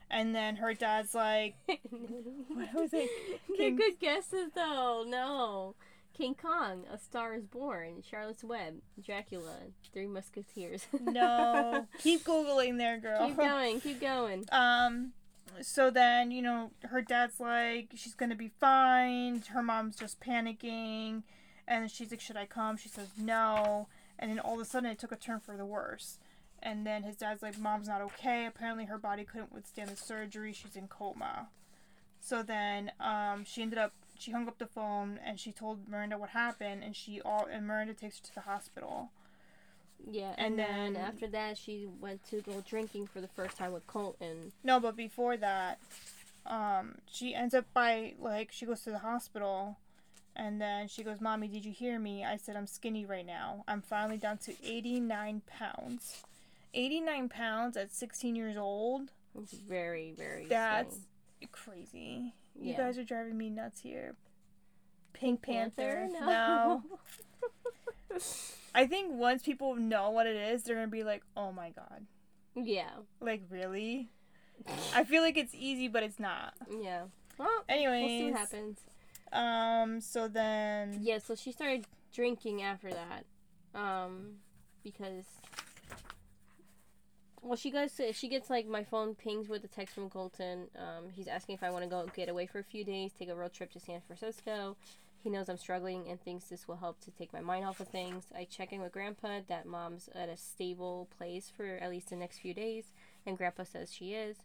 And 0.10 0.36
then 0.36 0.58
her 0.58 0.74
dad's 0.74 1.16
like, 1.16 1.56
"What 1.68 2.74
was 2.74 2.94
it?" 2.94 3.10
King- 3.56 3.76
good 3.76 4.00
guesses 4.00 4.52
though. 4.56 5.04
No. 5.08 5.76
King 6.14 6.36
Kong, 6.36 6.84
A 6.92 6.98
Star 6.98 7.34
is 7.36 7.46
Born, 7.46 8.04
Charlotte's 8.08 8.44
Web, 8.44 8.82
Dracula, 9.02 9.56
Three 9.94 10.08
Musketeers. 10.08 10.86
No, 11.02 11.88
keep 12.00 12.26
googling 12.26 12.78
there, 12.78 12.98
girl. 13.00 13.28
keep 13.28 13.38
going, 13.38 13.80
keep 13.80 14.02
going. 14.02 14.46
Um, 14.52 15.14
so 15.62 15.90
then 15.90 16.32
you 16.32 16.42
know 16.42 16.72
her 16.90 17.02
dad's 17.02 17.40
like 17.40 17.90
she's 17.96 18.16
gonna 18.16 18.36
be 18.36 18.52
fine. 18.60 19.44
Her 19.54 19.62
mom's 19.62 19.96
just 19.96 20.20
panicking, 20.20 21.24
and 21.68 21.92
she's 21.92 22.12
like, 22.12 22.22
"Should 22.22 22.38
I 22.38 22.46
come?" 22.46 22.78
She 22.78 22.90
says 22.90 23.10
no, 23.18 23.88
and 24.18 24.32
then 24.32 24.40
all 24.40 24.56
of 24.56 24.62
a 24.62 24.66
sudden 24.66 24.90
it 24.90 25.00
took 25.00 25.12
a 25.12 25.16
turn 25.16 25.40
for 25.40 25.58
the 25.58 25.66
worse. 25.66 26.20
And 26.64 26.86
then 26.86 27.04
his 27.04 27.16
dad's 27.18 27.42
like, 27.42 27.58
"Mom's 27.58 27.88
not 27.88 28.02
okay. 28.02 28.46
Apparently 28.46 28.86
her 28.86 28.98
body 28.98 29.24
couldn't 29.24 29.52
withstand 29.54 29.90
the 29.90 29.96
surgery. 29.96 30.54
She's 30.54 30.76
in 30.76 30.88
coma." 30.88 31.50
So 32.22 32.44
then 32.44 32.92
um, 33.00 33.44
she 33.46 33.62
ended 33.62 33.80
up 33.80 33.94
she 34.18 34.32
hung 34.32 34.48
up 34.48 34.60
the 34.60 34.68
phone 34.68 35.20
and 35.26 35.40
she 35.40 35.52
told 35.52 35.90
Miranda 35.90 36.18
what 36.18 36.30
happened, 36.30 36.84
and 36.84 36.96
she 36.96 37.20
all 37.22 37.48
and 37.52 37.66
Miranda 37.66 37.94
takes 37.94 38.20
her 38.20 38.26
to 38.26 38.36
the 38.36 38.42
hospital. 38.42 39.10
Yeah, 40.10 40.34
And 40.38 40.58
and, 40.58 40.60
then, 40.60 40.94
then- 40.94 41.04
after 41.04 41.28
that, 41.28 41.58
she 41.58 41.88
went 42.00 42.24
to 42.30 42.42
go 42.42 42.64
drinking 42.68 43.08
for 43.08 43.22
the 43.22 43.28
first 43.28 43.58
time 43.58 43.72
with 43.74 43.86
Colton. 43.88 44.52
No, 44.64 44.80
but 44.80 44.96
before 44.96 45.38
that, 45.38 45.80
um, 46.46 46.96
she 47.12 47.36
ends 47.36 47.54
up 47.54 47.66
by 47.74 48.14
like 48.20 48.52
she 48.52 48.66
goes 48.66 48.82
to 48.82 48.92
the 48.92 49.00
hospital, 49.00 49.78
and 50.36 50.60
then 50.60 50.88
she 50.88 51.04
goes, 51.04 51.22
"Mommy, 51.22 51.48
did 51.48 51.64
you 51.66 51.72
hear 51.72 52.00
me?" 52.00 52.26
I 52.26 52.38
said, 52.38 52.56
"I'm 52.56 52.68
skinny 52.68 53.06
right 53.06 53.26
now. 53.26 53.64
I'm 53.68 53.82
finally 53.82 54.18
down 54.18 54.38
to 54.40 54.54
89 54.64 55.42
pounds. 55.46 56.24
89 56.74 57.30
pounds 57.30 57.78
at 57.78 57.92
16 57.94 58.36
years 58.36 58.58
old. 58.58 59.12
It's 59.38 59.54
very, 59.54 60.14
very. 60.18 60.46
That's 60.48 60.98
crazy. 61.52 62.34
You 62.60 62.74
guys 62.76 62.98
are 62.98 63.04
driving 63.04 63.38
me 63.38 63.50
nuts 63.50 63.82
here. 63.82 64.16
Pink 65.14 65.42
Panther. 65.42 66.10
Panther? 66.12 66.20
No. 66.26 66.84
I 68.74 68.88
think 68.88 69.14
once 69.14 69.44
people 69.44 69.76
know 69.76 70.12
what 70.12 70.28
it 70.28 70.36
is, 70.36 70.64
they're 70.64 70.76
gonna 70.76 70.88
be 70.88 71.04
like, 71.04 71.24
"Oh 71.36 71.52
my 71.52 71.70
god." 71.72 72.06
yeah, 72.56 72.90
Like 73.20 73.44
really? 73.50 74.10
I 74.94 75.04
feel 75.04 75.22
like 75.24 75.38
it's 75.38 75.56
easy, 75.56 75.88
but 75.88 76.04
it's 76.04 76.20
not. 76.20 76.54
yeah. 76.82 77.04
Well, 77.38 77.64
Anyways, 77.68 78.02
we'll 78.02 78.20
see 78.20 78.32
what 78.32 78.40
happens. 78.40 78.80
Um. 79.34 80.02
So 80.02 80.28
then. 80.28 81.00
Yeah, 81.02 81.18
so 81.20 81.36
she 81.36 81.52
started 81.52 81.86
drinking 82.14 82.62
after 82.62 82.90
that, 82.92 83.26
um, 83.80 84.36
because. 84.84 85.26
Well, 87.42 87.56
she 87.58 87.72
goes. 87.72 87.94
To, 87.94 88.14
she 88.14 88.28
gets 88.28 88.50
like 88.50 88.68
my 88.68 88.84
phone 88.84 89.16
pings 89.16 89.50
with 89.50 89.64
a 89.64 89.68
text 89.68 89.96
from 89.96 90.10
Colton. 90.10 90.68
Um, 90.78 91.10
he's 91.12 91.28
asking 91.28 91.56
if 91.56 91.64
I 91.64 91.72
want 91.72 91.84
to 91.84 91.90
go 91.90 92.06
get 92.16 92.30
away 92.30 92.46
for 92.46 92.60
a 92.60 92.64
few 92.64 92.84
days, 92.84 93.12
take 93.18 93.30
a 93.30 93.36
road 93.36 93.54
trip 93.54 93.72
to 93.72 93.80
San 93.80 94.02
Francisco. 94.06 94.76
He 95.24 95.30
knows 95.30 95.50
I'm 95.50 95.58
struggling 95.58 96.08
and 96.10 96.20
thinks 96.20 96.46
this 96.46 96.68
will 96.68 96.78
help 96.78 97.00
to 97.02 97.12
take 97.12 97.32
my 97.32 97.42
mind 97.42 97.64
off 97.66 97.80
of 97.80 97.88
things. 97.90 98.26
I 98.36 98.46
check 98.46 98.74
in 98.74 98.82
with 98.82 98.92
Grandpa 98.92 99.42
that 99.48 99.68
Mom's 99.68 100.10
at 100.16 100.30
a 100.30 100.38
stable 100.38 101.08
place 101.16 101.52
for 101.56 101.66
at 101.66 101.92
least 101.92 102.10
the 102.10 102.16
next 102.16 102.40
few 102.40 102.56
days, 102.56 102.86
and 103.26 103.38
Grandpa 103.38 103.64
says 103.64 103.94
she 103.94 104.14
is. 104.14 104.38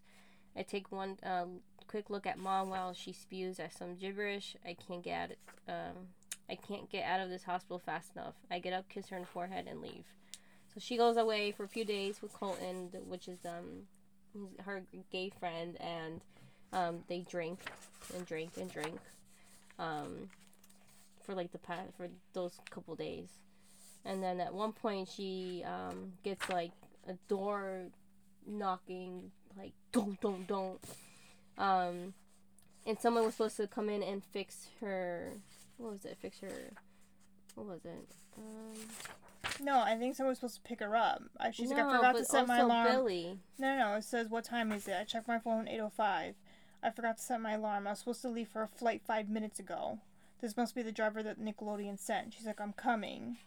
I 0.55 0.61
take 0.61 0.91
one 0.91 1.17
uh, 1.23 1.45
quick 1.87 2.09
look 2.09 2.27
at 2.27 2.37
Mom 2.37 2.69
while 2.69 2.93
she 2.93 3.11
spews 3.11 3.59
at 3.59 3.75
some 3.75 3.95
gibberish. 3.95 4.55
I 4.65 4.75
can't 4.75 5.03
get 5.03 5.31
out. 5.67 5.73
Um, 5.73 6.07
I 6.49 6.55
can't 6.55 6.89
get 6.89 7.03
out 7.05 7.21
of 7.21 7.29
this 7.29 7.43
hospital 7.43 7.79
fast 7.79 8.15
enough. 8.15 8.35
I 8.51 8.59
get 8.59 8.73
up, 8.73 8.87
kiss 8.87 9.09
her 9.09 9.15
on 9.15 9.23
the 9.23 9.27
forehead, 9.27 9.65
and 9.67 9.81
leave. 9.81 10.05
So 10.73 10.79
she 10.79 10.95
goes 10.95 11.17
away 11.17 11.51
for 11.51 11.63
a 11.63 11.67
few 11.67 11.85
days 11.85 12.21
with 12.21 12.33
Colton, 12.33 12.89
which 13.07 13.27
is 13.27 13.39
um 13.45 13.87
her 14.63 14.83
gay 15.11 15.31
friend, 15.39 15.75
and 15.81 16.21
um 16.71 17.03
they 17.07 17.21
drink 17.21 17.59
and 18.15 18.25
drink 18.27 18.51
and 18.57 18.71
drink 18.71 18.99
um 19.79 20.29
for 21.27 21.35
like 21.35 21.51
the 21.51 21.59
past 21.59 21.91
for 21.97 22.07
those 22.33 22.57
couple 22.71 22.95
days, 22.95 23.27
and 24.03 24.23
then 24.23 24.39
at 24.39 24.53
one 24.53 24.71
point 24.71 25.07
she 25.07 25.63
um 25.67 26.13
gets 26.23 26.49
like 26.49 26.71
a 27.07 27.13
door 27.27 27.83
knocking 28.47 29.31
like 29.57 29.73
don't 29.91 30.19
don't 30.21 30.47
don't 30.47 30.79
um 31.57 32.13
and 32.85 32.97
someone 32.99 33.25
was 33.25 33.33
supposed 33.35 33.57
to 33.57 33.67
come 33.67 33.89
in 33.89 34.01
and 34.01 34.23
fix 34.23 34.67
her 34.79 35.33
what 35.77 35.91
was 35.91 36.05
it 36.05 36.17
fix 36.21 36.39
her 36.39 36.71
what 37.55 37.67
was 37.67 37.83
it 37.83 38.07
um 38.37 38.87
No, 39.61 39.79
I 39.79 39.95
think 39.97 40.15
someone 40.15 40.31
was 40.31 40.37
supposed 40.37 40.55
to 40.55 40.61
pick 40.61 40.81
her 40.81 40.95
up. 40.95 41.23
I, 41.39 41.51
she's 41.51 41.71
like, 41.71 41.79
I 41.79 41.95
forgot 41.95 42.15
to 42.15 42.25
set 42.25 42.47
my 42.47 42.59
alarm. 42.59 42.87
Billy. 42.87 43.39
No, 43.57 43.75
no, 43.75 43.89
no. 43.89 43.95
It 43.95 44.03
says 44.03 44.29
what 44.29 44.43
time 44.43 44.71
is 44.71 44.87
it? 44.87 44.95
I 44.99 45.03
checked 45.03 45.27
my 45.27 45.39
phone 45.39 45.65
8:05. 45.65 46.35
I 46.83 46.89
forgot 46.91 47.17
to 47.17 47.23
set 47.23 47.41
my 47.41 47.53
alarm. 47.53 47.87
I 47.87 47.91
was 47.91 47.99
supposed 47.99 48.21
to 48.21 48.29
leave 48.29 48.49
for 48.49 48.61
a 48.61 48.67
flight 48.67 49.01
five 49.05 49.29
minutes 49.29 49.59
ago. 49.59 49.99
This 50.41 50.55
must 50.55 50.75
be 50.75 50.83
the 50.83 50.91
driver 50.91 51.23
that 51.23 51.39
Nickelodeon 51.39 51.99
sent. 51.99 52.33
She's 52.33 52.45
like, 52.45 52.61
I'm 52.61 52.73
coming. 52.73 53.37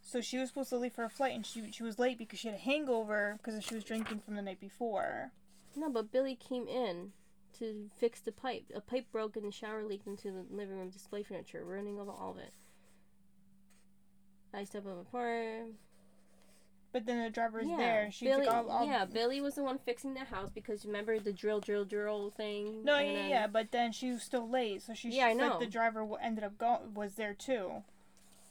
So 0.00 0.20
she 0.20 0.38
was 0.38 0.48
supposed 0.48 0.70
to 0.70 0.76
leave 0.76 0.92
for 0.92 1.04
a 1.04 1.10
flight, 1.10 1.34
and 1.34 1.46
she 1.46 1.70
she 1.72 1.82
was 1.82 1.98
late 1.98 2.18
because 2.18 2.38
she 2.38 2.48
had 2.48 2.56
a 2.56 2.60
hangover 2.60 3.38
because 3.42 3.62
she 3.64 3.74
was 3.74 3.84
drinking 3.84 4.20
from 4.20 4.34
the 4.36 4.42
night 4.42 4.60
before. 4.60 5.32
No, 5.74 5.90
but 5.90 6.12
Billy 6.12 6.36
came 6.36 6.68
in 6.68 7.12
to 7.58 7.88
fix 7.98 8.20
the 8.20 8.32
pipe. 8.32 8.64
A 8.74 8.80
pipe 8.80 9.06
broke 9.10 9.36
and 9.36 9.46
the 9.46 9.52
shower 9.52 9.82
leaked 9.82 10.06
into 10.06 10.30
the 10.30 10.44
living 10.50 10.76
room 10.76 10.90
display 10.90 11.22
furniture, 11.22 11.64
ruining 11.64 11.98
all, 11.98 12.30
of 12.30 12.38
it. 12.38 12.52
I 14.52 14.64
step 14.64 14.86
up 14.86 15.00
apart. 15.00 15.72
But 16.94 17.06
then 17.06 17.24
the 17.24 17.28
driver's 17.28 17.66
yeah, 17.66 17.76
there. 17.76 18.08
She's 18.12 18.28
Billy. 18.28 18.46
like, 18.46 18.54
I'll, 18.54 18.70
I'll... 18.70 18.86
Yeah, 18.86 19.04
Billy 19.04 19.40
was 19.40 19.56
the 19.56 19.64
one 19.64 19.80
fixing 19.84 20.14
the 20.14 20.20
house 20.20 20.50
because 20.54 20.86
remember 20.86 21.18
the 21.18 21.32
drill, 21.32 21.58
drill, 21.58 21.84
drill 21.84 22.30
thing. 22.30 22.84
No, 22.84 23.00
yeah, 23.00 23.12
then- 23.12 23.30
yeah, 23.30 23.46
but 23.48 23.72
then 23.72 23.90
she 23.90 24.12
was 24.12 24.22
still 24.22 24.48
late, 24.48 24.80
so 24.80 24.94
she 24.94 25.08
Yeah, 25.10 25.26
I 25.26 25.32
know. 25.32 25.58
the 25.58 25.66
driver 25.66 26.06
ended 26.22 26.44
up 26.44 26.56
go- 26.56 26.82
was 26.94 27.14
there 27.16 27.34
too. 27.34 27.82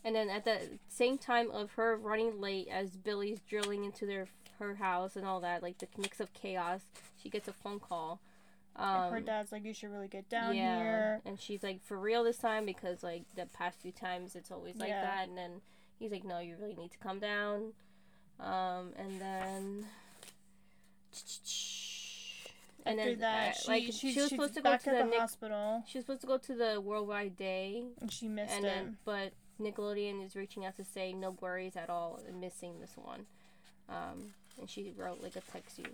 And 0.04 0.14
then 0.14 0.30
at 0.30 0.44
the 0.44 0.60
same 0.90 1.18
time 1.18 1.50
of 1.52 1.72
her 1.76 1.96
running 1.96 2.42
late 2.42 2.68
as 2.70 2.98
Billy's 2.98 3.40
drilling 3.50 3.86
into 3.86 4.06
their 4.06 4.28
her 4.60 4.76
house 4.76 5.16
and 5.16 5.26
all 5.26 5.40
that, 5.40 5.64
like 5.64 5.78
the 5.78 5.88
mix 5.98 6.20
of 6.20 6.34
chaos, 6.34 6.82
she 7.16 7.30
gets 7.30 7.48
a 7.48 7.54
phone 7.54 7.80
call. 7.80 8.20
Um, 8.76 9.10
her 9.10 9.22
dad's 9.22 9.54
like, 9.54 9.64
you 9.64 9.74
should 9.74 9.92
really 9.92 10.10
get 10.10 10.28
down 10.28 10.54
yeah, 10.54 10.80
here. 10.80 11.22
and 11.26 11.40
she's 11.40 11.64
like, 11.64 11.82
for 11.82 11.98
real 11.98 12.26
this 12.26 12.40
time 12.40 12.66
because 12.66 13.04
like 13.04 13.24
the 13.38 13.46
past 13.46 13.80
few 13.80 13.94
times 13.94 14.36
it's 14.36 14.52
always 14.52 14.76
like 14.76 14.90
Yeah. 14.90 15.02
that. 15.02 15.30
And 15.30 15.38
then 15.38 15.62
he's 15.98 16.12
like, 16.12 16.26
no, 16.26 16.40
you 16.40 16.58
really 16.60 16.76
need 16.76 16.92
to 16.92 16.98
come 16.98 17.20
down. 17.20 17.72
Um, 18.40 18.94
and 18.98 19.22
then. 19.22 19.86
And 22.86 23.00
After 23.00 23.12
then, 23.12 23.20
that, 23.22 23.50
uh, 23.50 23.54
she, 23.54 23.68
like 23.72 23.84
she, 23.94 24.12
she 24.12 24.20
was 24.20 24.30
supposed 24.30 24.56
to 24.56 24.62
go 24.62 24.76
to 24.76 24.90
the 24.90 25.04
Nick, 25.06 25.20
hospital, 25.20 25.84
she 25.88 25.98
was 26.00 26.06
supposed 26.06 26.22
to 26.22 26.28
go 26.28 26.38
to 26.38 26.54
the 26.56 26.82
Worldwide 26.82 27.38
Day, 27.38 27.86
and 28.02 28.12
she 28.12 28.28
missed 28.28 28.54
and 28.54 28.66
him. 28.66 28.72
then 28.74 28.98
but 29.06 29.32
Nickelodeon 29.62 30.26
is 30.26 30.36
reaching 30.36 30.66
out 30.66 30.76
to 30.76 30.84
say 30.84 31.14
no 31.14 31.32
worries 31.40 31.78
at 31.78 31.90
all 31.90 32.20
and 32.28 32.42
missing 32.42 32.82
this 32.82 32.92
one. 32.98 33.26
Um, 33.88 34.34
and 34.60 34.70
she 34.70 34.92
wrote 34.98 35.22
like 35.24 35.38
a 35.38 35.42
text 35.52 35.80
you, 35.80 35.86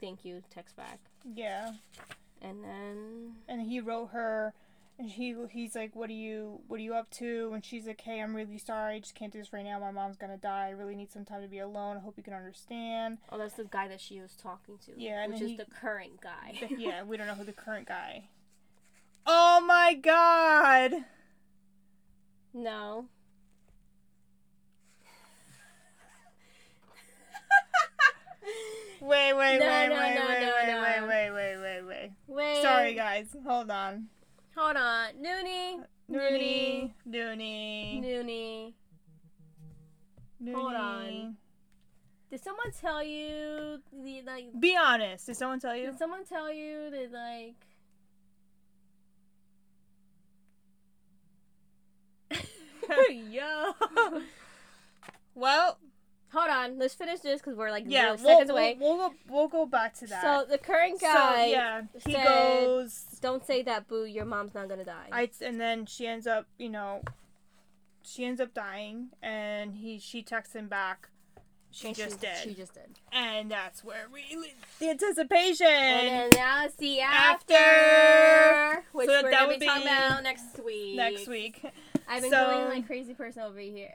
thank 0.00 0.24
you 0.24 0.40
text 0.50 0.76
back, 0.76 0.98
Yeah, 1.34 1.72
and 2.40 2.64
then 2.64 3.32
and 3.46 3.60
he 3.60 3.80
wrote 3.80 4.06
her, 4.12 4.54
and 4.98 5.10
he 5.10 5.34
he's 5.50 5.74
like, 5.74 5.94
"What 5.96 6.10
are 6.10 6.14
you 6.14 6.60
What 6.68 6.78
are 6.78 6.82
you 6.82 6.94
up 6.94 7.10
to?" 7.12 7.50
And 7.52 7.64
she's 7.64 7.86
like, 7.86 8.00
"Hey, 8.00 8.20
I'm 8.20 8.34
really 8.34 8.58
sorry. 8.58 8.96
I 8.96 9.00
just 9.00 9.14
can't 9.14 9.32
do 9.32 9.38
this 9.38 9.52
right 9.52 9.64
now. 9.64 9.78
My 9.78 9.90
mom's 9.90 10.16
gonna 10.16 10.36
die. 10.36 10.68
I 10.68 10.70
really 10.70 10.94
need 10.94 11.10
some 11.10 11.24
time 11.24 11.42
to 11.42 11.48
be 11.48 11.58
alone. 11.58 11.96
I 11.96 12.00
hope 12.00 12.14
you 12.16 12.22
can 12.22 12.34
understand." 12.34 13.18
oh 13.30 13.38
that's 13.38 13.54
the 13.54 13.64
guy 13.64 13.88
that 13.88 14.00
she 14.00 14.20
was 14.20 14.34
talking 14.36 14.78
to, 14.86 14.92
Yeah, 14.96 15.26
which 15.26 15.40
is 15.40 15.50
he- 15.50 15.56
the 15.56 15.66
current 15.66 16.20
guy. 16.20 16.68
Yeah, 16.78 17.02
we 17.02 17.16
don't 17.16 17.26
know 17.26 17.34
who 17.34 17.44
the 17.44 17.52
current 17.52 17.88
guy. 17.88 18.28
Oh 19.26 19.60
my 19.66 19.94
god! 19.94 20.92
no, 22.52 23.06
Wait, 29.00 29.32
wait, 29.34 29.58
No, 29.58 29.66
wait, 29.66 29.88
no, 29.88 29.96
wait, 29.96 30.14
no, 30.14 30.26
wait, 30.26 30.48
wait, 30.48 30.76
wait, 30.76 31.00
wait, 31.06 31.30
wait, 31.30 31.56
wait, 31.60 31.82
wait. 31.86 32.12
wait. 32.26 32.62
Sorry, 32.62 32.94
guys. 32.94 33.26
Hold 33.46 33.70
on. 33.70 34.06
Hold 34.56 34.76
on, 34.76 35.08
Noonie, 35.20 35.84
Noonie, 36.10 36.92
Noonie, 37.08 38.02
Noonie. 38.04 38.74
Noonie. 40.42 40.54
Hold 40.54 40.74
on. 40.74 41.36
Did 42.30 42.42
someone 42.42 42.70
tell 42.80 43.02
you 43.02 43.80
the 43.92 44.22
like? 44.26 44.60
Be 44.60 44.76
honest. 44.76 45.26
Did 45.26 45.36
someone 45.36 45.58
tell 45.60 45.74
you? 45.76 45.86
Did 45.86 45.98
someone 45.98 46.24
tell 46.24 46.52
you 46.52 46.90
that 46.90 47.12
like? 47.12 47.54
Yo. 53.30 53.72
well, 55.34 55.78
Hold 56.34 56.50
on, 56.50 56.78
let's 56.80 56.94
finish 56.94 57.20
this 57.20 57.40
because 57.40 57.54
we're 57.56 57.70
like 57.70 57.84
yeah, 57.86 58.08
we'll, 58.08 58.18
seconds 58.18 58.50
away. 58.50 58.76
We'll, 58.80 58.96
we'll 58.98 59.08
go. 59.08 59.14
We'll 59.28 59.48
go 59.48 59.66
back 59.66 59.94
to 60.00 60.06
that. 60.08 60.20
So 60.20 60.50
the 60.50 60.58
current 60.58 61.00
guy. 61.00 61.46
So, 61.46 61.52
yeah, 61.52 61.82
he 62.04 62.12
said- 62.12 62.24
goes. 62.26 63.04
Don't 63.24 63.44
say 63.44 63.62
that, 63.62 63.88
boo. 63.88 64.04
Your 64.04 64.24
mom's 64.26 64.54
not 64.54 64.68
gonna 64.68 64.84
die. 64.84 65.08
I 65.10 65.30
and 65.40 65.60
then 65.60 65.86
she 65.86 66.06
ends 66.06 66.26
up, 66.26 66.46
you 66.58 66.68
know, 66.68 67.02
she 68.02 68.24
ends 68.24 68.40
up 68.40 68.52
dying, 68.54 69.08
and 69.22 69.74
he 69.74 69.98
she 69.98 70.22
texts 70.22 70.54
him 70.54 70.68
back. 70.68 71.08
She 71.70 71.88
And 71.88 71.96
just 71.96 72.20
did, 72.20 72.36
She 72.36 72.54
just 72.54 72.72
did. 72.74 73.00
and 73.10 73.50
that's 73.50 73.82
where 73.82 74.06
we 74.12 74.20
leave 74.36 74.52
the 74.78 74.90
anticipation. 74.90 75.66
And 75.66 76.06
then 76.08 76.30
now 76.36 76.64
it's 76.66 76.76
the 76.76 77.00
after, 77.00 77.52
After. 77.54 78.84
which 78.92 79.08
So 79.08 79.22
we're 79.24 79.30
that 79.32 79.46
gonna 79.46 79.58
be 79.58 79.66
talking 79.66 79.82
about 79.82 80.22
next 80.22 80.62
week. 80.64 80.94
next 80.96 81.26
week. 81.26 81.64
I've 82.06 82.22
been 82.22 82.30
So- 82.30 82.46
going 82.46 82.68
like 82.68 82.86
crazy 82.86 83.12
person 83.14 83.42
over 83.42 83.58
here. 83.58 83.92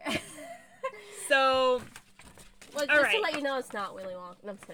So 1.29 1.81
well, 2.75 2.85
just 2.85 2.99
All 2.99 3.11
to 3.11 3.19
let 3.21 3.35
you 3.35 3.41
know, 3.41 3.57
it's 3.59 3.71
not 3.71 3.95
Willy 3.95 4.13
Wonka. 4.13 4.43
No, 4.43 4.49
I'm 4.51 4.57
just 4.57 4.67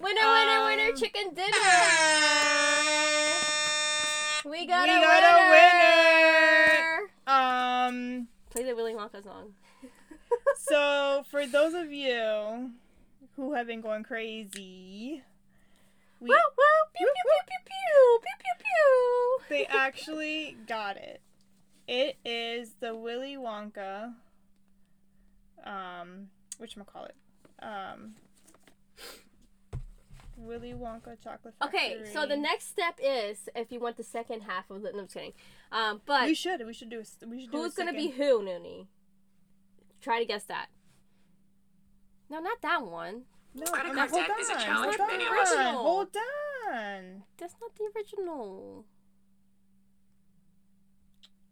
Winner, 0.00 0.20
winner, 0.20 0.64
winner, 0.64 0.90
Um, 0.90 0.96
chicken 0.96 1.34
dinner. 1.34 1.48
We 4.44 4.64
got 4.64 4.86
We 4.88 4.94
a 4.94 5.00
got 5.00 5.22
a 5.24 5.34
winner. 5.50 7.10
um, 7.26 8.28
Play 8.50 8.62
the 8.62 8.76
Willy 8.76 8.92
Wonka 8.94 9.20
song. 9.24 9.54
so 10.58 11.24
for 11.30 11.46
those 11.46 11.74
of 11.74 11.90
you 11.90 12.70
who 13.34 13.54
have 13.54 13.66
been 13.66 13.80
going 13.80 14.04
crazy, 14.04 15.22
we 16.20 16.28
Woo 16.28 16.34
woo! 16.34 16.64
Pew 16.96 17.06
pew 17.06 17.24
pew 17.24 17.42
pew 17.48 17.58
pew 17.66 18.18
pew 18.22 18.36
pew 18.38 18.54
pew. 18.60 19.38
they 19.48 19.66
actually 19.76 20.56
got 20.68 20.96
it. 20.96 21.20
It 21.88 22.16
is 22.24 22.74
the 22.78 22.94
Willy 22.94 23.36
Wonka. 23.36 24.14
Um, 25.64 26.28
which 26.58 26.76
I'm 26.76 26.84
gonna 26.84 26.92
call 26.92 27.04
it? 27.06 27.16
Um, 27.60 28.14
Willy 30.36 30.72
Wonka 30.74 31.16
chocolate. 31.22 31.54
factory. 31.58 31.80
Okay, 31.80 32.04
so 32.12 32.26
the 32.26 32.36
next 32.36 32.68
step 32.68 32.98
is 33.02 33.48
if 33.54 33.72
you 33.72 33.80
want 33.80 33.96
the 33.96 34.04
second 34.04 34.42
half 34.42 34.70
of 34.70 34.82
the. 34.82 34.92
No, 34.92 34.98
I'm 35.00 35.04
just 35.06 35.14
kidding. 35.14 35.32
Um, 35.72 36.02
but 36.04 36.26
we 36.26 36.34
should 36.34 36.64
we 36.66 36.72
should 36.72 36.90
do 36.90 36.98
a, 36.98 37.00
s- 37.02 37.16
we 37.26 37.42
should 37.42 37.52
do 37.52 37.58
who's 37.58 37.74
gonna 37.74 37.92
be 37.92 38.10
second- 38.10 38.24
who, 38.24 38.40
Noonie? 38.42 38.86
Try 40.00 40.18
to 40.20 40.24
guess 40.26 40.44
that. 40.44 40.66
No, 42.28 42.40
not 42.40 42.60
that 42.62 42.84
one. 42.84 43.22
No, 43.54 43.64
I'm- 43.72 43.94
card 43.94 44.10
hold 44.10 44.26
debt 44.26 44.38
is 44.40 44.50
a 44.50 44.54
on, 44.54 44.60
challenge 44.60 44.96
hold 44.96 45.10
for 45.10 45.16
the 45.16 45.24
on, 45.24 45.32
original. 45.38 45.82
Hold 45.82 46.16
on. 46.74 47.22
That's 47.38 47.54
not 47.60 47.70
the 47.76 47.90
original. 47.96 48.84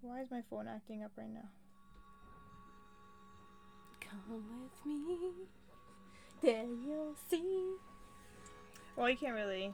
Why 0.03 0.21
is 0.21 0.31
my 0.31 0.43
phone 0.51 0.69
acting 0.69 1.03
up 1.03 1.13
right 1.17 1.31
now? 1.33 1.49
Come 4.01 4.45
with 4.63 4.85
me, 4.87 5.31
then 6.43 6.83
you'll 6.87 7.17
see 7.31 7.77
Well, 8.97 9.11
you 9.11 9.17
can't 9.17 9.35
really. 9.35 9.73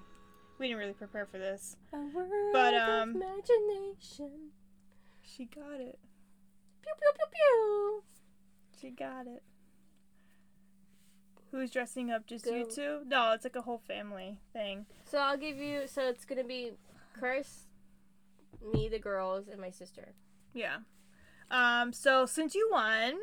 We 0.58 0.68
didn't 0.68 0.78
really 0.78 0.92
prepare 0.92 1.26
for 1.26 1.38
this. 1.38 1.76
But, 2.52 2.74
um, 2.74 3.16
imagination. 3.16 4.50
She 5.22 5.46
got 5.46 5.80
it. 5.80 5.98
Pew 6.82 6.92
pew 6.98 7.12
pew 7.16 7.26
pew. 7.32 8.02
She 8.80 8.90
got 8.90 9.26
it. 9.26 9.42
Who's 11.50 11.70
dressing 11.70 12.10
up? 12.10 12.26
Just 12.26 12.46
you 12.46 12.66
two? 12.72 13.00
No, 13.06 13.32
it's 13.32 13.44
like 13.44 13.56
a 13.56 13.62
whole 13.62 13.82
family 13.86 14.38
thing. 14.52 14.86
So 15.04 15.18
I'll 15.18 15.36
give 15.36 15.56
you. 15.56 15.82
So 15.86 16.02
it's 16.08 16.24
gonna 16.24 16.44
be 16.44 16.72
Chris, 17.18 17.66
me, 18.72 18.88
the 18.88 18.98
girls, 18.98 19.48
and 19.48 19.60
my 19.60 19.70
sister. 19.70 20.14
Yeah. 20.54 20.78
Um. 21.50 21.92
So 21.92 22.24
since 22.26 22.54
you 22.54 22.68
won, 22.70 23.14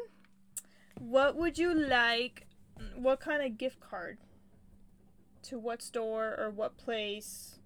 what 1.00 1.36
would 1.38 1.58
you 1.58 1.74
like? 1.74 2.48
What 2.96 3.20
kind 3.20 3.42
of 3.44 3.58
gift 3.58 3.80
card? 3.80 4.18
To 5.48 5.58
what 5.58 5.82
store 5.82 6.36
or 6.38 6.50
what 6.50 6.78
place 6.78 7.60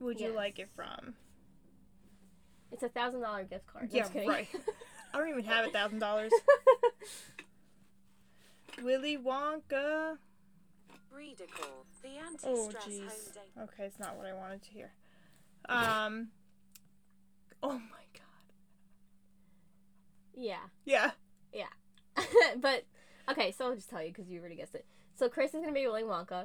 would 0.00 0.18
you 0.20 0.32
like 0.32 0.58
it 0.58 0.70
from? 0.74 1.14
It's 2.72 2.82
a 2.82 2.88
thousand 2.88 3.20
dollar 3.20 3.44
gift 3.44 3.66
card. 3.66 3.88
Yeah, 3.90 4.04
Just 4.04 4.14
right. 4.14 4.48
I 5.14 5.18
don't 5.18 5.28
even 5.28 5.44
have 5.44 5.66
a 5.66 5.70
thousand 5.70 5.98
dollars. 5.98 6.32
Willy 8.82 9.18
Wonka. 9.18 10.16
Breedicle, 11.12 11.84
the 12.02 12.08
Oh 12.44 12.66
anti-stress 12.66 12.84
home 12.84 13.08
jeez. 13.58 13.62
Okay, 13.64 13.84
it's 13.84 13.98
not 13.98 14.16
what 14.16 14.26
I 14.26 14.32
wanted 14.32 14.62
to 14.62 14.70
hear. 14.70 14.92
Um. 15.68 16.28
Oh 17.62 17.72
my 17.72 18.04
god. 18.14 18.52
Yeah. 20.34 20.56
Yeah. 20.84 21.10
Yeah. 21.52 21.66
but 22.56 22.84
okay, 23.30 23.52
so 23.52 23.66
I'll 23.66 23.74
just 23.74 23.90
tell 23.90 24.02
you 24.02 24.08
because 24.08 24.30
you 24.30 24.40
already 24.40 24.56
guessed 24.56 24.74
it. 24.74 24.86
So 25.16 25.28
Chris 25.28 25.54
is 25.54 25.60
gonna 25.60 25.72
be 25.72 25.86
Willy 25.86 26.02
Wonka. 26.02 26.44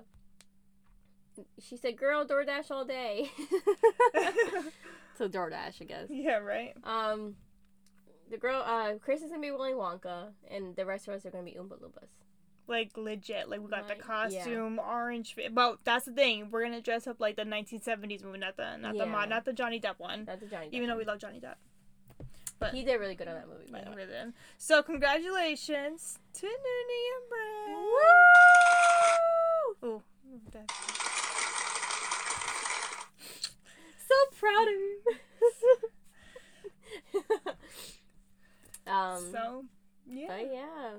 She 1.59 1.77
said, 1.77 1.97
"Girl, 1.97 2.25
DoorDash 2.25 2.71
all 2.71 2.85
day." 2.85 3.29
so 5.17 5.27
DoorDash, 5.27 5.81
I 5.81 5.85
guess. 5.85 6.07
yeah. 6.09 6.37
Right. 6.37 6.73
Um, 6.83 7.35
the 8.29 8.37
girl, 8.37 8.63
uh, 8.65 8.93
Chris 9.01 9.21
is 9.21 9.29
gonna 9.29 9.41
be 9.41 9.51
Willy 9.51 9.73
Wonka, 9.73 10.29
and 10.49 10.75
the 10.75 10.85
rest 10.85 11.07
of 11.07 11.13
us 11.13 11.25
are 11.25 11.31
gonna 11.31 11.43
be 11.43 11.51
Oompa 11.59 11.79
Loompas. 11.81 12.09
Like 12.67 12.95
legit. 12.95 13.49
Like 13.49 13.59
we 13.61 13.67
got 13.69 13.87
the 13.87 13.95
Like, 13.95 14.31
yeah. 14.31 14.39
costume, 14.39 14.79
orange. 14.79 15.35
But 15.53 15.79
that's 15.83 16.05
the 16.05 16.13
thing. 16.13 16.49
We're 16.51 16.63
gonna 16.63 16.81
dress 16.81 17.07
up 17.07 17.19
like 17.19 17.35
the 17.35 17.43
1970s 17.43 18.23
movie, 18.23 18.39
not 18.39 18.55
the 18.55 18.77
not 18.77 18.97
the 18.97 19.05
mod, 19.05 19.29
not 19.29 19.43
the 19.45 19.53
Johnny 19.53 19.79
Depp 19.81 19.99
one. 19.99 20.23
That's 20.25 20.43
a 20.43 20.47
Johnny. 20.47 20.67
Depp 20.67 20.73
Even 20.73 20.87
though 20.89 20.97
we 20.97 21.03
love 21.03 21.19
Johnny 21.19 21.41
Depp. 21.41 21.55
He 22.69 22.83
did 22.83 22.99
really 22.99 23.15
good 23.15 23.27
on 23.27 23.35
that 23.35 23.47
movie, 23.47 23.71
by 23.71 23.81
the 23.83 23.91
way. 23.91 24.05
So 24.57 24.83
congratulations 24.83 26.19
to 26.33 26.45
Noonie 26.45 27.07
and 27.15 27.29
Brad. 27.29 27.77
Woo! 29.83 29.97
Oh, 29.97 30.01
that. 30.51 30.71
So 34.11 34.15
proud 34.37 34.67
of 34.67 34.73
you. 34.73 35.01
um. 38.91 39.31
so 39.31 39.63
yeah. 40.05 40.25
But 40.27 40.51
yeah, 40.51 40.89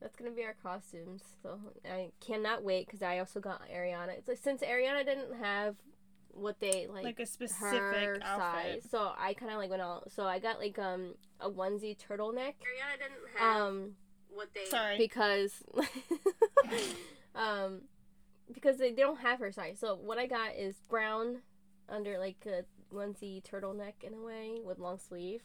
that's 0.00 0.16
gonna 0.16 0.30
be 0.30 0.44
our 0.44 0.54
costumes. 0.62 1.22
So 1.42 1.58
I 1.84 2.10
cannot 2.20 2.62
wait 2.62 2.86
because 2.86 3.02
I 3.02 3.18
also 3.18 3.40
got 3.40 3.62
Ariana. 3.68 4.10
It's 4.10 4.28
like 4.28 4.38
since 4.38 4.62
Ariana 4.62 5.04
didn't 5.04 5.34
have 5.42 5.74
what 6.38 6.60
they 6.60 6.86
like, 6.86 7.04
like 7.04 7.20
a 7.20 7.26
specific 7.26 7.80
her 7.80 8.18
outfit. 8.22 8.82
size, 8.82 8.90
so 8.90 9.12
I 9.18 9.34
kind 9.34 9.52
of 9.52 9.58
like 9.58 9.70
went 9.70 9.82
all. 9.82 10.04
So 10.08 10.24
I 10.24 10.38
got 10.38 10.58
like 10.58 10.78
um 10.78 11.14
a 11.40 11.50
onesie 11.50 11.96
turtleneck. 11.98 12.54
Ariana 12.62 12.98
didn't 12.98 13.36
have 13.36 13.62
Um, 13.62 13.90
what 14.30 14.48
they 14.54 14.64
Sorry. 14.66 14.96
because 14.98 15.62
um 17.34 17.82
because 18.52 18.78
they, 18.78 18.90
they 18.92 19.02
don't 19.02 19.20
have 19.20 19.38
her 19.40 19.52
size. 19.52 19.78
So 19.78 19.94
what 19.96 20.18
I 20.18 20.26
got 20.26 20.54
is 20.56 20.76
brown 20.88 21.38
under 21.88 22.18
like 22.18 22.46
a 22.46 22.64
onesie 22.94 23.42
turtleneck 23.42 24.02
in 24.02 24.14
a 24.14 24.20
way 24.22 24.58
with 24.64 24.78
long 24.78 24.98
sleeve, 24.98 25.42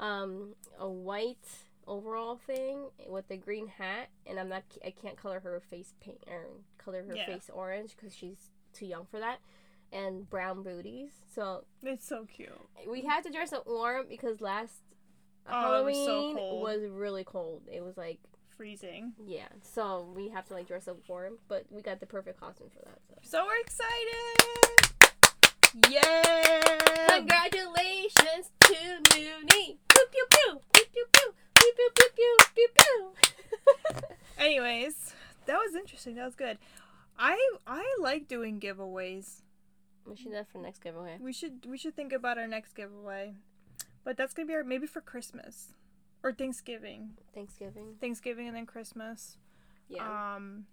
um, 0.00 0.54
a 0.78 0.88
white 0.88 1.46
overall 1.86 2.36
thing 2.46 2.88
with 3.08 3.28
the 3.28 3.36
green 3.36 3.68
hat, 3.68 4.08
and 4.26 4.38
I'm 4.38 4.48
not 4.48 4.64
I 4.84 4.90
can't 4.90 5.16
color 5.16 5.40
her 5.40 5.60
face 5.70 5.94
paint 6.00 6.22
or 6.26 6.48
color 6.78 7.04
her 7.04 7.14
Yeah. 7.14 7.26
face 7.26 7.48
orange 7.52 7.94
because 7.96 8.14
she's 8.14 8.50
too 8.72 8.86
young 8.86 9.06
for 9.10 9.18
that, 9.20 9.38
and 9.92 10.28
brown 10.30 10.62
booties. 10.62 11.10
So 11.34 11.64
It's 11.82 12.06
so 12.06 12.24
cute. 12.26 12.50
we 12.88 13.02
had 13.02 13.22
to 13.24 13.30
dress 13.30 13.52
up 13.52 13.66
warm 13.66 14.06
because 14.08 14.40
last. 14.40 14.74
Oh, 15.48 15.80
it 15.80 15.84
was 15.84 15.96
Halloween 15.96 16.36
so 16.36 16.54
was 16.60 16.80
really 16.90 17.24
cold. 17.24 17.62
It 17.72 17.82
was 17.82 17.96
like 17.96 18.18
Freezing. 18.56 19.14
yeah, 19.24 19.48
so 19.62 20.12
we 20.14 20.28
have 20.28 20.46
to 20.48 20.54
like 20.54 20.68
dress 20.68 20.86
up 20.86 20.98
warm, 21.08 21.38
but 21.48 21.64
we 21.70 21.80
got 21.80 21.98
the 21.98 22.06
perfect 22.06 22.38
costume 22.38 22.68
for 22.68 22.84
that. 22.84 22.98
So 23.08 23.38
So 23.38 23.46
we're 23.46 23.60
excited! 23.60 24.90
Yeah! 25.88 27.08
congratulations 27.08 28.50
to 28.64 28.74
Noonie! 28.74 29.78
Pew 29.88 30.06
pew 30.10 30.26
pew 30.30 30.60
pew 30.72 30.84
pew 30.92 31.06
pew 31.12 31.32
pew 31.54 31.72
pew 31.74 31.90
pew 31.94 32.08
pew 32.14 32.36
pew 32.54 32.68
pew. 32.74 33.12
Anyways, 34.38 35.14
that 35.46 35.56
was 35.56 35.74
interesting. 35.74 36.16
That 36.16 36.26
was 36.26 36.34
good. 36.34 36.58
I 37.18 37.38
I 37.66 37.84
like 38.00 38.28
doing 38.28 38.60
giveaways. 38.60 39.42
We 40.06 40.16
should 40.16 40.26
do 40.26 40.32
that 40.32 40.48
for 40.50 40.58
next 40.58 40.82
giveaway. 40.82 41.18
We 41.20 41.32
should 41.32 41.66
we 41.66 41.78
should 41.78 41.94
think 41.96 42.12
about 42.12 42.38
our 42.38 42.46
next 42.46 42.74
giveaway. 42.74 43.34
But 44.04 44.16
that's 44.16 44.32
gonna 44.34 44.46
be 44.46 44.54
our 44.54 44.64
maybe 44.64 44.86
for 44.86 45.00
Christmas. 45.00 45.74
Or 46.22 46.32
Thanksgiving. 46.32 47.10
Thanksgiving. 47.34 47.94
Thanksgiving 48.00 48.46
and 48.48 48.56
then 48.56 48.66
Christmas. 48.66 49.36
Yeah. 49.88 50.34
Um 50.34 50.66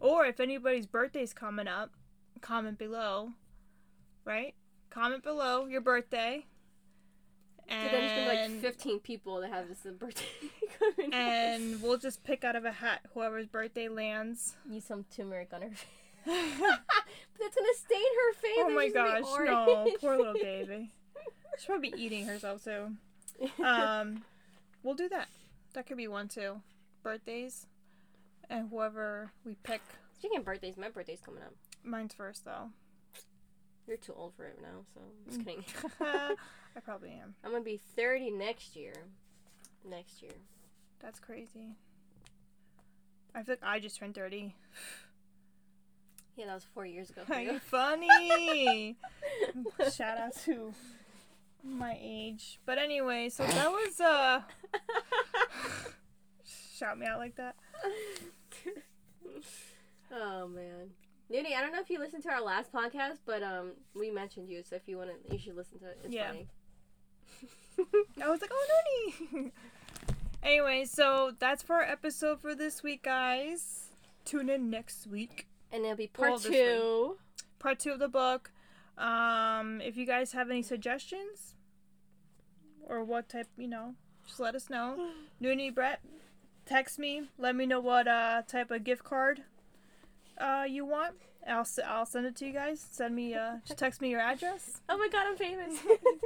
or 0.00 0.26
if 0.26 0.40
anybody's 0.40 0.86
birthday's 0.86 1.32
coming 1.32 1.68
up, 1.68 1.92
comment 2.40 2.78
below. 2.78 3.30
Right? 4.24 4.54
Comment 4.90 5.22
below 5.22 5.66
your 5.66 5.80
birthday. 5.80 6.46
so 7.68 7.74
then 7.76 7.90
there's 7.92 8.10
gonna 8.12 8.40
And, 8.40 8.52
like 8.54 8.60
15 8.62 9.00
people 9.00 9.40
that 9.40 9.50
have 9.50 9.68
this 9.68 9.86
birthday 9.98 10.24
coming 10.78 11.12
up. 11.12 11.18
and 11.18 11.82
we'll 11.82 11.98
just 11.98 12.24
pick 12.24 12.44
out 12.44 12.56
of 12.56 12.64
a 12.64 12.72
hat 12.72 13.00
whoever's 13.14 13.46
birthday 13.46 13.88
lands. 13.88 14.56
use 14.68 14.84
some 14.84 15.04
turmeric 15.14 15.52
on 15.52 15.62
her 15.62 15.68
face. 15.70 15.86
but 16.26 17.40
it's 17.40 17.56
gonna 17.56 17.68
stain 17.76 17.98
her 18.00 18.32
face. 18.34 18.50
Oh 18.58 18.70
my 18.70 18.84
she's 18.84 18.92
gonna 18.94 19.16
be 19.16 19.22
gosh, 19.22 19.46
no, 19.46 19.86
poor 20.00 20.16
little 20.16 20.34
baby. 20.34 20.90
She's 21.58 21.66
probably 21.66 21.92
eating 21.96 22.26
herself 22.26 22.64
too. 22.64 22.92
Um, 23.64 24.22
we'll 24.82 24.94
do 24.94 25.08
that. 25.08 25.28
That 25.74 25.86
could 25.86 25.96
be 25.96 26.06
one 26.08 26.28
too. 26.28 26.60
Birthdays, 27.02 27.66
and 28.48 28.68
whoever 28.70 29.32
we 29.44 29.56
pick. 29.62 29.80
Speaking 30.18 30.38
of 30.38 30.44
birthdays, 30.44 30.76
my 30.76 30.88
birthday's 30.90 31.20
coming 31.24 31.42
up. 31.42 31.54
Mine's 31.82 32.14
first 32.14 32.44
though. 32.44 32.70
You're 33.88 33.96
too 33.96 34.14
old 34.16 34.34
for 34.34 34.44
it 34.46 34.60
now, 34.62 34.84
so 34.94 35.00
I'm 35.00 35.26
just 35.26 35.40
Mm. 35.40 35.44
kidding. 35.44 35.64
I 36.76 36.80
probably 36.84 37.10
am. 37.10 37.34
I'm 37.42 37.50
gonna 37.50 37.64
be 37.64 37.80
30 37.96 38.30
next 38.30 38.76
year. 38.76 38.92
Next 39.84 40.22
year. 40.22 40.32
That's 41.00 41.18
crazy. 41.18 41.74
I 43.34 43.42
feel 43.42 43.54
like 43.60 43.64
I 43.68 43.80
just 43.80 43.98
turned 43.98 44.14
30. 44.14 44.54
Yeah, 46.36 46.46
that 46.46 46.54
was 46.54 46.66
four 46.74 46.86
years 46.86 47.10
ago. 47.10 47.22
for 47.26 47.34
Are 47.34 47.40
you. 47.42 47.58
funny? 47.58 48.96
Shout 49.92 50.18
out 50.18 50.34
to 50.44 50.72
my 51.62 51.96
age. 52.00 52.58
But 52.66 52.78
anyway, 52.78 53.28
so 53.28 53.44
that 53.46 53.70
was 53.70 54.00
uh 54.00 54.40
shout 56.78 56.98
me 56.98 57.06
out 57.06 57.18
like 57.18 57.36
that. 57.36 57.54
oh 60.12 60.48
man. 60.48 60.90
Nudie, 61.32 61.54
I 61.56 61.60
don't 61.62 61.72
know 61.72 61.80
if 61.80 61.88
you 61.88 61.98
listened 61.98 62.22
to 62.24 62.28
our 62.30 62.42
last 62.42 62.72
podcast, 62.72 63.18
but 63.24 63.42
um, 63.42 63.72
we 63.94 64.10
mentioned 64.10 64.48
you, 64.50 64.62
so 64.62 64.76
if 64.76 64.82
you 64.86 64.98
want 64.98 65.10
to, 65.10 65.32
you 65.32 65.38
should 65.38 65.56
listen 65.56 65.78
to 65.78 65.86
it. 65.86 65.98
It's 66.04 66.12
Yeah. 66.14 66.26
funny. 66.28 66.48
I 68.22 68.28
was 68.28 68.40
like, 68.42 68.50
oh 68.52 68.66
no 69.32 69.50
Anyway, 70.42 70.84
so 70.84 71.32
that's 71.38 71.62
for 71.62 71.76
our 71.76 71.82
episode 71.82 72.40
for 72.40 72.54
this 72.54 72.82
week, 72.82 73.04
guys. 73.04 73.86
Tune 74.26 74.50
in 74.50 74.68
next 74.68 75.06
week. 75.06 75.46
And 75.72 75.84
it'll 75.84 75.96
be 75.96 76.06
part 76.06 76.42
this 76.42 76.52
two. 76.52 77.16
Part 77.58 77.78
two 77.78 77.90
of 77.90 77.98
the 77.98 78.08
book. 78.08 78.50
Um, 78.98 79.80
if 79.80 79.96
you 79.96 80.06
guys 80.06 80.32
have 80.32 80.50
any 80.50 80.62
suggestions 80.62 81.54
or 82.86 83.02
what 83.02 83.28
type, 83.28 83.48
you 83.56 83.68
know, 83.68 83.94
just 84.26 84.38
let 84.38 84.54
us 84.54 84.68
know. 84.68 85.10
Noonie 85.42 85.74
Brett, 85.74 86.00
text 86.66 86.98
me. 86.98 87.22
Let 87.38 87.56
me 87.56 87.66
know 87.66 87.80
what 87.80 88.06
uh 88.06 88.42
type 88.46 88.70
of 88.70 88.84
gift 88.84 89.04
card 89.04 89.42
uh 90.38 90.64
you 90.68 90.84
want. 90.84 91.14
I'll 91.48 91.66
I'll 91.86 92.06
send 92.06 92.26
it 92.26 92.36
to 92.36 92.46
you 92.46 92.52
guys. 92.52 92.86
Send 92.90 93.14
me 93.16 93.34
uh 93.34 93.56
just 93.66 93.78
text 93.78 94.00
me 94.00 94.10
your 94.10 94.20
address. 94.20 94.80
Oh 94.88 94.98
my 94.98 95.08
god, 95.08 95.24
I'm 95.26 95.36
famous. 95.36 95.78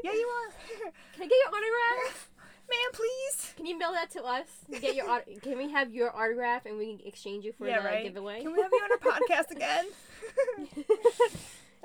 Yeah, 0.02 0.12
you 0.12 0.28
are. 0.28 0.52
Can 1.14 1.22
I 1.22 1.26
get 1.26 1.30
your 1.30 1.48
autograph? 1.48 2.30
Man, 2.68 2.92
please. 2.92 3.52
Can 3.56 3.66
you 3.66 3.78
mail 3.78 3.92
that 3.92 4.10
to 4.10 4.24
us? 4.24 4.46
Get 4.80 4.94
your 4.96 5.08
aut- 5.08 5.24
Can 5.42 5.56
we 5.56 5.70
have 5.70 5.92
your 5.92 6.14
autograph 6.14 6.66
and 6.66 6.76
we 6.76 6.96
can 6.96 7.06
exchange 7.06 7.44
you 7.44 7.52
for 7.52 7.66
yeah, 7.66 7.80
the 7.80 7.84
right. 7.88 8.04
giveaway? 8.04 8.42
Can 8.42 8.52
we 8.52 8.60
have 8.60 8.70
you 8.72 8.82
on 8.82 8.90
our 8.92 9.20
podcast 9.20 9.50
again? 9.50 9.86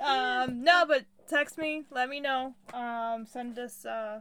um, 0.00 0.64
no, 0.64 0.84
but 0.86 1.04
text 1.28 1.56
me. 1.58 1.84
Let 1.90 2.08
me 2.08 2.18
know. 2.20 2.54
Um, 2.74 3.26
send 3.26 3.58
us 3.58 3.84
uh 3.86 4.20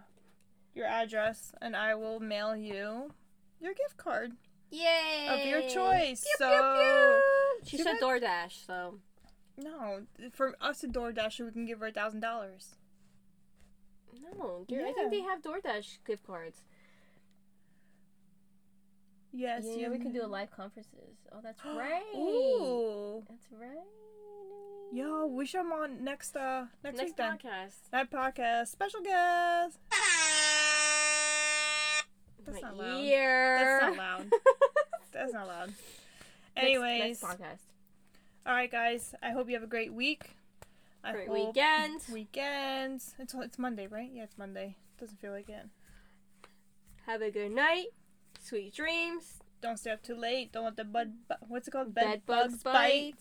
your 0.75 0.85
address, 0.85 1.51
and 1.61 1.75
I 1.75 1.95
will 1.95 2.19
mail 2.19 2.55
you 2.55 3.13
your 3.59 3.73
gift 3.73 3.97
card 3.97 4.33
Yay! 4.69 5.27
of 5.29 5.45
your 5.45 5.61
choice. 5.63 6.23
Pew, 6.23 6.35
so 6.37 6.49
pew, 6.49 6.81
pew. 6.81 7.69
She 7.69 7.77
Too 7.77 7.83
said 7.83 7.95
bad- 7.99 8.21
DoorDash, 8.21 8.65
so 8.65 8.99
no, 9.57 10.01
for 10.31 10.55
us 10.61 10.79
to 10.81 10.87
DoorDash, 10.87 11.43
we 11.43 11.51
can 11.51 11.65
give 11.65 11.79
her 11.79 11.87
a 11.87 11.91
thousand 11.91 12.19
dollars. 12.21 12.75
No. 14.37 14.65
Dear, 14.67 14.85
I 14.87 14.93
think 14.93 15.11
they 15.11 15.21
have 15.21 15.41
DoorDash 15.41 15.99
gift 16.05 16.25
cards. 16.25 16.61
Yes. 19.33 19.63
yeah, 19.65 19.85
you 19.87 19.91
we 19.91 19.97
can 19.97 20.11
do 20.11 20.25
a 20.25 20.27
live 20.27 20.51
conferences. 20.51 21.15
Oh, 21.31 21.37
that's 21.41 21.63
right. 21.65 22.03
Ooh. 22.15 23.23
That's 23.29 23.47
right. 23.51 23.85
Yo, 24.93 25.25
we 25.27 25.45
should 25.45 25.59
have 25.59 25.67
'em 25.67 25.71
on 25.73 26.03
next 26.03 26.35
uh 26.35 26.65
next, 26.83 26.97
Next 26.97 27.09
week 27.09 27.15
then. 27.15 27.37
podcast. 27.37 27.75
That 27.91 28.11
podcast 28.11 28.67
special 28.67 28.99
guest. 29.01 29.77
That's 32.45 32.61
My 32.61 32.67
not 32.69 32.77
loud. 32.77 33.03
ear. 33.05 33.57
That's 33.59 33.97
not 33.97 33.97
loud. 33.97 34.31
That's 35.13 35.33
not 35.33 35.47
loud. 35.47 35.67
Next- 35.69 35.77
Anyways, 36.57 37.21
next, 37.21 37.21
podcast. 37.23 37.59
all 38.45 38.53
right, 38.53 38.69
guys. 38.71 39.15
I 39.23 39.29
hope 39.31 39.47
you 39.47 39.53
have 39.53 39.63
a 39.63 39.67
great 39.67 39.93
week. 39.93 40.31
I 41.03 41.11
Great 41.13 41.27
hope 41.27 41.47
weekend. 41.47 42.01
Weekends. 42.11 43.15
It's 43.19 43.33
it's 43.33 43.57
Monday, 43.59 43.87
right? 43.87 44.09
Yeah, 44.13 44.23
it's 44.23 44.37
Monday. 44.37 44.75
Doesn't 44.99 45.19
feel 45.19 45.31
like 45.31 45.49
it. 45.49 45.65
Have 47.07 47.21
a 47.21 47.31
good 47.31 47.51
night. 47.51 47.87
Sweet 48.39 48.73
dreams. 48.73 49.39
Don't 49.61 49.77
stay 49.77 49.91
up 49.91 50.01
too 50.03 50.15
late. 50.15 50.51
Don't 50.51 50.63
let 50.65 50.75
the 50.77 50.83
bud. 50.83 51.13
Bu- 51.27 51.35
what's 51.47 51.67
it 51.67 51.71
called? 51.71 51.93
Bed, 51.93 52.21
bugs 52.25 52.61
bite. 52.63 53.15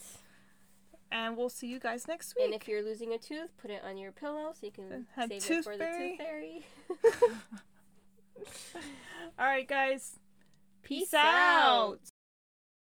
And 1.13 1.37
we'll 1.37 1.49
see 1.49 1.67
you 1.67 1.81
guys 1.81 2.07
next 2.07 2.35
week. 2.37 2.45
And 2.47 2.55
if 2.55 2.69
you're 2.69 2.83
losing 2.85 3.13
a 3.13 3.19
tooth, 3.19 3.51
put 3.61 3.71
it 3.71 3.83
on 3.85 3.97
your 3.99 4.13
pillow 4.13 4.53
so 4.53 4.67
you 4.67 4.73
can 4.73 5.07
Have 5.17 5.29
save 5.29 5.51
it 5.51 5.65
for 5.65 5.75
fairy. 5.75 6.67
the 6.89 7.05
tooth 7.05 7.13
fairy. 7.23 7.31
all 9.39 9.47
right, 9.47 9.67
guys. 9.67 10.19
Peace 10.83 11.13
out. 11.15 11.25
out. 11.25 12.01